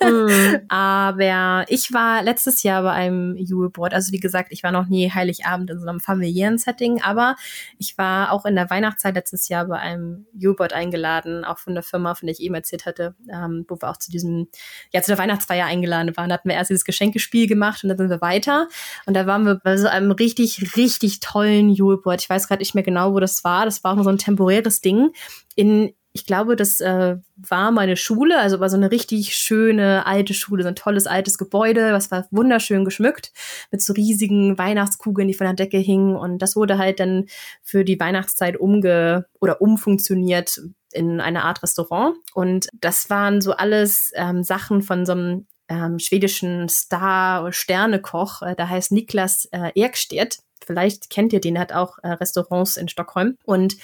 mm. 0.00 0.66
aber 0.68 1.64
ich 1.68 1.92
war 1.92 2.22
letztes 2.22 2.62
Jahr 2.62 2.82
bei 2.82 2.92
einem 2.92 3.36
Juleboard, 3.36 3.92
also 3.92 4.12
wie 4.12 4.20
gesagt, 4.20 4.52
ich 4.52 4.62
war 4.62 4.72
noch 4.72 4.86
nie 4.86 5.10
Heiligabend 5.10 5.70
in 5.70 5.80
so 5.80 5.88
einem 5.88 6.00
familiären 6.00 6.58
Setting, 6.58 7.02
aber 7.02 7.36
ich 7.78 7.98
war 7.98 8.32
auch 8.32 8.44
in 8.44 8.54
der 8.54 8.70
Weihnachtszeit 8.70 9.14
letztes 9.14 9.48
Jahr 9.48 9.66
bei 9.66 9.78
einem 9.78 10.26
Juleboard 10.32 10.72
eingeladen, 10.72 11.44
auch 11.44 11.58
von 11.58 11.74
der 11.74 11.82
Firma, 11.82 12.14
von 12.14 12.26
der 12.26 12.34
ich 12.34 12.42
eben 12.42 12.54
erzählt 12.54 12.86
hatte, 12.86 13.14
ähm, 13.32 13.64
wo 13.68 13.76
wir 13.76 13.90
auch 13.90 13.96
zu 13.96 14.10
diesem, 14.10 14.48
ja, 14.92 15.02
zu 15.02 15.10
der 15.10 15.18
Weihnachtsfeier 15.18 15.66
eingeladen 15.66 16.16
waren. 16.16 16.28
Da 16.28 16.34
hatten 16.34 16.48
wir 16.48 16.56
erst 16.56 16.70
dieses 16.70 16.84
Geschenk 16.84 17.12
Spiel 17.32 17.46
gemacht 17.46 17.82
und 17.82 17.88
dann 17.88 17.96
sind 17.96 18.10
wir 18.10 18.20
weiter. 18.20 18.68
Und 19.06 19.14
da 19.14 19.26
waren 19.26 19.46
wir 19.46 19.54
bei 19.54 19.78
so 19.78 19.88
einem 19.88 20.10
richtig, 20.10 20.76
richtig 20.76 21.20
tollen 21.20 21.70
Juleboard. 21.70 22.20
Ich 22.20 22.28
weiß 22.28 22.46
gerade 22.46 22.60
nicht 22.60 22.74
mehr 22.74 22.84
genau, 22.84 23.14
wo 23.14 23.20
das 23.20 23.42
war. 23.42 23.64
Das 23.64 23.82
war 23.82 23.92
auch 23.92 23.96
nur 23.96 24.04
so 24.04 24.10
ein 24.10 24.18
temporäres 24.18 24.82
Ding. 24.82 25.12
In, 25.56 25.94
ich 26.12 26.26
glaube, 26.26 26.56
das 26.56 26.82
äh, 26.82 27.16
war 27.36 27.70
meine 27.70 27.96
Schule, 27.96 28.38
also 28.38 28.60
war 28.60 28.68
so 28.68 28.76
eine 28.76 28.90
richtig 28.90 29.34
schöne 29.34 30.04
alte 30.04 30.34
Schule, 30.34 30.62
so 30.62 30.68
ein 30.68 30.76
tolles 30.76 31.06
altes 31.06 31.38
Gebäude, 31.38 31.94
was 31.94 32.10
war 32.10 32.26
wunderschön 32.30 32.84
geschmückt 32.84 33.32
mit 33.70 33.80
so 33.80 33.94
riesigen 33.94 34.58
Weihnachtskugeln, 34.58 35.26
die 35.26 35.34
von 35.34 35.46
der 35.46 35.54
Decke 35.54 35.78
hingen 35.78 36.14
und 36.14 36.42
das 36.42 36.54
wurde 36.54 36.76
halt 36.76 37.00
dann 37.00 37.24
für 37.62 37.82
die 37.82 37.98
Weihnachtszeit 37.98 38.60
umge 38.60 39.24
oder 39.40 39.62
umfunktioniert 39.62 40.60
in 40.92 41.18
eine 41.22 41.44
Art 41.44 41.62
Restaurant 41.62 42.16
und 42.34 42.68
das 42.78 43.08
waren 43.08 43.40
so 43.40 43.52
alles 43.52 44.12
ähm, 44.14 44.42
Sachen 44.42 44.82
von 44.82 45.06
so 45.06 45.12
einem 45.12 45.46
ähm, 45.72 45.98
schwedischen 45.98 46.68
Star- 46.68 47.52
Sternekoch, 47.52 48.42
äh, 48.42 48.54
der 48.54 48.68
heißt 48.68 48.92
Niklas 48.92 49.46
äh, 49.46 49.72
Erkstedt. 49.80 50.40
Vielleicht 50.64 51.10
kennt 51.10 51.32
ihr 51.32 51.40
den, 51.40 51.58
hat 51.58 51.72
auch 51.72 51.98
äh, 52.02 52.08
Restaurants 52.08 52.76
in 52.76 52.88
Stockholm. 52.88 53.36
Und 53.44 53.76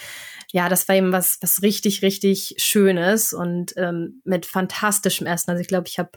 ja, 0.53 0.69
das 0.69 0.87
war 0.89 0.95
eben 0.95 1.13
was, 1.13 1.39
was 1.41 1.63
richtig, 1.63 2.03
richtig 2.03 2.55
Schönes 2.59 3.33
und 3.33 3.75
ähm, 3.77 4.21
mit 4.25 4.47
fantastischem 4.47 5.27
Essen. 5.27 5.51
Also 5.51 5.61
ich 5.61 5.69
glaube, 5.69 5.89
ich 5.89 5.99
habe 5.99 6.11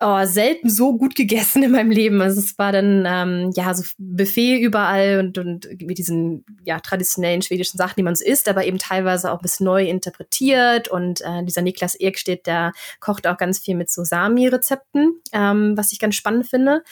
oh, 0.00 0.24
selten 0.24 0.70
so 0.70 0.96
gut 0.96 1.14
gegessen 1.14 1.62
in 1.62 1.72
meinem 1.72 1.90
Leben. 1.90 2.20
Also 2.20 2.40
es 2.40 2.58
war 2.58 2.72
dann 2.72 3.04
ähm, 3.06 3.52
ja 3.54 3.74
so 3.74 3.84
Buffet 3.98 4.58
überall 4.60 5.18
und, 5.18 5.38
und 5.38 5.68
mit 5.80 5.98
diesen 5.98 6.44
ja 6.64 6.80
traditionellen 6.80 7.42
schwedischen 7.42 7.78
Sachen, 7.78 7.94
die 7.96 8.02
man 8.02 8.14
so 8.14 8.24
isst, 8.24 8.48
aber 8.48 8.64
eben 8.64 8.78
teilweise 8.78 9.32
auch 9.32 9.40
bisschen 9.40 9.64
neu 9.64 9.88
interpretiert. 9.88 10.88
Und 10.88 11.20
äh, 11.22 11.44
dieser 11.44 11.62
Niklas 11.62 11.98
Ekstedt, 11.98 12.46
der 12.46 12.72
kocht 13.00 13.26
auch 13.26 13.36
ganz 13.36 13.58
viel 13.58 13.74
mit 13.74 13.90
so 13.90 14.04
Sami-Rezepten, 14.04 15.20
ähm, 15.32 15.76
was 15.76 15.92
ich 15.92 15.98
ganz 15.98 16.14
spannend 16.14 16.46
finde. 16.46 16.82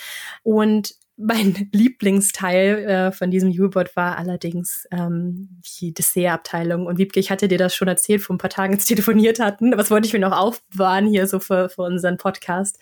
Und 0.42 0.94
mein 1.16 1.68
Lieblingsteil 1.72 2.84
äh, 2.84 3.12
von 3.12 3.30
diesem 3.30 3.50
U-Boot 3.50 3.96
war 3.96 4.18
allerdings 4.18 4.86
ähm, 4.90 5.60
die 5.80 5.92
Dessertabteilung. 5.94 6.86
Und 6.86 6.98
Wiebke, 6.98 7.20
ich 7.20 7.30
hatte 7.30 7.48
dir 7.48 7.58
das 7.58 7.74
schon 7.74 7.88
erzählt, 7.88 8.22
vor 8.22 8.34
ein 8.34 8.38
paar 8.38 8.50
Tagen, 8.50 8.74
als 8.74 8.88
wir 8.88 8.96
telefoniert 8.96 9.40
hatten. 9.40 9.76
Was 9.76 9.90
wollte 9.90 10.06
ich 10.06 10.12
mir 10.12 10.20
noch 10.20 10.36
aufbewahren 10.36 11.06
hier 11.06 11.26
so 11.26 11.40
für, 11.40 11.68
für 11.68 11.82
unseren 11.82 12.16
Podcast? 12.16 12.78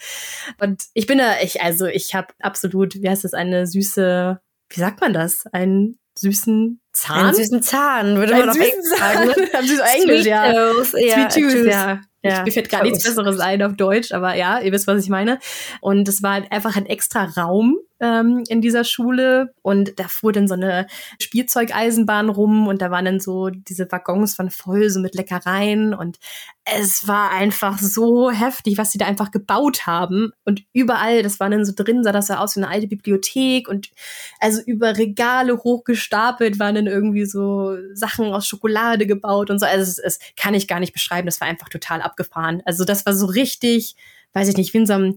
Und 0.61 0.85
ich 0.95 1.07
bin 1.07 1.19
da, 1.19 1.41
ich, 1.43 1.63
also 1.63 1.87
ich 1.87 2.15
habe 2.15 2.29
absolut, 2.41 3.01
wie 3.01 3.09
heißt 3.09 3.25
das, 3.25 3.35
eine 3.35 3.67
süße, 3.67 4.41
wie 4.71 4.81
sagt 4.81 5.01
man 5.01 5.13
das? 5.13 5.47
Einen 5.53 5.99
süßen 6.17 6.81
Zahn? 6.93 7.27
Einen 7.27 7.35
süßen 7.35 7.63
Zahn, 7.63 8.17
würde 8.17 8.33
man 8.33 8.51
auf 8.51 8.57
Englisch 8.61 8.99
sagen. 8.99 9.67
süß 9.67 9.81
Englisch, 9.97 10.27
ja. 10.27 10.53
Toes, 10.53 10.93
ja. 10.97 11.31
Sweet 11.31 11.53
Tooth, 11.53 11.67
ja. 11.67 12.01
Ja, 12.23 12.43
mir 12.43 12.53
fällt 12.53 12.71
gar 12.71 12.83
nichts 12.83 13.05
Besseres 13.05 13.39
ein 13.39 13.63
auf 13.63 13.77
Deutsch, 13.77 14.13
aber 14.13 14.35
ja, 14.35 14.59
ihr 14.59 14.73
wisst, 14.73 14.87
was 14.87 15.03
ich 15.03 15.11
meine. 15.11 15.39
Und 15.83 16.09
es 16.09 16.23
war 16.23 16.43
einfach 16.51 16.75
ein 16.75 16.87
extra 16.87 17.25
Raum 17.25 17.77
ähm, 18.05 18.45
in 18.49 18.61
dieser 18.61 18.85
Schule 18.85 19.55
und 19.63 19.99
da 19.99 20.09
fuhr 20.09 20.33
dann 20.33 20.47
so 20.47 20.55
eine 20.55 20.87
Spielzeugeisenbahn 21.21 22.29
rum 22.29 22.69
und 22.69 22.83
da 22.83 22.91
waren 22.91 23.07
dann 23.07 23.21
so 23.21 23.49
diese 23.49 23.91
Waggons 23.91 24.35
von 24.35 24.51
voll 24.51 24.91
so 24.91 25.01
mit 25.01 25.15
Leckereien 25.15 25.95
und 25.95 26.19
es 26.65 27.09
war 27.09 27.31
einfach 27.31 27.79
so 27.79 28.31
heftig, 28.31 28.77
was 28.77 28.93
sie 28.93 28.99
da 28.99 29.07
einfach 29.07 29.31
gebaut 29.31 29.87
haben 29.87 30.33
und 30.45 30.65
überall, 30.75 31.23
das 31.23 31.41
war 31.41 31.49
dann 31.49 31.65
so 31.65 31.73
drin, 31.75 32.05
sah 32.05 32.13
das 32.13 32.29
ja 32.29 32.41
aus 32.41 32.57
wie 32.57 32.61
eine 32.61 32.69
alte 32.69 32.87
Bibliothek 32.87 33.69
und 33.69 33.91
also 34.39 34.61
über 34.67 34.99
Regale 34.99 35.57
hochgestapelt 35.57 36.59
waren 36.59 36.75
dann 36.75 36.87
irgendwie 36.87 37.25
so 37.25 37.77
Sachen 37.95 38.27
aus 38.27 38.47
Schokolade 38.47 39.07
gebaut 39.07 39.49
und 39.49 39.59
so. 39.59 39.67
Also 39.67 39.83
es, 39.83 39.99
es 39.99 40.19
kann 40.37 40.53
ich 40.53 40.69
gar 40.69 40.81
nicht 40.81 40.93
beschreiben, 40.93 41.27
das 41.27 41.41
war 41.41 41.49
einfach 41.49 41.71
total 41.71 42.03
abgefahren. 42.03 42.63
Also 42.67 42.85
das 42.85 43.07
war 43.07 43.15
so 43.15 43.27
richtig, 43.27 43.97
weiß 44.35 44.49
ich 44.49 44.57
nicht, 44.59 44.75
wie 44.75 44.79
in 44.79 44.87
so 44.87 44.93
einem 44.93 45.17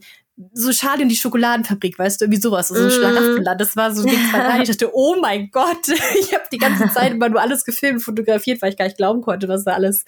so 0.53 0.71
schade 0.71 1.01
in 1.01 1.09
die 1.09 1.15
Schokoladenfabrik, 1.15 1.97
weißt 1.97 2.21
du, 2.21 2.25
irgendwie 2.25 2.41
sowas, 2.41 2.67
so 2.67 2.75
ein 2.75 2.87
mm. 2.87 2.91
Schlaraffenland. 2.91 3.59
Das 3.59 3.75
war 3.75 3.91
so 3.91 4.03
ein 4.03 4.07
Ding, 4.07 4.19
ich 4.61 4.67
dachte, 4.67 4.91
oh 4.93 5.15
mein 5.19 5.49
Gott, 5.49 5.87
ich 6.19 6.31
habe 6.33 6.43
die 6.51 6.59
ganze 6.59 6.89
Zeit 6.89 7.13
immer 7.13 7.29
nur 7.29 7.41
alles 7.41 7.65
gefilmt, 7.65 8.03
fotografiert, 8.03 8.61
weil 8.61 8.69
ich 8.69 8.77
gar 8.77 8.85
nicht 8.85 8.97
glauben 8.97 9.21
konnte, 9.21 9.47
was 9.47 9.63
da 9.63 9.73
alles 9.73 10.05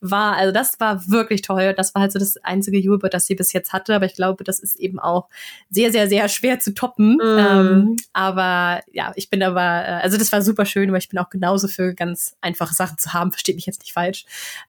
war. 0.00 0.36
Also 0.36 0.52
das 0.52 0.78
war 0.78 1.08
wirklich 1.08 1.42
toll. 1.42 1.74
Das 1.76 1.96
war 1.96 2.02
halt 2.02 2.12
so 2.12 2.20
das 2.20 2.36
einzige 2.44 2.78
Julebird, 2.78 3.12
das 3.12 3.26
sie 3.26 3.34
bis 3.34 3.52
jetzt 3.52 3.72
hatte, 3.72 3.94
aber 3.94 4.06
ich 4.06 4.14
glaube, 4.14 4.44
das 4.44 4.60
ist 4.60 4.76
eben 4.76 5.00
auch 5.00 5.28
sehr, 5.68 5.90
sehr, 5.90 6.08
sehr 6.08 6.28
schwer 6.28 6.60
zu 6.60 6.74
toppen. 6.74 7.16
Mm. 7.16 7.38
Ähm, 7.38 7.96
aber 8.12 8.82
ja, 8.92 9.12
ich 9.16 9.30
bin 9.30 9.42
aber, 9.42 9.60
äh, 9.60 10.00
also 10.02 10.16
das 10.16 10.30
war 10.30 10.42
super 10.42 10.64
schön, 10.64 10.90
aber 10.90 10.98
ich 10.98 11.08
bin 11.08 11.18
auch 11.18 11.30
genauso 11.30 11.66
für 11.66 11.92
ganz 11.92 12.36
einfache 12.40 12.74
Sachen 12.74 12.98
zu 12.98 13.14
haben, 13.14 13.32
versteht 13.32 13.56
mich 13.56 13.66
jetzt 13.66 13.80
nicht 13.80 13.92
falsch. 13.92 14.26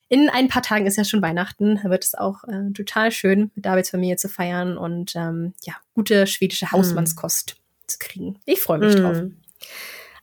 In 0.10 0.30
ein 0.30 0.48
paar 0.48 0.62
Tagen 0.62 0.86
ist 0.86 0.98
ja 0.98 1.04
schon 1.04 1.22
Weihnachten, 1.22 1.80
da 1.82 1.90
wird 1.90 2.04
es 2.04 2.16
auch 2.16 2.44
äh, 2.46 2.72
total 2.74 3.12
schön, 3.12 3.52
mit 3.56 3.66
Davids 3.66 3.90
Familie 3.90 4.16
zu 4.16 4.30
feiern 4.30 4.78
und 4.78 5.03
und 5.04 5.16
ähm, 5.16 5.54
ja, 5.64 5.74
gute 5.94 6.28
schwedische 6.28 6.72
Hausmannskost 6.72 7.56
mm. 7.56 7.88
zu 7.88 7.98
kriegen. 8.00 8.40
Ich 8.46 8.62
freue 8.62 8.80
mich 8.80 8.96
mm. 8.96 9.02
drauf. 9.02 9.18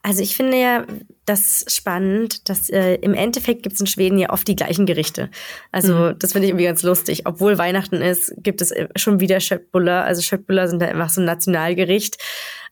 Also 0.03 0.23
ich 0.23 0.35
finde 0.35 0.59
ja 0.59 0.87
das 1.27 1.67
spannend, 1.69 2.49
dass 2.49 2.71
äh, 2.71 2.95
im 2.95 3.13
Endeffekt 3.13 3.63
gibt 3.63 3.75
es 3.75 3.81
in 3.81 3.87
Schweden 3.87 4.17
ja 4.17 4.31
oft 4.31 4.49
die 4.49 4.57
gleichen 4.57 4.87
Gerichte. 4.87 5.29
Also 5.73 5.95
mhm. 5.95 6.19
das 6.19 6.33
finde 6.33 6.47
ich 6.47 6.53
irgendwie 6.53 6.65
ganz 6.65 6.83
lustig. 6.83 7.27
Obwohl 7.27 7.59
Weihnachten 7.59 7.97
ist, 7.97 8.33
gibt 8.39 8.63
es 8.63 8.71
äh, 8.71 8.89
schon 8.97 9.21
wieder 9.21 9.41
Schöttbuller. 9.41 10.05
Also 10.05 10.23
Schöttbuller 10.23 10.69
sind 10.69 10.81
da 10.81 10.87
einfach 10.87 11.11
so 11.11 11.21
ein 11.21 11.27
Nationalgericht. 11.27 12.17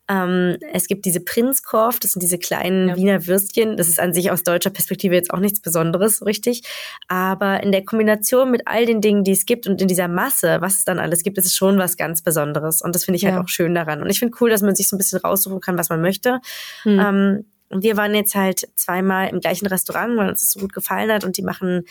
Ähm, 0.09 0.57
es 0.73 0.87
gibt 0.87 1.05
diese 1.05 1.21
Prinzkorf, 1.21 2.01
das 2.01 2.13
sind 2.13 2.23
diese 2.23 2.39
kleinen 2.39 2.89
ja. 2.89 2.97
Wiener 2.97 3.27
Würstchen. 3.27 3.77
Das 3.77 3.89
ist 3.89 4.01
an 4.01 4.15
sich 4.15 4.31
aus 4.31 4.43
deutscher 4.43 4.71
Perspektive 4.71 5.15
jetzt 5.15 5.31
auch 5.31 5.39
nichts 5.39 5.61
Besonderes, 5.61 6.25
richtig. 6.25 6.63
Aber 7.09 7.63
in 7.63 7.73
der 7.73 7.85
Kombination 7.85 8.51
mit 8.51 8.63
all 8.67 8.87
den 8.87 9.01
Dingen, 9.01 9.25
die 9.25 9.33
es 9.33 9.45
gibt 9.45 9.67
und 9.67 9.83
in 9.83 9.89
dieser 9.89 10.09
Masse, 10.09 10.59
was 10.61 10.77
es 10.77 10.85
dann 10.85 10.99
alles 10.99 11.23
gibt, 11.23 11.37
ist 11.39 11.47
es 11.47 11.55
schon 11.55 11.79
was 11.79 11.97
ganz 11.97 12.23
Besonderes. 12.23 12.81
Und 12.81 12.95
das 12.95 13.05
finde 13.05 13.17
ich 13.17 13.25
halt 13.25 13.33
ja. 13.33 13.37
halt 13.39 13.47
auch 13.47 13.51
schön 13.51 13.75
daran. 13.75 14.03
Und 14.03 14.09
ich 14.09 14.19
finde 14.19 14.37
cool, 14.41 14.49
dass 14.51 14.63
man 14.63 14.75
sich 14.75 14.89
so 14.89 14.97
ein 14.97 14.99
bisschen 14.99 15.21
raussuchen 15.21 15.61
kann, 15.61 15.77
was 15.77 15.91
man 15.91 16.01
möchte. 16.01 16.41
Hm. 16.85 16.99
Ähm, 16.99 17.45
und 17.71 17.83
wir 17.83 17.97
waren 17.99 18.15
jetzt 18.15 18.35
halt 18.35 18.67
zweimal 18.77 19.29
im 19.29 19.41
gleichen 19.41 19.67
Restaurant, 19.67 20.17
weil 20.17 20.31
uns 20.31 20.41
das 20.41 20.53
so 20.53 20.61
gut 20.61 20.73
gefallen 20.73 21.13
hat. 21.13 21.25
Und 21.25 21.37
die 21.37 21.43
machen 21.43 21.85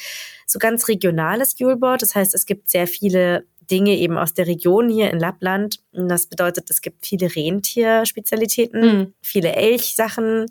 so 0.45 0.57
ganz 0.59 0.87
regionales 0.87 1.59
Juleboard. 1.59 2.01
Das 2.01 2.15
heißt, 2.15 2.33
es 2.33 2.45
gibt 2.45 2.69
sehr 2.69 2.87
viele 2.87 3.45
Dinge 3.69 3.95
eben 3.95 4.17
aus 4.17 4.33
der 4.33 4.47
Region 4.47 4.89
hier 4.89 5.11
in 5.11 5.19
Lappland. 5.19 5.79
Und 5.91 6.09
das 6.09 6.27
bedeutet, 6.27 6.69
es 6.69 6.81
gibt 6.81 7.05
viele 7.05 7.35
Rentierspezialitäten, 7.35 8.81
mhm. 8.81 9.13
viele 9.21 9.53
Elchsachen, 9.53 10.45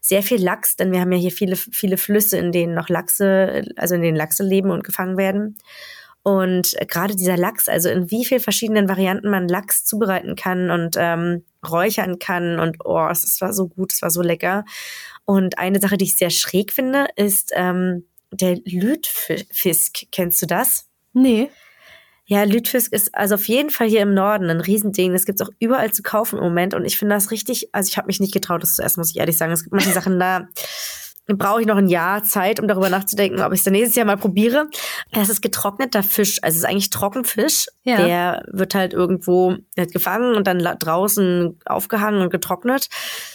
sehr 0.00 0.22
viel 0.22 0.42
Lachs, 0.42 0.76
denn 0.76 0.92
wir 0.92 1.00
haben 1.00 1.12
ja 1.12 1.18
hier 1.18 1.30
viele, 1.30 1.56
viele 1.56 1.96
Flüsse, 1.96 2.36
in 2.36 2.50
denen 2.52 2.74
noch 2.74 2.88
Lachse, 2.88 3.64
also 3.76 3.94
in 3.94 4.02
denen 4.02 4.16
Lachse 4.16 4.42
leben 4.42 4.70
und 4.70 4.84
gefangen 4.84 5.16
werden. 5.16 5.58
Und 6.24 6.76
gerade 6.88 7.16
dieser 7.16 7.36
Lachs, 7.36 7.68
also 7.68 7.88
in 7.88 8.10
wie 8.10 8.24
viel 8.24 8.38
verschiedenen 8.38 8.88
Varianten 8.88 9.28
man 9.28 9.48
Lachs 9.48 9.84
zubereiten 9.84 10.36
kann 10.36 10.70
und 10.70 10.96
ähm, 10.96 11.44
räuchern 11.68 12.18
kann 12.18 12.60
und 12.60 12.76
oh, 12.84 13.08
es 13.10 13.40
war 13.40 13.52
so 13.52 13.68
gut, 13.68 13.92
es 13.92 14.02
war 14.02 14.10
so 14.10 14.22
lecker. 14.22 14.64
Und 15.24 15.58
eine 15.58 15.80
Sache, 15.80 15.96
die 15.96 16.04
ich 16.04 16.16
sehr 16.16 16.30
schräg 16.30 16.72
finde, 16.72 17.08
ist 17.16 17.52
ähm, 17.54 18.06
der 18.30 18.56
Lütfisk. 18.64 20.06
Kennst 20.12 20.42
du 20.42 20.46
das? 20.46 20.88
Nee. 21.12 21.50
Ja, 22.32 22.44
Lütfisk 22.44 22.94
ist 22.94 23.14
also 23.14 23.34
auf 23.34 23.46
jeden 23.46 23.68
Fall 23.68 23.88
hier 23.88 24.00
im 24.00 24.14
Norden 24.14 24.48
ein 24.48 24.62
Riesending. 24.62 25.12
Das 25.12 25.26
gibt's 25.26 25.42
auch 25.42 25.50
überall 25.58 25.92
zu 25.92 26.02
kaufen 26.02 26.38
im 26.38 26.44
Moment. 26.44 26.72
Und 26.72 26.86
ich 26.86 26.96
finde 26.96 27.14
das 27.14 27.30
richtig, 27.30 27.68
also 27.72 27.88
ich 27.88 27.98
habe 27.98 28.06
mich 28.06 28.20
nicht 28.20 28.32
getraut, 28.32 28.62
das 28.62 28.76
zu 28.76 28.82
essen, 28.82 29.00
muss 29.00 29.10
ich 29.10 29.18
ehrlich 29.18 29.36
sagen. 29.36 29.52
Es 29.52 29.64
gibt 29.64 29.74
manche 29.74 29.92
Sachen 29.92 30.18
da, 30.18 30.48
brauche 31.26 31.60
ich 31.60 31.66
noch 31.66 31.76
ein 31.76 31.88
Jahr 31.88 32.24
Zeit, 32.24 32.58
um 32.58 32.66
darüber 32.66 32.88
nachzudenken, 32.88 33.42
ob 33.42 33.52
ich 33.52 33.60
es 33.60 33.64
dann 33.64 33.74
nächstes 33.74 33.96
Jahr 33.96 34.06
mal 34.06 34.16
probiere. 34.16 34.70
Das 35.12 35.28
ist 35.28 35.42
getrockneter 35.42 36.02
Fisch, 36.02 36.38
also 36.42 36.56
es 36.56 36.62
ist 36.62 36.68
eigentlich 36.68 36.88
Trockenfisch. 36.88 37.66
Ja. 37.84 37.96
Der 37.98 38.44
wird 38.50 38.74
halt 38.74 38.94
irgendwo 38.94 39.56
halt 39.76 39.92
gefangen 39.92 40.34
und 40.34 40.46
dann 40.46 40.58
draußen 40.58 41.58
aufgehangen 41.66 42.22
und 42.22 42.30
getrocknet. 42.30 42.88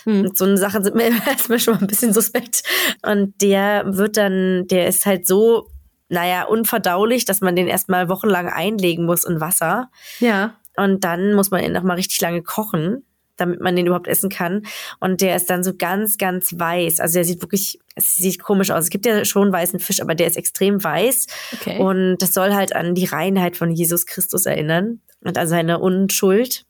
Hm. 0.06 0.22
Und 0.22 0.38
so 0.40 0.46
eine 0.46 0.58
Sache 0.58 0.82
sind 0.82 0.96
mir 0.96 1.12
erstmal 1.28 1.60
schon 1.60 1.76
mal 1.76 1.82
ein 1.82 1.88
bisschen 1.88 2.14
suspekt. 2.14 2.64
Und 3.04 3.40
der 3.44 3.84
wird 3.86 4.18
dann, 4.18 4.66
der 4.66 4.88
ist 4.88 5.06
halt 5.06 5.28
so, 5.28 5.70
naja, 6.10 6.44
unverdaulich, 6.44 7.26
dass 7.26 7.42
man 7.42 7.56
den 7.56 7.68
erstmal 7.68 8.10
wochenlang 8.10 8.48
einlegen 8.48 9.06
muss 9.06 9.24
in 9.24 9.42
Wasser. 9.42 9.90
Ja. 10.20 10.56
Und 10.76 11.04
dann 11.04 11.34
muss 11.34 11.52
man 11.52 11.64
ihn 11.64 11.74
nochmal 11.74 11.98
richtig 11.98 12.22
lange 12.22 12.44
kochen 12.44 13.04
damit 13.38 13.62
man 13.62 13.76
den 13.76 13.86
überhaupt 13.86 14.08
essen 14.08 14.30
kann. 14.30 14.64
Und 15.00 15.22
der 15.22 15.36
ist 15.36 15.50
dann 15.50 15.64
so 15.64 15.74
ganz, 15.76 16.18
ganz 16.18 16.60
weiß. 16.60 17.00
Also 17.00 17.14
der 17.14 17.24
sieht 17.24 17.42
wirklich, 17.42 17.80
es 17.96 18.16
sieht 18.16 18.42
komisch 18.42 18.72
aus. 18.72 18.86
Es 18.86 18.90
gibt 18.90 19.06
ja 19.06 19.24
schon 19.24 19.54
weißen 19.54 19.80
Fisch, 19.80 20.02
aber 20.02 20.16
der 20.16 20.28
ist 20.28 20.38
extrem 20.38 20.84
weiß. 20.84 21.28
Okay. 21.54 21.80
Und 21.80 22.18
das 22.18 22.34
soll 22.34 22.54
halt 22.54 22.76
an 22.76 22.96
die 22.96 23.06
Reinheit 23.06 23.56
von 23.56 23.72
Jesus 23.72 24.06
Christus 24.06 24.46
erinnern 24.46 25.02
und 25.24 25.38
an 25.38 25.48
seine 25.48 25.80
Unschuld. 25.80 26.66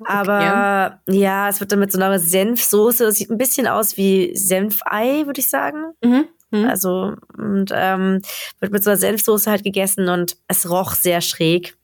Okay. 0.00 0.12
Aber 0.12 1.00
ja, 1.08 1.48
es 1.48 1.60
wird 1.60 1.72
dann 1.72 1.80
mit 1.80 1.90
so 1.90 1.98
einer 2.00 2.18
Senfsoße, 2.18 3.06
es 3.06 3.16
sieht 3.16 3.30
ein 3.30 3.38
bisschen 3.38 3.66
aus 3.66 3.96
wie 3.96 4.36
Senfei, 4.36 5.26
würde 5.26 5.40
ich 5.40 5.50
sagen. 5.50 5.92
Mhm. 6.02 6.28
Mhm. 6.50 6.66
Also, 6.66 7.14
und 7.36 7.70
ähm, 7.74 8.20
wird 8.60 8.72
mit 8.72 8.82
so 8.84 8.90
einer 8.90 8.98
Senfsoße 8.98 9.50
halt 9.50 9.64
gegessen 9.64 10.08
und 10.08 10.36
es 10.48 10.68
roch 10.70 10.92
sehr 10.94 11.20
schräg. 11.20 11.77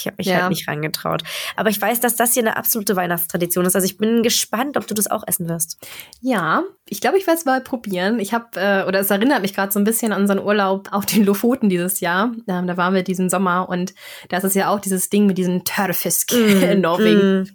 Ich 0.00 0.06
habe 0.06 0.16
mich 0.18 0.26
ja. 0.26 0.40
halt 0.42 0.50
nicht 0.50 0.66
rangetraut. 0.68 1.22
Aber 1.56 1.70
ich 1.70 1.80
weiß, 1.80 2.00
dass 2.00 2.16
das 2.16 2.34
hier 2.34 2.42
eine 2.42 2.56
absolute 2.56 2.96
Weihnachtstradition 2.96 3.64
ist. 3.64 3.74
Also 3.74 3.84
ich 3.84 3.98
bin 3.98 4.22
gespannt, 4.22 4.76
ob 4.76 4.86
du 4.86 4.94
das 4.94 5.10
auch 5.10 5.22
essen 5.26 5.48
wirst. 5.48 5.78
Ja, 6.20 6.64
ich 6.88 7.00
glaube, 7.00 7.18
ich 7.18 7.26
werde 7.26 7.38
es 7.38 7.44
mal 7.44 7.60
probieren. 7.60 8.18
Ich 8.18 8.34
habe, 8.34 8.46
äh, 8.56 8.84
oder 8.84 9.00
es 9.00 9.10
erinnert 9.10 9.42
mich 9.42 9.54
gerade 9.54 9.72
so 9.72 9.78
ein 9.78 9.84
bisschen 9.84 10.12
an 10.12 10.22
unseren 10.22 10.40
Urlaub 10.40 10.88
auf 10.92 11.06
den 11.06 11.24
Lofoten 11.24 11.68
dieses 11.68 12.00
Jahr. 12.00 12.32
Ähm, 12.48 12.66
da 12.66 12.76
waren 12.76 12.94
wir 12.94 13.02
diesen 13.02 13.30
Sommer 13.30 13.68
und 13.68 13.94
da 14.28 14.38
ist 14.38 14.44
es 14.44 14.54
ja 14.54 14.70
auch 14.70 14.80
dieses 14.80 15.08
Ding 15.08 15.26
mit 15.26 15.38
diesem 15.38 15.64
Törfisk 15.64 16.32
mm, 16.32 16.62
in 16.70 16.80
Norwegen. 16.80 17.42
Mm. 17.42 17.48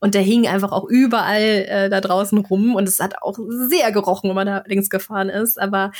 Und 0.00 0.14
der 0.14 0.22
hing 0.22 0.46
einfach 0.46 0.70
auch 0.72 0.88
überall 0.88 1.40
äh, 1.40 1.88
da 1.88 2.00
draußen 2.00 2.38
rum 2.38 2.76
und 2.76 2.86
es 2.86 3.00
hat 3.00 3.20
auch 3.22 3.36
sehr 3.48 3.90
gerochen, 3.90 4.28
wenn 4.28 4.36
man 4.36 4.46
da 4.46 4.62
links 4.66 4.90
gefahren 4.90 5.28
ist. 5.28 5.60
Aber 5.60 5.90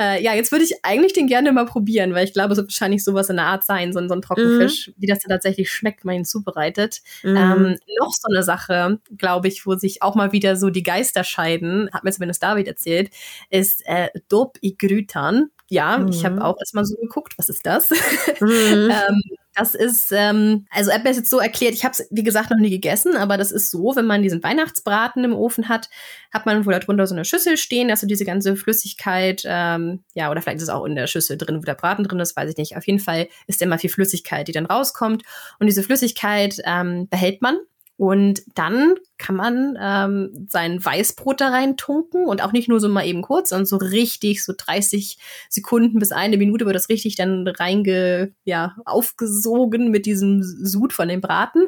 äh, 0.00 0.22
ja, 0.22 0.34
jetzt 0.34 0.50
würde 0.52 0.64
ich 0.64 0.84
eigentlich 0.84 1.12
den 1.12 1.28
gerne 1.28 1.52
mal 1.52 1.66
probieren, 1.66 2.14
weil 2.14 2.24
ich 2.24 2.32
glaube, 2.32 2.52
es 2.52 2.56
wird 2.58 2.68
wahrscheinlich 2.68 3.04
sowas 3.04 3.30
in 3.30 3.36
der 3.36 3.46
Art 3.46 3.64
sein, 3.64 3.92
so, 3.92 4.06
so 4.08 4.14
ein 4.14 4.22
Trockenfisch. 4.22 4.85
Mm 4.85 4.85
wie 4.96 5.06
das 5.06 5.20
tatsächlich 5.20 5.70
schmeckt, 5.70 6.04
wenn 6.04 6.08
man 6.08 6.16
ihn 6.16 6.24
zubereitet. 6.24 7.02
Mhm. 7.22 7.36
Ähm, 7.36 7.78
noch 8.00 8.12
so 8.12 8.28
eine 8.30 8.42
Sache, 8.42 9.00
glaube 9.16 9.48
ich, 9.48 9.66
wo 9.66 9.74
sich 9.74 10.02
auch 10.02 10.14
mal 10.14 10.32
wieder 10.32 10.56
so 10.56 10.70
die 10.70 10.82
Geister 10.82 11.24
scheiden, 11.24 11.90
hat 11.92 12.04
mir 12.04 12.12
zumindest 12.12 12.42
David 12.42 12.68
erzählt, 12.68 13.10
ist 13.50 13.86
äh, 13.86 14.08
Dop 14.28 14.58
i 14.62 14.76
Grütan. 14.76 15.50
Ja, 15.68 15.98
mhm. 15.98 16.08
ich 16.08 16.24
habe 16.24 16.44
auch 16.44 16.58
erstmal 16.58 16.84
so 16.84 16.96
geguckt, 16.96 17.34
was 17.38 17.48
ist 17.48 17.66
das? 17.66 17.90
Mhm. 18.40 18.90
ähm, 18.90 19.22
das 19.54 19.74
ist, 19.74 20.12
ähm, 20.12 20.66
also 20.70 20.90
er 20.90 20.96
hat 20.96 21.04
mir 21.04 21.10
das 21.10 21.16
jetzt 21.16 21.30
so 21.30 21.38
erklärt, 21.38 21.72
ich 21.72 21.84
habe 21.84 21.92
es, 21.92 22.06
wie 22.10 22.22
gesagt, 22.22 22.50
noch 22.50 22.58
nie 22.58 22.68
gegessen, 22.68 23.16
aber 23.16 23.38
das 23.38 23.50
ist 23.50 23.70
so, 23.70 23.96
wenn 23.96 24.04
man 24.04 24.22
diesen 24.22 24.42
Weihnachtsbraten 24.42 25.24
im 25.24 25.34
Ofen 25.34 25.70
hat, 25.70 25.88
hat 26.32 26.44
man 26.44 26.66
wohl 26.66 26.74
darunter 26.74 27.06
so 27.06 27.14
eine 27.14 27.24
Schüssel 27.24 27.56
stehen, 27.56 27.88
dass 27.88 28.02
du 28.02 28.06
diese 28.06 28.26
ganze 28.26 28.54
Flüssigkeit, 28.56 29.42
ähm, 29.46 30.04
ja, 30.14 30.30
oder 30.30 30.42
vielleicht 30.42 30.58
ist 30.58 30.64
es 30.64 30.68
auch 30.68 30.84
in 30.84 30.94
der 30.94 31.06
Schüssel 31.06 31.38
drin, 31.38 31.56
wo 31.56 31.62
der 31.62 31.74
Braten 31.74 32.04
drin 32.04 32.20
ist, 32.20 32.36
weiß 32.36 32.50
ich 32.50 32.56
nicht. 32.58 32.76
Auf 32.76 32.86
jeden 32.86 32.98
Fall 32.98 33.28
ist 33.46 33.62
immer 33.62 33.78
viel 33.78 33.90
Flüssigkeit, 33.90 34.46
die 34.46 34.52
dann 34.52 34.66
rauskommt. 34.66 35.22
Und 35.58 35.66
diese 35.66 35.82
Flüssigkeit 35.82 36.58
ähm, 36.64 37.08
behält 37.08 37.40
man 37.40 37.58
und 37.98 38.42
dann 38.54 38.94
kann 39.16 39.36
man 39.36 39.78
ähm, 39.80 40.46
sein 40.50 40.84
Weißbrot 40.84 41.40
da 41.40 41.48
rein 41.48 41.78
tunken 41.78 42.26
und 42.26 42.42
auch 42.42 42.52
nicht 42.52 42.68
nur 42.68 42.78
so 42.78 42.90
mal 42.90 43.06
eben 43.06 43.22
kurz, 43.22 43.48
sondern 43.48 43.64
so 43.64 43.76
richtig, 43.76 44.44
so 44.44 44.52
30 44.56 45.16
Sekunden 45.48 45.98
bis 45.98 46.12
eine 46.12 46.36
Minute 46.36 46.66
wird 46.66 46.76
das 46.76 46.90
richtig 46.90 47.16
dann 47.16 47.48
reinge, 47.48 48.34
ja, 48.44 48.76
aufgesogen 48.84 49.90
mit 49.90 50.04
diesem 50.04 50.42
Sud 50.42 50.92
von 50.92 51.08
dem 51.08 51.22
Braten. 51.22 51.66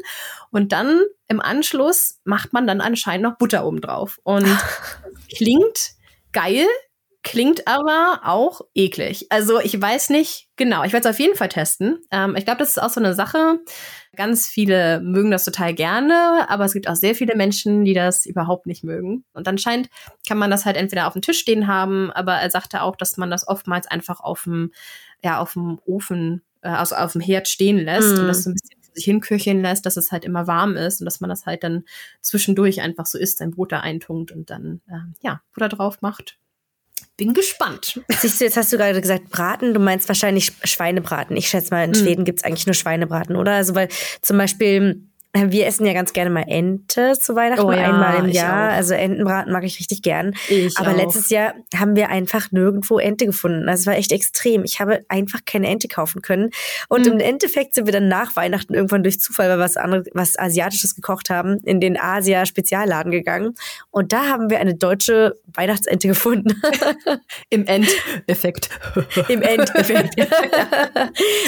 Und 0.50 0.72
dann 0.72 1.00
im 1.28 1.40
Anschluss 1.40 2.18
macht 2.24 2.52
man 2.52 2.66
dann 2.66 2.82
anscheinend 2.82 3.24
noch 3.24 3.38
Butter 3.38 3.64
oben 3.64 3.80
drauf. 3.80 4.20
Und 4.22 4.46
klingt 5.34 5.92
geil, 6.32 6.66
klingt 7.28 7.68
aber 7.68 8.22
auch 8.24 8.62
eklig. 8.74 9.26
Also 9.28 9.60
ich 9.60 9.78
weiß 9.78 10.08
nicht 10.08 10.48
genau. 10.56 10.82
Ich 10.84 10.94
werde 10.94 11.06
es 11.06 11.14
auf 11.14 11.20
jeden 11.20 11.36
Fall 11.36 11.50
testen. 11.50 11.98
Ähm, 12.10 12.34
ich 12.36 12.46
glaube, 12.46 12.58
das 12.58 12.70
ist 12.70 12.82
auch 12.82 12.88
so 12.88 13.00
eine 13.00 13.12
Sache. 13.12 13.60
Ganz 14.16 14.46
viele 14.46 15.00
mögen 15.00 15.30
das 15.30 15.44
total 15.44 15.74
gerne, 15.74 16.46
aber 16.48 16.64
es 16.64 16.72
gibt 16.72 16.88
auch 16.88 16.96
sehr 16.96 17.14
viele 17.14 17.36
Menschen, 17.36 17.84
die 17.84 17.92
das 17.92 18.24
überhaupt 18.24 18.66
nicht 18.66 18.82
mögen. 18.82 19.26
Und 19.34 19.46
anscheinend 19.46 19.90
kann 20.26 20.38
man 20.38 20.50
das 20.50 20.64
halt 20.64 20.78
entweder 20.78 21.06
auf 21.06 21.12
dem 21.12 21.20
Tisch 21.20 21.38
stehen 21.38 21.66
haben, 21.66 22.10
aber 22.12 22.32
er 22.32 22.50
sagte 22.50 22.80
auch, 22.80 22.96
dass 22.96 23.18
man 23.18 23.30
das 23.30 23.46
oftmals 23.46 23.86
einfach 23.86 24.20
auf 24.20 24.44
dem, 24.44 24.72
ja, 25.22 25.38
auf 25.38 25.52
dem 25.52 25.78
Ofen, 25.84 26.40
äh, 26.62 26.68
also 26.68 26.96
auf 26.96 27.12
dem 27.12 27.20
Herd 27.20 27.46
stehen 27.46 27.78
lässt 27.78 28.16
mm. 28.16 28.20
und 28.20 28.26
das 28.26 28.44
so 28.44 28.50
ein 28.50 28.54
bisschen 28.54 28.80
sich 28.94 29.04
hinköcheln 29.04 29.60
lässt, 29.60 29.84
dass 29.84 29.98
es 29.98 30.12
halt 30.12 30.24
immer 30.24 30.46
warm 30.46 30.76
ist 30.76 31.02
und 31.02 31.04
dass 31.04 31.20
man 31.20 31.28
das 31.28 31.44
halt 31.44 31.62
dann 31.62 31.84
zwischendurch 32.22 32.80
einfach 32.80 33.04
so 33.04 33.18
isst, 33.18 33.36
sein 33.36 33.50
Brot 33.50 33.72
da 33.72 33.80
eintunkt 33.80 34.32
und 34.32 34.48
dann, 34.48 34.80
äh, 34.88 35.00
ja, 35.20 35.42
Butter 35.52 35.68
drauf 35.68 36.00
macht 36.00 36.38
bin 37.18 37.34
gespannt. 37.34 38.00
Siehst 38.08 38.40
du, 38.40 38.44
jetzt 38.44 38.56
hast 38.56 38.72
du 38.72 38.78
gerade 38.78 38.98
gesagt 38.98 39.28
Braten, 39.28 39.74
du 39.74 39.80
meinst 39.80 40.08
wahrscheinlich 40.08 40.52
Schweinebraten. 40.64 41.36
Ich 41.36 41.48
schätze 41.48 41.74
mal, 41.74 41.84
in 41.84 41.90
mhm. 41.90 41.96
Schweden 41.96 42.24
gibt's 42.24 42.44
eigentlich 42.44 42.66
nur 42.66 42.74
Schweinebraten, 42.74 43.36
oder? 43.36 43.52
Also 43.52 43.74
weil 43.74 43.88
zum 44.22 44.38
Beispiel 44.38 45.02
wir 45.34 45.66
essen 45.66 45.86
ja 45.86 45.92
ganz 45.92 46.12
gerne 46.12 46.30
mal 46.30 46.44
Ente 46.48 47.12
zu 47.18 47.36
Weihnachten, 47.36 47.64
oh, 47.64 47.72
ja, 47.72 47.90
einmal 47.90 48.24
im 48.24 48.30
Jahr. 48.30 48.70
Also 48.70 48.94
Entenbraten 48.94 49.52
mag 49.52 49.62
ich 49.62 49.78
richtig 49.78 50.02
gern. 50.02 50.34
Ich 50.48 50.78
Aber 50.78 50.92
auch. 50.92 50.96
letztes 50.96 51.28
Jahr 51.28 51.54
haben 51.76 51.96
wir 51.96 52.08
einfach 52.08 52.50
nirgendwo 52.50 52.98
Ente 52.98 53.26
gefunden. 53.26 53.68
Also 53.68 53.82
es 53.82 53.86
war 53.86 53.96
echt 53.96 54.10
extrem. 54.10 54.64
Ich 54.64 54.80
habe 54.80 55.04
einfach 55.08 55.40
keine 55.44 55.68
Ente 55.68 55.86
kaufen 55.86 56.22
können. 56.22 56.50
Und 56.88 57.06
mhm. 57.06 57.12
im 57.12 57.20
Endeffekt 57.20 57.74
sind 57.74 57.86
wir 57.86 57.92
dann 57.92 58.08
nach 58.08 58.36
Weihnachten 58.36 58.72
irgendwann 58.72 59.02
durch 59.02 59.20
Zufall, 59.20 59.50
weil 59.50 59.58
wir 59.58 59.64
was 59.64 59.76
anderes, 59.76 60.06
was 60.14 60.38
Asiatisches 60.38 60.94
gekocht 60.94 61.28
haben, 61.28 61.58
in 61.58 61.80
den 61.80 62.00
Asia-Spezialladen 62.00 63.12
gegangen. 63.12 63.54
Und 63.90 64.12
da 64.14 64.26
haben 64.26 64.48
wir 64.48 64.60
eine 64.60 64.74
deutsche 64.74 65.36
Weihnachtsente 65.54 66.08
gefunden. 66.08 66.60
Im 67.50 67.66
Endeffekt. 67.66 68.70
Im 69.28 69.42
Endeffekt. 69.42 70.14
ja, 70.18 70.26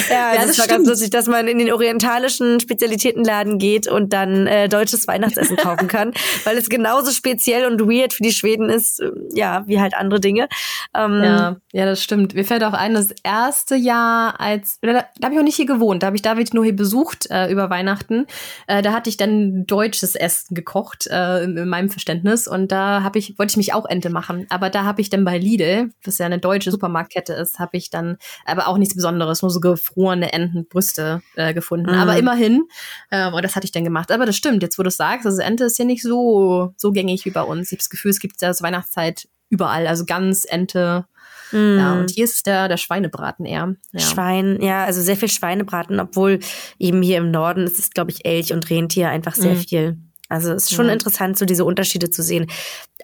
ja, 0.09 0.35
das, 0.35 0.47
das 0.47 0.59
war 0.59 0.67
ganz 0.67 0.87
lustig, 0.87 1.09
dass 1.09 1.27
man 1.27 1.47
in 1.47 1.57
den 1.57 1.71
orientalischen 1.71 2.59
Spezialitätenladen 2.59 3.57
geht 3.57 3.70
geht 3.71 3.87
und 3.87 4.13
dann 4.13 4.47
äh, 4.47 4.67
deutsches 4.67 5.07
Weihnachtsessen 5.07 5.57
kaufen 5.57 5.87
kann, 5.87 6.13
weil 6.43 6.57
es 6.57 6.69
genauso 6.69 7.11
speziell 7.11 7.65
und 7.65 7.81
weird 7.81 8.13
für 8.13 8.23
die 8.23 8.31
Schweden 8.31 8.69
ist, 8.69 8.99
äh, 8.99 9.11
ja, 9.33 9.63
wie 9.67 9.79
halt 9.79 9.93
andere 9.95 10.19
Dinge. 10.19 10.47
Ähm, 10.95 11.23
ja, 11.23 11.55
ja, 11.71 11.85
das 11.85 12.03
stimmt. 12.03 12.35
Mir 12.35 12.45
fällt 12.45 12.63
auch 12.63 12.73
ein, 12.73 12.93
das 12.93 13.11
erste 13.23 13.75
Jahr 13.75 14.39
als, 14.39 14.79
da, 14.81 14.93
da 14.93 15.05
habe 15.23 15.33
ich 15.33 15.39
auch 15.39 15.43
nicht 15.43 15.55
hier 15.55 15.65
gewohnt, 15.65 16.03
da 16.03 16.07
habe 16.07 16.15
ich 16.15 16.21
David 16.21 16.53
nur 16.53 16.63
hier 16.63 16.75
besucht 16.75 17.29
äh, 17.29 17.49
über 17.51 17.69
Weihnachten. 17.69 18.25
Äh, 18.67 18.81
da 18.81 18.93
hatte 18.93 19.09
ich 19.09 19.17
dann 19.17 19.65
deutsches 19.65 20.15
Essen 20.15 20.55
gekocht, 20.55 21.07
äh, 21.07 21.43
in, 21.43 21.57
in 21.57 21.69
meinem 21.69 21.89
Verständnis. 21.89 22.47
Und 22.47 22.71
da 22.71 23.03
habe 23.03 23.19
ich, 23.19 23.37
wollte 23.37 23.51
ich 23.51 23.57
mich 23.57 23.73
auch 23.73 23.85
Ente 23.85 24.09
machen. 24.09 24.45
Aber 24.49 24.69
da 24.69 24.83
habe 24.83 25.01
ich 25.01 25.09
dann 25.09 25.23
bei 25.23 25.37
Lidl, 25.37 25.91
was 26.03 26.17
ja 26.17 26.25
eine 26.25 26.39
deutsche 26.39 26.71
Supermarktkette 26.71 27.33
ist, 27.33 27.59
habe 27.59 27.77
ich 27.77 27.89
dann 27.89 28.17
aber 28.45 28.67
auch 28.67 28.77
nichts 28.77 28.95
Besonderes, 28.95 29.41
nur 29.41 29.51
so 29.51 29.59
gefrorene 29.59 30.33
Entenbrüste 30.33 31.21
äh, 31.35 31.53
gefunden. 31.53 31.91
Mhm. 31.91 31.99
Aber 31.99 32.17
immerhin, 32.17 32.67
äh, 33.09 33.31
und 33.31 33.43
das 33.43 33.55
hat 33.55 33.60
hatte 33.61 33.65
ich 33.65 33.71
denn 33.71 33.83
gemacht? 33.83 34.11
Aber 34.11 34.25
das 34.25 34.35
stimmt, 34.35 34.63
jetzt 34.63 34.77
wo 34.77 34.83
du 34.83 34.89
es 34.89 34.97
sagst, 34.97 35.25
also 35.25 35.41
Ente 35.41 35.65
ist 35.65 35.77
ja 35.77 35.85
nicht 35.85 36.01
so, 36.01 36.73
so 36.77 36.91
gängig 36.91 37.25
wie 37.25 37.31
bei 37.31 37.43
uns. 37.43 37.67
Ich 37.67 37.73
habe 37.73 37.79
das 37.79 37.89
Gefühl, 37.89 38.11
es 38.11 38.19
gibt 38.19 38.41
ja 38.41 38.53
zur 38.53 38.65
Weihnachtszeit 38.65 39.27
überall, 39.49 39.87
also 39.87 40.05
Gans, 40.05 40.45
Ente. 40.45 41.05
Mm. 41.51 41.77
Ja, 41.77 41.93
und 41.93 42.11
hier 42.11 42.23
ist 42.23 42.47
der, 42.47 42.67
der 42.67 42.77
Schweinebraten 42.77 43.45
eher. 43.45 43.75
Ja. 43.91 43.99
Schwein, 43.99 44.61
ja, 44.61 44.85
also 44.85 45.01
sehr 45.01 45.17
viel 45.17 45.29
Schweinebraten, 45.29 45.99
obwohl 45.99 46.39
eben 46.79 47.01
hier 47.01 47.17
im 47.17 47.29
Norden 47.29 47.65
ist 47.65 47.77
es, 47.77 47.91
glaube 47.91 48.11
ich, 48.11 48.25
Elch 48.25 48.53
und 48.53 48.69
Rentier 48.69 49.09
einfach 49.09 49.35
sehr 49.35 49.55
mm. 49.55 49.57
viel. 49.57 49.97
Also 50.29 50.53
es 50.53 50.63
ist 50.63 50.73
schon 50.73 50.87
ja. 50.87 50.93
interessant, 50.93 51.37
so 51.37 51.45
diese 51.45 51.65
Unterschiede 51.65 52.09
zu 52.09 52.23
sehen. 52.23 52.47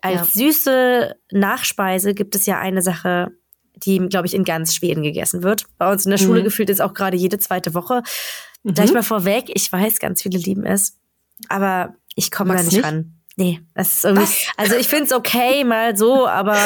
Als 0.02 0.34
ja. 0.34 0.46
süße 0.46 1.16
Nachspeise 1.32 2.14
gibt 2.14 2.36
es 2.36 2.46
ja 2.46 2.58
eine 2.58 2.82
Sache, 2.82 3.32
die, 3.76 4.00
glaube 4.00 4.28
ich, 4.28 4.34
in 4.34 4.44
ganz 4.44 4.74
Schweden 4.74 5.04
gegessen 5.04 5.44
wird. 5.44 5.66
Bei 5.78 5.92
uns 5.92 6.06
in 6.06 6.12
der 6.12 6.18
Schule 6.18 6.40
mhm. 6.40 6.46
gefühlt 6.46 6.70
ist 6.70 6.82
auch 6.82 6.94
gerade 6.94 7.18
jede 7.18 7.38
zweite 7.38 7.74
Woche. 7.74 8.02
Mhm. 8.64 8.74
Gleich 8.74 8.94
mal 8.94 9.04
vorweg, 9.04 9.52
ich 9.54 9.72
weiß, 9.72 10.00
ganz 10.00 10.22
viele 10.22 10.38
lieben 10.38 10.66
es, 10.66 10.98
aber 11.50 11.96
ich 12.16 12.32
komme 12.32 12.56
da 12.56 12.64
nicht, 12.64 12.74
nicht 12.74 12.84
ran. 12.86 13.17
Nee, 13.40 13.62
das 13.76 13.98
ist 13.98 14.04
irgendwie. 14.04 14.24
Was? 14.24 14.52
Also 14.58 14.76
ich 14.76 14.88
finde 14.88 15.06
es 15.06 15.14
okay, 15.14 15.64
mal 15.64 15.96
so, 15.96 16.28
aber 16.28 16.58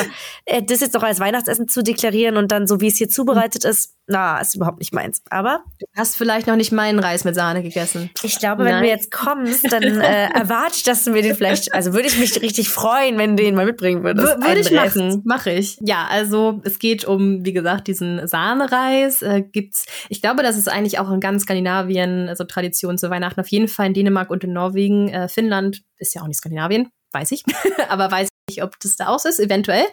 äh, 0.46 0.64
das 0.64 0.80
jetzt 0.80 0.96
doch 0.96 1.04
als 1.04 1.20
Weihnachtsessen 1.20 1.68
zu 1.68 1.84
deklarieren 1.84 2.38
und 2.38 2.50
dann 2.52 2.66
so, 2.66 2.80
wie 2.80 2.88
es 2.88 2.96
hier 2.96 3.10
zubereitet 3.10 3.66
ist, 3.66 3.98
na, 4.08 4.40
ist 4.40 4.56
überhaupt 4.56 4.80
nicht 4.80 4.94
meins. 4.94 5.22
Aber 5.30 5.64
du 5.80 5.86
hast 5.96 6.18
vielleicht 6.18 6.48
noch 6.48 6.56
nicht 6.56 6.72
meinen 6.72 7.00
Reis 7.00 7.24
mit 7.24 7.36
Sahne 7.36 7.64
gegessen. 7.64 8.10
Ich 8.24 8.40
glaube, 8.40 8.64
Nein. 8.64 8.76
wenn 8.76 8.84
du 8.84 8.90
jetzt 8.90 9.12
kommst, 9.12 9.72
dann 9.72 9.84
äh, 10.02 10.28
erwarte 10.34 10.76
ich, 10.76 10.84
dass 10.84 11.04
du 11.04 11.12
mir 11.12 11.22
den 11.22 11.36
vielleicht, 11.36 11.74
also 11.74 11.94
würde 11.94 12.08
ich 12.08 12.18
mich 12.18 12.42
richtig 12.42 12.70
freuen, 12.70 13.18
wenn 13.18 13.38
du 13.38 13.44
den 13.44 13.56
mal 13.56 13.66
mitbringen 13.66 14.04
würdest. 14.04 14.28
Würde 14.28 14.60
ich 14.60 14.72
Rest. 14.72 14.96
machen, 14.96 15.22
mache 15.26 15.52
ich. 15.52 15.78
Ja, 15.82 16.08
also 16.10 16.62
es 16.64 16.80
geht 16.80 17.06
um, 17.06 17.46
wie 17.46 17.54
gesagt, 17.54 17.88
diesen 17.88 18.28
Sahnereis. 18.28 19.22
Äh, 19.22 19.44
gibt's, 19.44 19.86
ich 20.10 20.22
glaube, 20.22 20.44
das 20.44 20.58
ist 20.58 20.70
eigentlich 20.70 21.00
auch 21.00 21.12
in 21.12 21.20
ganz 21.20 21.44
Skandinavien, 21.44 22.28
also 22.28 22.44
Tradition 22.44 22.98
zu 22.98 23.10
Weihnachten. 23.10 23.40
Auf 23.40 23.48
jeden 23.48 23.68
Fall 23.68 23.88
in 23.88 23.94
Dänemark 23.94 24.30
und 24.30 24.44
in 24.44 24.54
Norwegen. 24.54 25.10
Äh, 25.10 25.28
Finnland 25.28 25.84
ist 26.02 26.16
ja 26.16 26.22
auch 26.22 26.28
nicht 26.28 26.38
Skandinavien, 26.38 26.61
weiß 27.12 27.32
ich, 27.32 27.44
aber 27.90 28.12
weiß 28.12 28.30
nicht, 28.50 28.64
ob 28.64 28.80
das 28.80 28.96
da 28.96 29.08
auch 29.08 29.24
ist, 29.26 29.40
eventuell. 29.40 29.86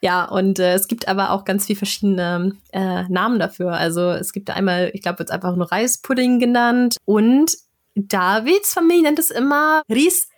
Ja, 0.00 0.24
und 0.24 0.58
äh, 0.58 0.74
es 0.74 0.88
gibt 0.88 1.08
aber 1.08 1.30
auch 1.30 1.44
ganz 1.44 1.66
viele 1.66 1.78
verschiedene 1.78 2.56
äh, 2.72 3.04
Namen 3.08 3.38
dafür. 3.38 3.72
Also 3.72 4.10
es 4.10 4.32
gibt 4.32 4.50
einmal, 4.50 4.90
ich 4.94 5.02
glaube, 5.02 5.20
wird 5.20 5.30
einfach 5.30 5.56
nur 5.56 5.70
Reispudding 5.70 6.38
genannt 6.38 6.96
und 7.04 7.52
Davids 7.94 8.72
Familie 8.72 9.02
nennt 9.02 9.18
es 9.18 9.30
immer 9.30 9.82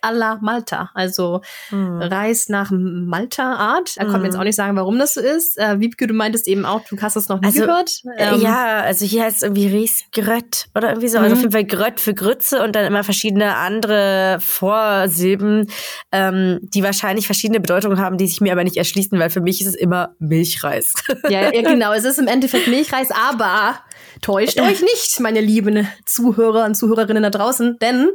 Ris 0.05 0.15
alla 0.15 0.39
Malta, 0.41 0.89
also 0.93 1.41
mm. 1.71 2.01
Reis 2.01 2.49
nach 2.49 2.71
Malta-Art. 2.71 3.97
Er 3.97 4.05
mm. 4.05 4.11
konnte 4.11 4.25
jetzt 4.25 4.33
hm. 4.33 4.41
auch 4.41 4.45
nicht 4.45 4.55
sagen, 4.55 4.75
warum 4.75 4.99
das 4.99 5.13
so 5.13 5.21
ist. 5.21 5.57
Äh, 5.57 5.79
Wiebke, 5.79 6.07
du 6.07 6.13
meintest 6.13 6.47
eben 6.47 6.65
auch, 6.65 6.81
du 6.89 6.97
hast 7.01 7.15
das 7.15 7.27
noch 7.27 7.39
nie 7.41 7.47
also, 7.47 7.61
gehört. 7.61 7.91
Äh, 8.17 8.33
ähm, 8.33 8.41
ja, 8.41 8.81
also 8.81 9.05
hier 9.05 9.23
heißt 9.23 9.37
es 9.37 9.43
irgendwie 9.43 9.67
Ries 9.67 10.03
Grött 10.11 10.67
oder 10.75 10.89
irgendwie 10.89 11.07
so. 11.07 11.17
Also 11.17 11.33
auf 11.33 11.41
hm. 11.41 11.51
jeden 11.51 11.51
Fall 11.51 11.65
Grött 11.65 11.99
für 11.99 12.13
Grütze 12.13 12.63
und 12.63 12.75
dann 12.75 12.85
immer 12.85 13.03
verschiedene 13.03 13.55
andere 13.55 14.37
Vorsilben, 14.39 15.67
ähm, 16.11 16.59
die 16.61 16.83
wahrscheinlich 16.83 17.25
verschiedene 17.25 17.59
Bedeutungen 17.59 17.99
haben, 17.99 18.17
die 18.17 18.27
sich 18.27 18.41
mir 18.41 18.51
aber 18.51 18.63
nicht 18.63 18.77
erschließen, 18.77 19.17
weil 19.19 19.29
für 19.29 19.41
mich 19.41 19.61
ist 19.61 19.67
es 19.67 19.75
immer 19.75 20.15
Milchreis. 20.19 20.93
ja, 21.29 21.53
ja 21.53 21.61
genau. 21.61 21.93
Es 21.93 22.05
ist 22.05 22.19
im 22.19 22.27
Endeffekt 22.27 22.67
Milchreis, 22.67 23.09
aber 23.11 23.79
täuscht 24.21 24.59
euch 24.59 24.81
nicht, 24.81 25.19
meine 25.19 25.41
lieben 25.41 25.87
Zuhörer 26.05 26.65
und 26.65 26.75
Zuhörerinnen 26.75 27.23
da 27.23 27.29
draußen, 27.29 27.77
denn 27.81 28.09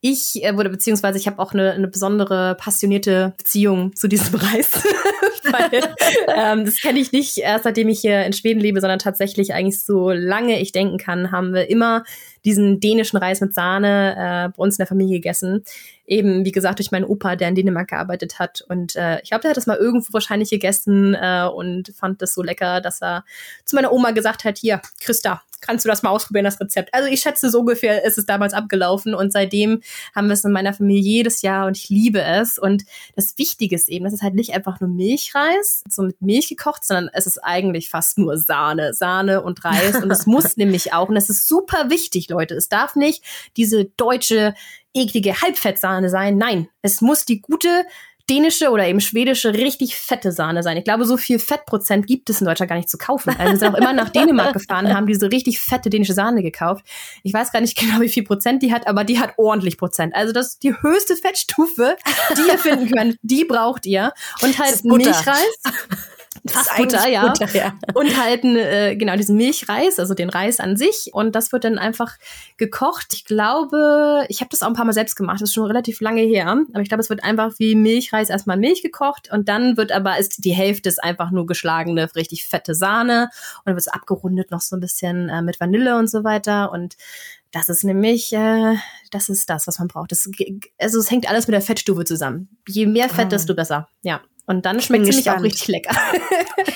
ich 0.00 0.42
äh, 0.42 0.56
wurde 0.56 0.70
beziehungsweise 0.70 1.18
ich 1.18 1.26
habe 1.26 1.33
auch 1.38 1.52
eine, 1.52 1.72
eine 1.72 1.88
besondere 1.88 2.56
passionierte 2.56 3.34
Beziehung 3.36 3.94
zu 3.94 4.08
diesem 4.08 4.34
Reis. 4.40 4.70
Ähm, 6.34 6.64
das 6.64 6.80
kenne 6.80 6.98
ich 6.98 7.12
nicht 7.12 7.38
erst 7.38 7.62
seitdem 7.62 7.88
ich 7.88 8.00
hier 8.00 8.24
in 8.24 8.32
Schweden 8.32 8.60
lebe, 8.60 8.80
sondern 8.80 8.98
tatsächlich 8.98 9.54
eigentlich 9.54 9.84
so 9.84 10.10
lange 10.10 10.60
ich 10.60 10.72
denken 10.72 10.98
kann, 10.98 11.30
haben 11.30 11.52
wir 11.54 11.70
immer 11.70 12.02
diesen 12.44 12.80
dänischen 12.80 13.18
Reis 13.18 13.40
mit 13.40 13.54
Sahne 13.54 14.14
äh, 14.16 14.48
bei 14.56 14.62
uns 14.62 14.76
in 14.76 14.82
der 14.82 14.86
Familie 14.86 15.18
gegessen. 15.18 15.64
Eben, 16.06 16.44
wie 16.44 16.52
gesagt, 16.52 16.78
durch 16.78 16.90
meinen 16.90 17.04
Opa, 17.04 17.36
der 17.36 17.48
in 17.48 17.54
Dänemark 17.54 17.88
gearbeitet 17.88 18.38
hat. 18.38 18.62
Und 18.68 18.94
äh, 18.96 19.20
ich 19.22 19.30
glaube, 19.30 19.42
der 19.42 19.50
hat 19.50 19.56
das 19.56 19.66
mal 19.66 19.78
irgendwo 19.78 20.12
wahrscheinlich 20.12 20.50
gegessen 20.50 21.14
äh, 21.14 21.48
und 21.52 21.94
fand 21.96 22.20
das 22.20 22.34
so 22.34 22.42
lecker, 22.42 22.80
dass 22.80 23.02
er 23.02 23.24
zu 23.64 23.76
meiner 23.76 23.92
Oma 23.92 24.10
gesagt 24.10 24.44
hat, 24.44 24.58
hier, 24.58 24.82
Christa, 25.00 25.42
kannst 25.64 25.84
du 25.84 25.88
das 25.88 26.02
mal 26.02 26.10
ausprobieren, 26.10 26.44
das 26.44 26.60
Rezept. 26.60 26.92
Also 26.92 27.08
ich 27.08 27.20
schätze, 27.20 27.50
so 27.50 27.60
ungefähr 27.60 28.04
ist 28.04 28.18
es 28.18 28.26
damals 28.26 28.52
abgelaufen 28.52 29.14
und 29.14 29.32
seitdem 29.32 29.80
haben 30.14 30.26
wir 30.26 30.34
es 30.34 30.44
in 30.44 30.52
meiner 30.52 30.74
Familie 30.74 31.02
jedes 31.02 31.42
Jahr 31.42 31.66
und 31.66 31.76
ich 31.76 31.88
liebe 31.88 32.20
es. 32.22 32.58
Und 32.58 32.84
das 33.16 33.38
Wichtige 33.38 33.74
ist 33.74 33.88
eben, 33.88 34.04
das 34.04 34.14
ist 34.14 34.22
halt 34.22 34.34
nicht 34.34 34.54
einfach 34.54 34.80
nur 34.80 34.90
Milchreis, 34.90 35.82
so 35.88 36.02
mit 36.02 36.20
Milch 36.20 36.48
gekocht, 36.48 36.84
sondern 36.84 37.10
es 37.12 37.26
ist 37.26 37.38
eigentlich 37.38 37.88
fast 37.88 38.18
nur 38.18 38.36
Sahne, 38.36 38.94
Sahne 38.94 39.42
und 39.42 39.64
Reis 39.64 39.96
und 40.02 40.10
es 40.10 40.26
muss 40.26 40.56
nämlich 40.56 40.92
auch, 40.92 41.08
und 41.08 41.14
das 41.14 41.30
ist 41.30 41.48
super 41.48 41.90
wichtig, 41.90 42.26
Leute. 42.34 42.54
Es 42.54 42.68
darf 42.68 42.96
nicht 42.96 43.22
diese 43.56 43.86
deutsche, 43.96 44.54
eklige 44.92 45.40
Halbfettsahne 45.40 46.10
sein. 46.10 46.36
Nein, 46.38 46.68
es 46.82 47.00
muss 47.00 47.24
die 47.24 47.40
gute 47.40 47.84
dänische 48.30 48.70
oder 48.70 48.86
eben 48.86 49.00
schwedische 49.00 49.52
richtig 49.52 49.96
fette 49.96 50.32
Sahne 50.32 50.62
sein. 50.62 50.76
Ich 50.76 50.84
glaube, 50.84 51.04
so 51.04 51.16
viel 51.16 51.38
Fettprozent 51.38 52.06
gibt 52.06 52.30
es 52.30 52.40
in 52.40 52.46
Deutschland 52.46 52.70
gar 52.70 52.76
nicht 52.76 52.88
zu 52.88 52.96
kaufen. 52.96 53.34
Also 53.38 53.52
wir 53.52 53.58
sind 53.58 53.74
auch 53.74 53.78
immer 53.78 53.92
nach 53.92 54.08
Dänemark 54.12 54.54
gefahren, 54.54 54.94
haben 54.94 55.06
diese 55.06 55.30
richtig 55.30 55.60
fette 55.60 55.90
dänische 55.90 56.14
Sahne 56.14 56.42
gekauft. 56.42 56.86
Ich 57.22 57.34
weiß 57.34 57.52
gar 57.52 57.60
nicht 57.60 57.76
genau, 57.76 58.00
wie 58.00 58.08
viel 58.08 58.24
Prozent 58.24 58.62
die 58.62 58.72
hat, 58.72 58.86
aber 58.86 59.04
die 59.04 59.18
hat 59.18 59.34
ordentlich 59.36 59.76
Prozent. 59.76 60.14
Also 60.14 60.32
das 60.32 60.48
ist 60.48 60.62
die 60.62 60.74
höchste 60.80 61.16
Fettstufe, 61.16 61.96
die 62.36 62.50
ihr 62.50 62.58
finden 62.58 62.90
könnt. 62.90 63.18
Die 63.22 63.44
braucht 63.44 63.84
ihr. 63.84 64.12
Und 64.40 64.58
halt 64.58 64.84
Milchreis. 64.84 65.60
Fassbutter, 66.46 67.08
ja. 67.08 67.26
Butter, 67.26 67.54
ja. 67.56 67.74
Und 67.94 68.22
halt 68.22 68.44
äh, 68.44 68.96
genau 68.96 69.16
diesen 69.16 69.36
Milchreis, 69.36 69.98
also 69.98 70.14
den 70.14 70.28
Reis 70.28 70.60
an 70.60 70.76
sich. 70.76 71.10
Und 71.12 71.34
das 71.34 71.52
wird 71.52 71.64
dann 71.64 71.78
einfach 71.78 72.16
gekocht. 72.58 73.14
Ich 73.14 73.24
glaube, 73.24 74.26
ich 74.28 74.40
habe 74.40 74.50
das 74.50 74.62
auch 74.62 74.68
ein 74.68 74.74
paar 74.74 74.84
Mal 74.84 74.92
selbst 74.92 75.16
gemacht. 75.16 75.40
Das 75.40 75.48
ist 75.48 75.54
schon 75.54 75.66
relativ 75.66 76.00
lange 76.00 76.22
her. 76.22 76.46
Aber 76.72 76.82
ich 76.82 76.88
glaube, 76.88 77.02
es 77.02 77.08
wird 77.08 77.24
einfach 77.24 77.52
wie 77.58 77.74
Milchreis 77.74 78.28
erstmal 78.28 78.58
Milch 78.58 78.82
gekocht 78.82 79.30
und 79.32 79.48
dann 79.48 79.76
wird 79.76 79.92
aber 79.92 80.18
ist 80.18 80.44
die 80.44 80.52
Hälfte 80.52 80.88
ist 80.88 81.02
einfach 81.02 81.30
nur 81.30 81.46
geschlagene, 81.46 82.14
richtig 82.14 82.44
fette 82.44 82.74
Sahne 82.74 83.30
und 83.58 83.66
dann 83.66 83.74
wird 83.74 83.86
es 83.86 83.88
abgerundet 83.88 84.50
noch 84.50 84.60
so 84.60 84.76
ein 84.76 84.80
bisschen 84.80 85.28
äh, 85.28 85.42
mit 85.42 85.60
Vanille 85.60 85.96
und 85.96 86.08
so 86.08 86.24
weiter 86.24 86.72
und 86.72 86.96
das 87.54 87.68
ist 87.68 87.84
nämlich, 87.84 88.32
äh, 88.32 88.74
das 89.12 89.28
ist 89.28 89.48
das, 89.48 89.68
was 89.68 89.78
man 89.78 89.86
braucht. 89.86 90.10
Das, 90.10 90.28
also 90.78 90.98
es 90.98 91.10
hängt 91.10 91.30
alles 91.30 91.46
mit 91.46 91.54
der 91.54 91.62
Fettstufe 91.62 92.04
zusammen. 92.04 92.48
Je 92.66 92.86
mehr 92.86 93.08
Fett, 93.08 93.26
oh. 93.26 93.30
desto 93.30 93.54
besser. 93.54 93.88
Ja. 94.02 94.20
Und 94.46 94.66
dann 94.66 94.80
schmeckt 94.80 95.08
es 95.08 95.16
nämlich 95.16 95.30
auch 95.30 95.42
richtig 95.42 95.68
lecker. 95.68 95.96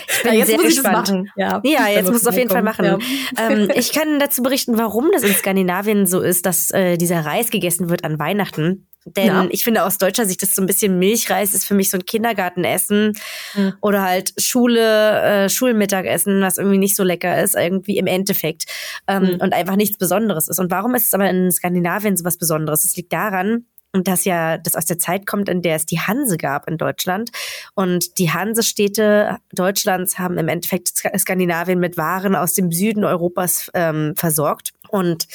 Ich 0.09 0.23
bin 0.23 0.33
ja, 0.33 0.39
jetzt 0.39 0.49
sehr 0.49 0.57
muss 0.57 0.67
gespannt. 0.67 1.09
Ich 1.11 1.33
Ja, 1.37 1.61
ja 1.65 1.89
jetzt 1.89 2.11
muss 2.11 2.23
es 2.23 2.27
auf 2.27 2.37
jeden 2.37 2.51
Fall 2.51 2.63
machen. 2.63 2.85
Ja. 2.85 2.99
Ähm, 3.39 3.71
ich 3.75 3.93
kann 3.93 4.19
dazu 4.19 4.43
berichten, 4.43 4.79
warum 4.79 5.11
das 5.13 5.23
in 5.23 5.35
Skandinavien 5.35 6.07
so 6.07 6.21
ist, 6.21 6.47
dass 6.47 6.71
äh, 6.71 6.97
dieser 6.97 7.27
Reis 7.27 7.51
gegessen 7.51 7.91
wird 7.91 8.05
an 8.05 8.19
Weihnachten. 8.19 8.89
Denn 9.17 9.27
ja. 9.27 9.47
ich 9.51 9.65
finde 9.65 9.85
aus 9.85 9.99
deutscher 9.99 10.27
Sicht 10.27 10.43
ist 10.43 10.55
so 10.55 10.63
ein 10.63 10.67
bisschen 10.67 10.99
Milchreis 10.99 11.55
ist 11.55 11.65
für 11.65 11.75
mich 11.75 11.91
so 11.91 11.97
ein 11.97 12.05
Kindergartenessen 12.05 13.13
mhm. 13.55 13.75
oder 13.81 14.03
halt 14.03 14.35
Schule, 14.39 15.21
äh, 15.23 15.49
Schulmittagessen, 15.49 16.43
was 16.43 16.59
irgendwie 16.59 16.79
nicht 16.79 16.97
so 16.97 17.05
lecker 17.05 17.43
ist, 17.43 17.55
irgendwie 17.55 17.97
im 17.97 18.07
Endeffekt 18.07 18.65
ähm, 19.07 19.23
mhm. 19.23 19.41
und 19.41 19.55
einfach 19.55 19.77
nichts 19.77 19.99
Besonderes 19.99 20.49
ist. 20.49 20.59
Und 20.59 20.71
warum 20.71 20.95
ist 20.95 21.07
es 21.07 21.15
aber 21.15 21.29
in 21.31 21.51
Skandinavien 21.51 22.17
so 22.17 22.25
was 22.25 22.39
Besonderes? 22.39 22.85
Es 22.85 22.97
liegt 22.97 23.13
daran, 23.13 23.67
und 23.93 24.07
das 24.07 24.25
ja, 24.25 24.59
das 24.59 24.75
aus 24.75 24.85
der 24.85 24.99
Zeit 24.99 25.27
kommt, 25.27 25.49
in 25.49 25.63
der 25.63 25.77
es 25.77 25.87
die 25.87 26.01
Hanse 26.01 26.37
gab 26.37 26.69
in 26.69 26.77
Deutschland. 26.77 27.31
Und 27.75 28.19
die 28.19 28.31
Hansestädte 28.31 29.39
Deutschlands 29.53 30.19
haben 30.19 30.37
im 30.39 30.49
Endeffekt 30.49 30.93
Skandinavien 31.19 31.81
mit 31.81 31.97
Waren 31.97 32.37
aus 32.37 32.55
dem 32.55 32.71
Süden 32.71 33.05
Europas 33.05 33.71
ähm, 33.75 34.15
versorgt. 34.15 34.73
Und 34.91 35.27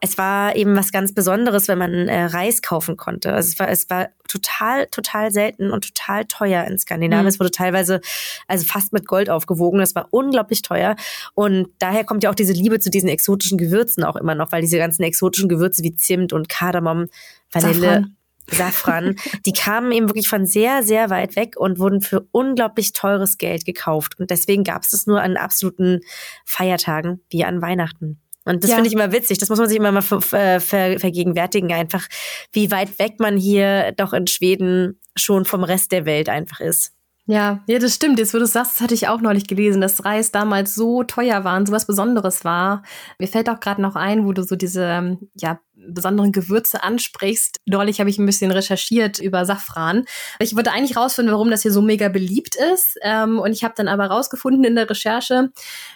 es 0.00 0.18
war 0.18 0.56
eben 0.56 0.76
was 0.76 0.92
ganz 0.92 1.14
Besonderes, 1.14 1.68
wenn 1.68 1.78
man 1.78 2.08
äh, 2.08 2.24
Reis 2.24 2.62
kaufen 2.62 2.96
konnte. 2.96 3.32
Also 3.32 3.50
es 3.50 3.58
war, 3.58 3.68
es 3.68 3.90
war 3.90 4.08
total, 4.28 4.86
total 4.86 5.30
selten 5.30 5.70
und 5.70 5.84
total 5.94 6.24
teuer 6.24 6.64
in 6.64 6.78
Skandinavien. 6.78 7.24
Mhm. 7.24 7.28
Es 7.28 7.40
wurde 7.40 7.50
teilweise 7.50 8.00
also 8.48 8.64
fast 8.66 8.92
mit 8.92 9.06
Gold 9.06 9.30
aufgewogen. 9.30 9.80
Das 9.80 9.94
war 9.94 10.08
unglaublich 10.10 10.62
teuer. 10.62 10.96
Und 11.34 11.68
daher 11.78 12.04
kommt 12.04 12.22
ja 12.22 12.30
auch 12.30 12.34
diese 12.34 12.52
Liebe 12.52 12.78
zu 12.80 12.90
diesen 12.90 13.08
exotischen 13.08 13.58
Gewürzen 13.58 14.04
auch 14.04 14.16
immer 14.16 14.34
noch, 14.34 14.52
weil 14.52 14.62
diese 14.62 14.78
ganzen 14.78 15.02
exotischen 15.02 15.48
Gewürze 15.48 15.82
wie 15.82 15.94
Zimt 15.94 16.32
und 16.32 16.48
Kardamom, 16.48 17.06
Vanille, 17.50 17.80
Safran. 17.80 18.16
Safran, 18.50 19.16
die 19.46 19.52
kamen 19.52 19.92
eben 19.92 20.08
wirklich 20.08 20.28
von 20.28 20.46
sehr, 20.46 20.82
sehr 20.82 21.10
weit 21.10 21.36
weg 21.36 21.56
und 21.56 21.78
wurden 21.78 22.00
für 22.00 22.26
unglaublich 22.30 22.92
teures 22.92 23.38
Geld 23.38 23.64
gekauft. 23.64 24.18
Und 24.18 24.30
deswegen 24.30 24.64
gab 24.64 24.82
es 24.82 24.90
das 24.90 25.06
nur 25.06 25.22
an 25.22 25.36
absoluten 25.36 26.00
Feiertagen 26.44 27.20
wie 27.30 27.44
an 27.44 27.62
Weihnachten. 27.62 28.20
Und 28.44 28.62
das 28.62 28.70
ja. 28.70 28.76
finde 28.76 28.88
ich 28.88 28.94
immer 28.94 29.12
witzig. 29.12 29.38
Das 29.38 29.48
muss 29.48 29.58
man 29.58 29.68
sich 29.68 29.78
immer 29.78 29.92
mal 29.92 30.02
ver 30.02 30.20
ver 30.20 30.60
vergegenwärtigen, 30.60 31.72
einfach, 31.72 32.06
wie 32.52 32.70
weit 32.70 32.98
weg 32.98 33.14
man 33.18 33.36
hier 33.36 33.92
doch 33.92 34.12
in 34.12 34.26
Schweden 34.26 35.00
schon 35.16 35.44
vom 35.44 35.64
Rest 35.64 35.92
der 35.92 36.04
Welt 36.04 36.28
einfach 36.28 36.60
ist. 36.60 36.92
Ja, 37.26 37.62
ja, 37.66 37.78
das 37.78 37.94
stimmt. 37.94 38.18
Jetzt, 38.18 38.34
wo 38.34 38.38
du 38.38 38.46
sagst, 38.46 38.74
das 38.74 38.80
hatte 38.82 38.92
ich 38.92 39.08
auch 39.08 39.22
neulich 39.22 39.46
gelesen, 39.46 39.80
dass 39.80 40.04
Reis 40.04 40.30
damals 40.30 40.74
so 40.74 41.04
teuer 41.04 41.42
war 41.42 41.56
und 41.56 41.66
so 41.66 41.72
was 41.72 41.86
Besonderes 41.86 42.44
war. 42.44 42.82
Mir 43.18 43.28
fällt 43.28 43.48
auch 43.48 43.60
gerade 43.60 43.80
noch 43.80 43.96
ein, 43.96 44.26
wo 44.26 44.32
du 44.32 44.42
so 44.42 44.56
diese, 44.56 45.16
ja, 45.34 45.58
besonderen 45.74 46.32
Gewürze 46.32 46.82
ansprichst. 46.82 47.60
Neulich 47.64 48.00
habe 48.00 48.10
ich 48.10 48.18
ein 48.18 48.26
bisschen 48.26 48.50
recherchiert 48.50 49.18
über 49.20 49.46
Safran. 49.46 50.04
Ich 50.38 50.54
wollte 50.54 50.72
eigentlich 50.72 50.98
rausfinden, 50.98 51.32
warum 51.32 51.50
das 51.50 51.62
hier 51.62 51.72
so 51.72 51.80
mega 51.80 52.08
beliebt 52.08 52.56
ist. 52.74 52.98
Ähm, 53.00 53.38
und 53.38 53.52
ich 53.52 53.64
habe 53.64 53.74
dann 53.74 53.88
aber 53.88 54.06
rausgefunden 54.06 54.64
in 54.64 54.76
der 54.76 54.88
Recherche, 54.88 55.50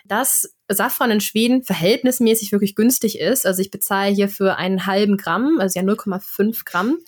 dass 0.06 0.54
Safran 0.68 1.10
in 1.10 1.20
Schweden 1.20 1.62
verhältnismäßig 1.62 2.52
wirklich 2.52 2.74
günstig 2.74 3.18
ist. 3.18 3.46
Also 3.46 3.62
ich 3.62 3.70
bezahle 3.70 4.12
hier 4.12 4.28
für 4.28 4.56
einen 4.56 4.86
halben 4.86 5.16
Gramm, 5.16 5.58
also 5.60 5.78
ja 5.78 5.84
0,5 5.84 6.64
Gramm. 6.64 6.98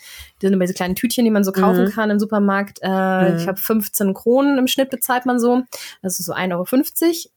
Die 0.40 0.46
sind 0.46 0.54
immer 0.54 0.64
diese 0.64 0.74
kleinen 0.74 0.94
Tütchen, 0.94 1.24
die 1.24 1.30
man 1.30 1.44
so 1.44 1.52
kaufen 1.52 1.84
mhm. 1.84 1.90
kann 1.90 2.10
im 2.10 2.18
Supermarkt. 2.18 2.78
Äh, 2.82 2.88
mhm. 2.88 3.36
Ich 3.36 3.46
habe 3.46 3.60
15 3.60 4.14
Kronen 4.14 4.58
im 4.58 4.66
Schnitt 4.66 4.90
bezahlt 4.90 5.26
man 5.26 5.38
so. 5.38 5.62
Das 6.02 6.18
ist 6.18 6.26
so 6.26 6.32
1,50 6.32 6.52
Euro. 6.52 6.64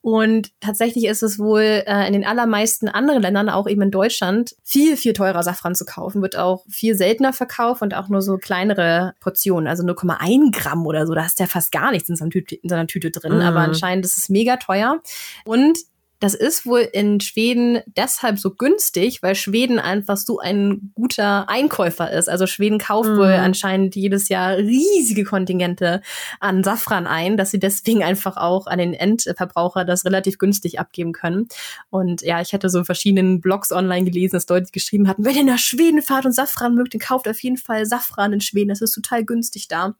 Und 0.01 0.51
tatsächlich 0.61 1.05
ist 1.05 1.23
es 1.23 1.39
wohl 1.39 1.83
äh, 1.85 2.07
in 2.07 2.13
den 2.13 2.25
allermeisten 2.25 2.87
anderen 2.87 3.21
Ländern, 3.21 3.49
auch 3.49 3.67
eben 3.67 3.81
in 3.81 3.91
Deutschland, 3.91 4.55
viel, 4.63 4.95
viel 4.95 5.13
teurer 5.13 5.43
Safran 5.43 5.75
zu 5.75 5.83
kaufen. 5.83 6.21
Wird 6.21 6.37
auch 6.37 6.63
viel 6.69 6.95
seltener 6.95 7.33
verkauft 7.33 7.81
und 7.81 7.93
auch 7.93 8.07
nur 8.07 8.21
so 8.21 8.37
kleinere 8.37 9.13
Portionen, 9.19 9.67
also 9.67 9.83
0,1 9.83 10.57
Gramm 10.57 10.85
oder 10.85 11.05
so. 11.05 11.13
Da 11.13 11.23
hast 11.23 11.39
du 11.39 11.43
ja 11.43 11.49
fast 11.49 11.71
gar 11.73 11.91
nichts 11.91 12.07
in 12.07 12.15
so, 12.15 12.25
Tüte, 12.27 12.55
in 12.55 12.69
so 12.69 12.75
einer 12.75 12.87
Tüte 12.87 13.11
drin. 13.11 13.35
Mhm. 13.35 13.41
Aber 13.41 13.59
anscheinend 13.59 14.05
ist 14.05 14.17
es 14.17 14.29
mega 14.29 14.55
teuer. 14.55 15.01
Und 15.43 15.77
das 16.23 16.35
ist 16.35 16.65
wohl 16.65 16.79
in 16.79 17.19
Schweden 17.19 17.81
deshalb 17.85 18.39
so 18.39 18.51
günstig, 18.51 19.21
weil 19.21 19.35
Schweden 19.35 19.77
einfach 19.77 20.15
so 20.15 20.39
ein 20.39 20.93
guter 20.95 21.49
Einkäufer 21.49 22.11
ist. 22.11 22.29
Also 22.29 22.47
Schweden 22.47 22.77
kauft 22.77 23.09
mm. 23.09 23.17
wohl 23.17 23.33
anscheinend 23.33 23.97
jedes 23.97 24.29
Jahr 24.29 24.55
riesige 24.55 25.25
Kontingente 25.25 26.01
an 26.39 26.63
Safran 26.63 27.07
ein, 27.07 27.35
dass 27.35 27.51
sie 27.51 27.59
deswegen 27.59 28.05
einfach 28.05 28.37
auch 28.37 28.67
an 28.67 28.77
den 28.77 28.93
Endverbraucher 28.93 29.83
das 29.83 30.05
relativ 30.05 30.37
günstig 30.37 30.79
abgeben 30.79 31.11
können. 31.11 31.49
Und 31.89 32.21
ja, 32.21 32.39
ich 32.39 32.53
hatte 32.53 32.69
so 32.69 32.79
in 32.79 32.85
verschiedenen 32.85 33.41
Blogs 33.41 33.73
online 33.73 34.05
gelesen, 34.05 34.37
dass 34.37 34.47
Leute 34.47 34.71
geschrieben 34.71 35.09
hatten, 35.09 35.25
wenn 35.25 35.35
ihr 35.35 35.43
nach 35.43 35.59
Schweden 35.59 36.01
fahrt 36.01 36.25
und 36.25 36.31
Safran 36.31 36.73
mögt, 36.73 36.93
dann 36.93 37.01
kauft 37.01 37.27
auf 37.27 37.43
jeden 37.43 37.57
Fall 37.57 37.85
Safran 37.85 38.31
in 38.31 38.39
Schweden. 38.39 38.69
Das 38.69 38.79
ist 38.79 38.93
total 38.93 39.25
günstig 39.25 39.67
da. 39.67 39.95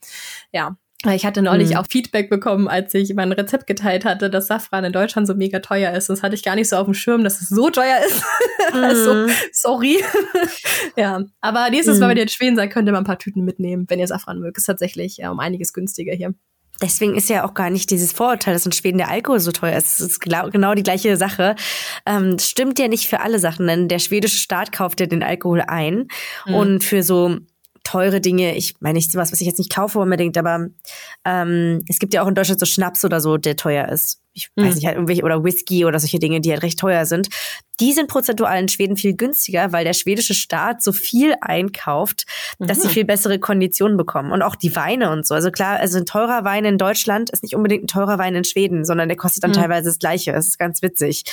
Ja, 0.54 0.78
ich 1.12 1.26
hatte 1.26 1.42
neulich 1.42 1.72
mhm. 1.72 1.78
auch 1.78 1.86
Feedback 1.90 2.30
bekommen, 2.30 2.68
als 2.68 2.94
ich 2.94 3.14
mein 3.14 3.32
Rezept 3.32 3.68
geteilt 3.68 4.06
hatte, 4.06 4.30
dass 4.30 4.48
Safran 4.48 4.86
in 4.86 4.94
Deutschland 4.94 5.28
so 5.28 5.36
mega 5.36 5.60
teuer 5.60 5.92
ist. 5.94 6.10
Das 6.10 6.24
hatte 6.24 6.36
ich 6.36 6.44
gar 6.44 6.56
nicht 6.56 6.70
so 6.70 6.78
auf 6.78 6.86
dem 6.86 6.94
Schirm, 6.94 7.24
dass 7.24 7.42
es 7.42 7.50
so 7.50 7.70
teuer 7.70 7.98
ist. 8.06 8.24
Mhm. 8.74 8.80
also, 8.84 9.28
sorry. 9.52 10.04
ja, 10.96 11.24
aber 11.42 11.70
nächstes 11.70 12.00
Mal, 12.00 12.08
mhm. 12.08 12.10
wenn 12.12 12.18
ihr 12.18 12.24
in 12.24 12.30
Schweden 12.30 12.56
seid, 12.56 12.72
könnt 12.72 12.88
ihr 12.88 12.94
mal 12.94 13.00
ein 13.00 13.04
paar 13.04 13.20
Tüten 13.20 13.44
mitnehmen, 13.44 13.86
wenn 13.90 14.00
ihr 14.00 14.08
Safran 14.08 14.40
mögt. 14.40 14.58
Ist 14.58 14.66
tatsächlich 14.66 15.18
ja, 15.18 15.32
um 15.32 15.40
einiges 15.40 15.74
günstiger 15.74 16.14
hier. 16.14 16.34
Deswegen 16.82 17.16
ist 17.16 17.30
ja 17.30 17.46
auch 17.46 17.54
gar 17.54 17.70
nicht 17.70 17.92
dieses 17.92 18.12
Vorurteil, 18.12 18.54
dass 18.54 18.66
in 18.66 18.72
Schweden 18.72 18.98
der 18.98 19.10
Alkohol 19.10 19.40
so 19.40 19.52
teuer 19.52 19.78
ist. 19.78 20.00
Es 20.00 20.02
ist 20.02 20.20
genau 20.20 20.74
die 20.74 20.84
gleiche 20.84 21.16
Sache. 21.18 21.56
Ähm, 22.06 22.38
stimmt 22.40 22.80
ja 22.80 22.88
nicht 22.88 23.08
für 23.08 23.22
alle 23.22 23.40
Sachen, 23.40 23.68
denn 23.68 23.88
der 23.88 24.00
schwedische 24.00 24.38
Staat 24.38 24.72
kauft 24.72 25.00
ja 25.00 25.06
den 25.06 25.24
Alkohol 25.24 25.62
ein. 25.62 26.08
Mhm. 26.46 26.54
Und 26.54 26.84
für 26.84 27.04
so 27.04 27.38
teure 27.84 28.22
Dinge. 28.22 28.56
Ich 28.56 28.76
meine 28.80 28.96
nicht 28.96 29.12
sowas, 29.12 29.32
was 29.32 29.42
ich 29.42 29.48
jetzt 29.48 29.60
nicht 29.60 29.74
kaufe 29.74 30.00
unbedingt, 30.00 30.38
aber 30.38 30.68
ähm, 31.26 31.84
es 31.88 32.00
gibt 32.00 32.14
ja 32.14 32.24
auch 32.24 32.28
in 32.28 32.36
Deutschland 32.36 32.60
so 32.60 32.66
Schnaps 32.66 33.04
oder 33.06 33.20
so, 33.22 33.38
der 33.38 33.56
teuer 33.56 33.90
ist. 33.90 34.20
Ich 34.34 34.50
mhm. 34.56 34.66
weiß 34.66 34.76
nicht, 34.76 34.86
halt 34.86 34.96
irgendwelche, 34.96 35.24
oder 35.24 35.44
Whisky 35.44 35.86
oder 35.86 36.00
solche 36.00 36.18
Dinge, 36.18 36.42
die 36.42 36.52
halt 36.52 36.64
recht 36.64 36.80
teuer 36.80 37.06
sind. 37.06 37.28
Die 37.80 37.94
sind 37.94 38.08
prozentual 38.08 38.60
in 38.60 38.68
Schweden 38.68 38.98
viel 38.98 39.16
günstiger, 39.16 39.72
weil 39.72 39.84
der 39.84 39.94
schwedische 39.94 40.34
Staat 40.34 40.82
so 40.82 40.92
viel 40.92 41.36
einkauft, 41.42 42.26
mhm. 42.58 42.68
dass 42.68 42.82
sie 42.82 42.88
mhm. 42.88 42.92
viel 42.92 43.06
bessere 43.06 43.38
Konditionen 43.38 43.98
bekommen. 43.98 44.32
Und 44.32 44.42
auch 44.42 44.56
die 44.56 44.76
Weine 44.76 45.12
und 45.12 45.28
so. 45.28 45.36
Also 45.36 45.52
klar, 45.52 45.80
also 45.80 46.00
ein 46.00 46.06
teurer 46.06 46.44
Wein 46.46 46.66
in 46.66 46.78
Deutschland 46.78 47.30
ist 47.30 47.44
nicht 47.44 47.56
unbedingt 47.56 47.84
ein 47.84 47.88
teurer 47.88 48.18
Wein 48.18 48.34
in 48.36 48.44
Schweden, 48.44 48.86
sondern 48.86 49.10
der 49.10 49.18
kostet 49.18 49.44
dann 49.44 49.52
mhm. 49.52 49.56
teilweise 49.56 49.90
das 49.90 50.00
Gleiche. 50.00 50.32
Das 50.32 50.48
ist 50.48 50.58
ganz 50.58 50.82
witzig 50.82 51.24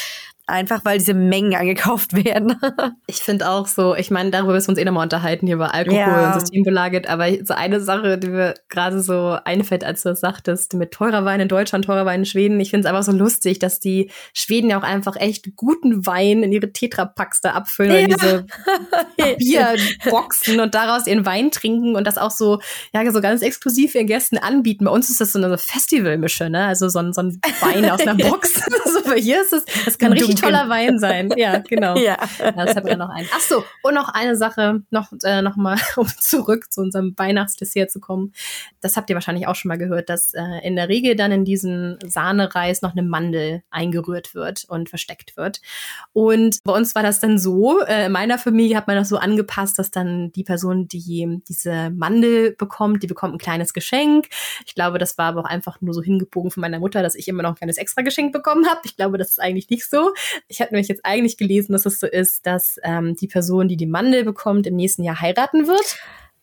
einfach 0.50 0.84
weil 0.84 0.98
diese 0.98 1.14
Mengen 1.14 1.54
angekauft 1.54 2.12
werden. 2.12 2.56
ich 3.06 3.16
finde 3.16 3.48
auch 3.48 3.66
so, 3.66 3.94
ich 3.94 4.10
meine, 4.10 4.30
darüber 4.30 4.52
müssen 4.52 4.68
wir 4.68 4.72
uns 4.72 4.78
eh 4.78 4.84
nochmal 4.84 5.04
unterhalten 5.04 5.46
hier 5.46 5.56
über 5.56 5.74
Alkohol 5.74 5.98
ja. 5.98 6.32
und 6.32 6.40
Systembelaget, 6.40 7.08
aber 7.08 7.28
so 7.44 7.54
eine 7.54 7.80
Sache, 7.80 8.18
die 8.18 8.28
mir 8.28 8.54
gerade 8.68 9.00
so 9.00 9.36
einfällt, 9.44 9.84
als 9.84 10.02
du 10.02 10.10
das 10.10 10.20
sagtest, 10.20 10.74
mit 10.74 10.92
teurer 10.92 11.24
Wein 11.24 11.40
in 11.40 11.48
Deutschland, 11.48 11.84
teurer 11.84 12.04
Wein 12.04 12.20
in 12.20 12.26
Schweden, 12.26 12.60
ich 12.60 12.70
finde 12.70 12.86
es 12.86 12.92
einfach 12.92 13.04
so 13.04 13.12
lustig, 13.12 13.58
dass 13.58 13.80
die 13.80 14.10
Schweden 14.34 14.70
ja 14.70 14.78
auch 14.78 14.82
einfach 14.82 15.16
echt 15.16 15.56
guten 15.56 16.06
Wein 16.06 16.42
in 16.42 16.52
ihre 16.52 16.72
Tetrapacks 16.72 17.40
da 17.40 17.52
abfüllen, 17.52 18.10
ja. 18.10 18.16
diese 18.16 18.46
Bierboxen 19.38 20.60
und 20.60 20.74
daraus 20.74 21.06
ihren 21.06 21.24
Wein 21.26 21.50
trinken 21.50 21.96
und 21.96 22.06
das 22.06 22.18
auch 22.18 22.30
so, 22.30 22.60
ja, 22.92 23.10
so 23.10 23.20
ganz 23.20 23.42
exklusiv 23.42 23.94
ihren 23.94 24.06
Gästen 24.06 24.38
anbieten. 24.38 24.84
Bei 24.84 24.90
uns 24.90 25.10
ist 25.10 25.20
das 25.20 25.32
so 25.32 25.38
eine 25.38 25.58
Festivalmische, 25.58 26.50
ne? 26.50 26.66
Also 26.66 26.88
so 26.88 26.98
ein, 26.98 27.12
so 27.12 27.22
ein 27.22 27.40
Wein 27.60 27.90
aus 27.90 28.00
einer 28.00 28.14
Box. 28.28 28.54
so, 28.84 29.12
hier 29.14 29.40
ist 29.42 29.52
es, 29.52 29.64
das 29.84 29.98
kann 29.98 30.12
richtig 30.12 30.39
toller 30.40 30.68
Wein 30.68 30.98
sein. 30.98 31.30
Ja, 31.36 31.58
genau. 31.58 31.96
ja. 31.96 32.16
ja 32.38 32.52
das 32.52 32.76
haben 32.76 32.86
wir 32.86 32.96
noch 32.96 33.10
einen. 33.10 33.28
Ach 33.32 33.40
so, 33.40 33.64
und 33.82 33.94
noch 33.94 34.08
eine 34.08 34.36
Sache, 34.36 34.82
noch, 34.90 35.12
äh, 35.24 35.42
noch 35.42 35.56
mal, 35.56 35.78
um 35.96 36.06
zurück 36.06 36.72
zu 36.72 36.80
unserem 36.80 37.14
Weihnachtsdessert 37.16 37.90
zu 37.90 38.00
kommen. 38.00 38.32
Das 38.80 38.96
habt 38.96 39.10
ihr 39.10 39.14
wahrscheinlich 39.14 39.46
auch 39.46 39.54
schon 39.54 39.68
mal 39.68 39.78
gehört, 39.78 40.08
dass 40.08 40.34
äh, 40.34 40.42
in 40.62 40.76
der 40.76 40.88
Regel 40.88 41.16
dann 41.16 41.32
in 41.32 41.44
diesen 41.44 41.98
Sahnereis 42.06 42.82
noch 42.82 42.92
eine 42.92 43.02
Mandel 43.02 43.62
eingerührt 43.70 44.34
wird 44.34 44.64
und 44.68 44.88
versteckt 44.88 45.36
wird. 45.36 45.60
Und 46.12 46.58
bei 46.64 46.72
uns 46.72 46.94
war 46.94 47.02
das 47.02 47.20
dann 47.20 47.38
so, 47.38 47.82
äh, 47.84 48.06
in 48.06 48.12
meiner 48.12 48.38
Familie 48.38 48.76
hat 48.76 48.86
man 48.86 48.96
das 48.96 49.08
so 49.08 49.16
angepasst, 49.16 49.78
dass 49.78 49.90
dann 49.90 50.32
die 50.32 50.44
Person, 50.44 50.88
die 50.88 51.40
diese 51.48 51.90
Mandel 51.90 52.54
bekommt, 52.56 53.02
die 53.02 53.06
bekommt 53.06 53.34
ein 53.34 53.38
kleines 53.38 53.72
Geschenk. 53.72 54.28
Ich 54.66 54.74
glaube, 54.74 54.98
das 54.98 55.18
war 55.18 55.26
aber 55.26 55.40
auch 55.40 55.44
einfach 55.44 55.80
nur 55.80 55.94
so 55.94 56.02
hingebogen 56.02 56.50
von 56.50 56.60
meiner 56.60 56.78
Mutter, 56.78 57.02
dass 57.02 57.14
ich 57.14 57.28
immer 57.28 57.42
noch 57.42 57.50
ein 57.50 57.56
kleines 57.56 57.76
extra 57.76 58.02
Geschenk 58.02 58.32
bekommen 58.32 58.66
habe. 58.68 58.80
Ich 58.84 58.96
glaube, 58.96 59.18
das 59.18 59.30
ist 59.30 59.40
eigentlich 59.40 59.68
nicht 59.70 59.88
so. 59.88 60.12
Ich 60.48 60.60
hatte 60.60 60.74
nämlich 60.74 60.88
jetzt 60.88 61.04
eigentlich 61.04 61.36
gelesen, 61.36 61.72
dass 61.72 61.86
es 61.86 62.00
so 62.00 62.06
ist, 62.06 62.46
dass 62.46 62.78
ähm, 62.82 63.16
die 63.16 63.28
Person, 63.28 63.68
die 63.68 63.76
die 63.76 63.86
Mandel 63.86 64.24
bekommt, 64.24 64.66
im 64.66 64.76
nächsten 64.76 65.04
Jahr 65.04 65.20
heiraten 65.20 65.66
wird. 65.66 65.98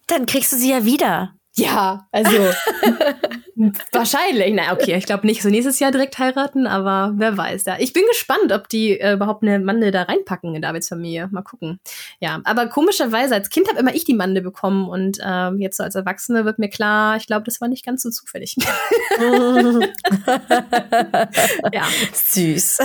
Dann 0.08 0.26
kriegst 0.26 0.52
du 0.52 0.58
sie 0.58 0.72
ja 0.72 0.86
wieder. 0.86 1.36
Ja, 1.58 2.08
also 2.12 2.38
wahrscheinlich. 3.91 4.53
Na, 4.53 4.74
okay, 4.74 4.95
ich 4.95 5.05
glaube 5.05 5.26
nicht 5.26 5.41
so 5.41 5.49
nächstes 5.49 5.80
Jahr 5.80 5.91
direkt 5.91 6.20
heiraten, 6.20 6.68
aber 6.68 7.14
wer 7.16 7.36
weiß. 7.36 7.66
Ja, 7.66 7.78
ich 7.80 7.93
bin 7.93 8.03
gespannt, 8.08 8.51
ob 8.51 8.70
die 8.70 8.99
äh, 8.99 9.14
überhaupt 9.14 9.41
eine 9.41 9.58
Mandel 9.60 9.89
da 9.89 10.03
reinpacken 10.03 10.53
in 10.53 10.62
Davids 10.62 10.88
Familie. 10.88 11.30
Mal 11.32 11.41
gucken. 11.41 11.80
Ja, 12.20 12.41
aber 12.43 12.68
komischerweise 12.68 13.34
als 13.34 13.49
Kind 13.49 13.68
habe 13.70 13.80
immer 13.80 13.95
ich 13.95 14.05
die 14.05 14.14
Mandel 14.14 14.43
bekommen 14.43 14.88
und 14.88 15.18
äh, 15.20 15.49
jetzt 15.55 15.78
so 15.78 15.84
als 15.84 15.95
Erwachsene 15.95 16.45
wird 16.45 16.60
mir 16.60 16.70
klar, 16.70 17.18
ich 17.18 17.26
glaube, 17.26 17.43
das 17.45 17.60
war 17.60 17.68
nicht 17.68 17.84
ganz 17.84 18.03
so 18.03 18.12
zufällig. 18.12 18.55
ja, 21.74 21.84
süß. 22.14 22.80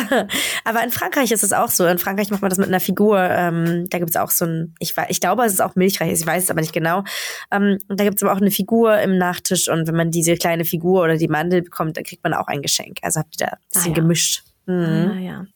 Aber 0.64 0.82
in 0.82 0.90
Frankreich 0.90 1.30
ist 1.30 1.44
es 1.44 1.52
auch 1.52 1.68
so. 1.68 1.84
In 1.86 1.98
Frankreich 1.98 2.30
macht 2.30 2.40
man 2.40 2.48
das 2.48 2.58
mit 2.58 2.68
einer 2.68 2.80
Figur. 2.80 3.18
Ähm, 3.20 3.86
da 3.90 3.98
gibt 3.98 4.10
es 4.10 4.16
auch 4.16 4.30
so 4.30 4.46
ein, 4.46 4.74
ich, 4.78 4.94
ich 5.08 5.20
glaube, 5.20 5.44
es 5.44 5.52
ist 5.52 5.60
auch 5.60 5.74
milchreich. 5.74 6.10
Ich 6.12 6.26
weiß 6.26 6.44
es 6.44 6.50
aber 6.50 6.62
nicht 6.62 6.72
genau. 6.72 7.04
Ähm, 7.50 7.78
da 7.88 8.04
gibt 8.04 8.16
es 8.16 8.22
aber 8.22 8.32
auch 8.32 8.40
eine 8.40 8.50
Figur 8.50 8.61
Figur 8.62 9.00
im 9.00 9.18
Nachtisch 9.18 9.68
und 9.68 9.88
wenn 9.88 9.96
man 9.96 10.10
diese 10.12 10.36
kleine 10.36 10.64
Figur 10.64 11.02
oder 11.02 11.16
die 11.16 11.28
Mandel 11.28 11.62
bekommt, 11.62 11.96
dann 11.96 12.04
kriegt 12.04 12.22
man 12.22 12.32
auch 12.32 12.46
ein 12.46 12.62
Geschenk. 12.62 12.98
Also 13.02 13.20
habt 13.20 13.40
ihr 13.40 13.46
da 13.46 13.52
ein 13.52 13.58
bisschen 13.72 13.92
ah, 13.92 13.96
ja. 13.96 14.02
gemischt. 14.02 14.42
Mhm. 14.66 15.10
Ah, 15.12 15.18
ja. 15.18 15.46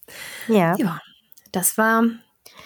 ja. 0.49 0.77
Ja. 0.77 1.01
Das 1.53 1.79
war 1.79 2.03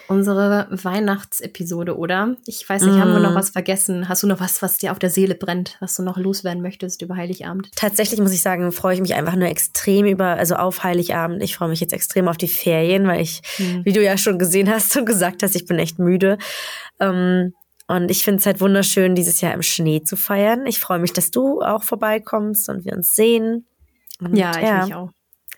unsere 0.08 0.66
Weihnachtsepisode, 0.70 1.96
oder? 1.96 2.36
Ich 2.46 2.68
weiß 2.68 2.82
nicht, 2.82 2.96
mm. 2.96 3.00
haben 3.00 3.12
wir 3.12 3.20
noch 3.20 3.30
mhm. 3.30 3.36
was 3.36 3.50
vergessen? 3.50 4.08
Hast 4.08 4.22
du 4.22 4.26
noch 4.26 4.40
was, 4.40 4.60
was 4.60 4.78
dir 4.78 4.90
auf 4.90 4.98
der 4.98 5.10
Seele 5.10 5.36
brennt, 5.36 5.76
was 5.78 5.94
du 5.94 6.02
noch 6.02 6.16
loswerden 6.16 6.62
möchtest 6.62 7.02
über 7.02 7.14
Heiligabend? 7.16 7.70
Tatsächlich 7.76 8.18
muss 8.18 8.32
ich 8.32 8.42
sagen, 8.42 8.72
freue 8.72 8.94
ich 8.94 9.00
mich 9.00 9.14
einfach 9.14 9.36
nur 9.36 9.46
extrem 9.46 10.06
über, 10.06 10.36
also 10.36 10.56
auf 10.56 10.82
Heiligabend. 10.82 11.42
Ich 11.42 11.54
freue 11.54 11.68
mich 11.68 11.80
jetzt 11.80 11.92
extrem 11.92 12.26
auf 12.26 12.38
die 12.38 12.48
Ferien, 12.48 13.06
weil 13.06 13.20
ich, 13.20 13.42
mm. 13.58 13.84
wie 13.84 13.92
du 13.92 14.02
ja 14.02 14.18
schon 14.18 14.38
gesehen 14.38 14.68
hast 14.68 14.96
und 14.96 15.04
gesagt 15.04 15.44
hast, 15.44 15.54
ich 15.54 15.66
bin 15.66 15.78
echt 15.78 16.00
müde. 16.00 16.38
Ähm, 16.98 17.52
und 17.90 18.08
ich 18.08 18.22
finde 18.22 18.38
es 18.38 18.46
halt 18.46 18.60
wunderschön, 18.60 19.16
dieses 19.16 19.40
Jahr 19.40 19.52
im 19.52 19.62
Schnee 19.62 20.04
zu 20.04 20.16
feiern. 20.16 20.64
Ich 20.66 20.78
freue 20.78 21.00
mich, 21.00 21.12
dass 21.12 21.32
du 21.32 21.60
auch 21.60 21.82
vorbeikommst 21.82 22.68
und 22.68 22.84
wir 22.84 22.92
uns 22.92 23.16
sehen. 23.16 23.66
Und, 24.20 24.36
ja, 24.36 24.52
ich 24.56 24.62
ja. 24.62 24.84
mich 24.84 24.94
auch. 24.94 25.10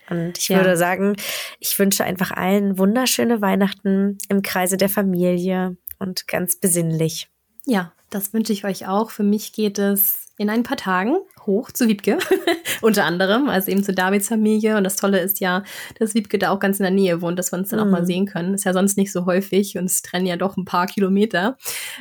Und 0.09 0.39
ich 0.39 0.49
ja. 0.49 0.57
würde 0.57 0.79
sagen, 0.79 1.15
ich 1.61 1.79
wünsche 1.79 2.05
einfach 2.05 2.31
allen 2.31 2.79
wunderschöne 2.79 3.43
Weihnachten 3.43 4.17
im 4.31 4.41
Kreise 4.41 4.79
der 4.79 4.89
Familie 4.89 5.77
und 5.99 6.27
ganz 6.27 6.57
besinnlich. 6.57 7.29
Ja, 7.67 7.93
das 8.09 8.33
wünsche 8.33 8.55
ich 8.55 8.65
euch 8.65 8.87
auch. 8.87 9.11
Für 9.11 9.25
mich 9.25 9.53
geht 9.53 9.79
es 9.79 10.29
in 10.39 10.49
ein 10.49 10.63
paar 10.63 10.79
Tagen 10.79 11.19
hoch 11.47 11.71
zu 11.71 11.89
Wiebke, 11.89 12.19
unter 12.83 13.05
anderem, 13.05 13.49
also 13.49 13.71
eben 13.71 13.85
zu 13.85 13.93
Davids 13.93 14.29
Familie. 14.29 14.77
Und 14.77 14.85
das 14.85 14.97
Tolle 14.97 15.21
ist 15.21 15.41
ja, 15.41 15.63
dass 15.99 16.15
Wiebke 16.15 16.39
da 16.39 16.51
auch 16.51 16.61
ganz 16.61 16.79
in 16.79 16.85
der 16.85 16.93
Nähe 16.93 17.23
wohnt, 17.23 17.39
dass 17.39 17.53
wir 17.53 17.59
uns 17.59 17.69
dann 17.69 17.81
mhm. 17.81 17.87
auch 17.87 17.91
mal 17.91 18.03
mhm. 18.03 18.07
sehen 18.07 18.27
können. 18.27 18.55
Ist 18.55 18.65
ja 18.65 18.73
sonst 18.73 18.97
nicht 18.97 19.13
so 19.13 19.27
häufig 19.27 19.79
und 19.79 19.85
es 19.85 20.03
trennen 20.03 20.27
ja 20.27 20.37
doch 20.37 20.57
ein 20.57 20.65
paar 20.65 20.87
Kilometer. 20.87 21.57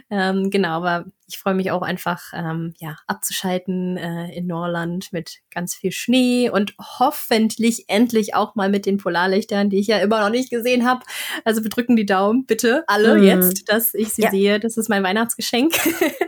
Ähm, 0.09 0.49
genau, 0.49 0.77
aber 0.77 1.05
ich 1.31 1.39
freue 1.39 1.53
mich 1.53 1.71
auch 1.71 1.81
einfach, 1.81 2.33
ähm, 2.33 2.73
ja, 2.79 2.97
abzuschalten 3.07 3.97
äh, 3.97 4.35
in 4.35 4.47
Norland 4.47 5.13
mit 5.13 5.39
ganz 5.49 5.73
viel 5.73 5.91
Schnee 5.91 6.49
und 6.49 6.73
hoffentlich 6.79 7.85
endlich 7.87 8.35
auch 8.35 8.55
mal 8.55 8.69
mit 8.69 8.85
den 8.85 8.97
Polarlichtern, 8.97 9.69
die 9.69 9.79
ich 9.79 9.87
ja 9.87 9.99
immer 9.99 10.19
noch 10.19 10.29
nicht 10.29 10.49
gesehen 10.49 10.85
habe. 10.85 11.03
Also 11.45 11.63
wir 11.63 11.69
drücken 11.69 11.95
die 11.95 12.05
Daumen, 12.05 12.45
bitte 12.45 12.83
alle 12.87 13.17
mhm. 13.17 13.23
jetzt, 13.23 13.69
dass 13.69 13.93
ich 13.93 14.09
sie 14.09 14.23
ja. 14.23 14.31
sehe. 14.31 14.59
Das 14.59 14.77
ist 14.77 14.89
mein 14.89 15.03
Weihnachtsgeschenk. 15.03 15.73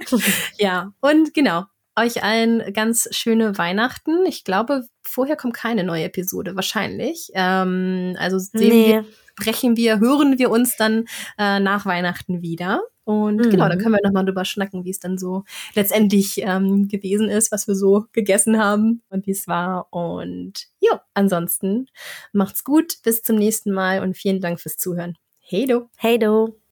ja, 0.58 0.94
und 1.02 1.34
genau, 1.34 1.66
euch 1.98 2.24
allen 2.24 2.74
ganz 2.74 3.08
schöne 3.12 3.58
Weihnachten. 3.58 4.26
Ich 4.26 4.44
glaube, 4.44 4.84
vorher 5.04 5.36
kommt 5.36 5.54
keine 5.54 5.84
neue 5.84 6.06
Episode, 6.06 6.56
wahrscheinlich. 6.56 7.30
Ähm, 7.34 8.16
also 8.18 8.40
sehen 8.40 8.52
nee. 8.70 8.88
wir, 8.88 9.06
sprechen 9.40 9.78
wir, 9.78 10.00
hören 10.00 10.40
wir 10.40 10.50
uns 10.50 10.76
dann 10.78 11.06
äh, 11.38 11.60
nach 11.60 11.86
Weihnachten 11.86 12.42
wieder. 12.42 12.82
Und 13.06 13.38
mhm. 13.38 13.50
genau, 13.50 13.68
dann 13.68 13.80
können 13.80 13.96
wir 13.96 14.00
nochmal 14.04 14.26
drüber 14.26 14.46
schnacken, 14.46 14.86
wie 14.86 14.90
es 14.90 15.00
dann 15.00 15.18
so 15.18 15.44
letztendlich 15.76 16.38
ähm, 16.38 16.88
gewesen 16.88 17.30
ist, 17.30 17.52
was 17.52 17.68
wir 17.68 17.76
so 17.76 18.06
gegessen 18.14 18.58
haben 18.58 19.02
und 19.10 19.28
wie 19.28 19.32
es 19.32 19.48
war. 19.48 19.88
Und 19.92 20.68
ja, 20.80 21.02
ansonsten 21.14 21.88
macht's 22.32 22.64
gut, 22.64 22.96
bis 23.04 23.22
zum 23.22 23.36
nächsten 23.36 23.72
Mal 23.72 24.02
und 24.02 24.16
vielen 24.16 24.40
Dank 24.40 24.60
fürs 24.60 24.78
Zuhören. 24.78 25.18
Hey 25.40 25.66
do. 25.66 25.90
Hey 25.98 26.18
do. 26.18 26.56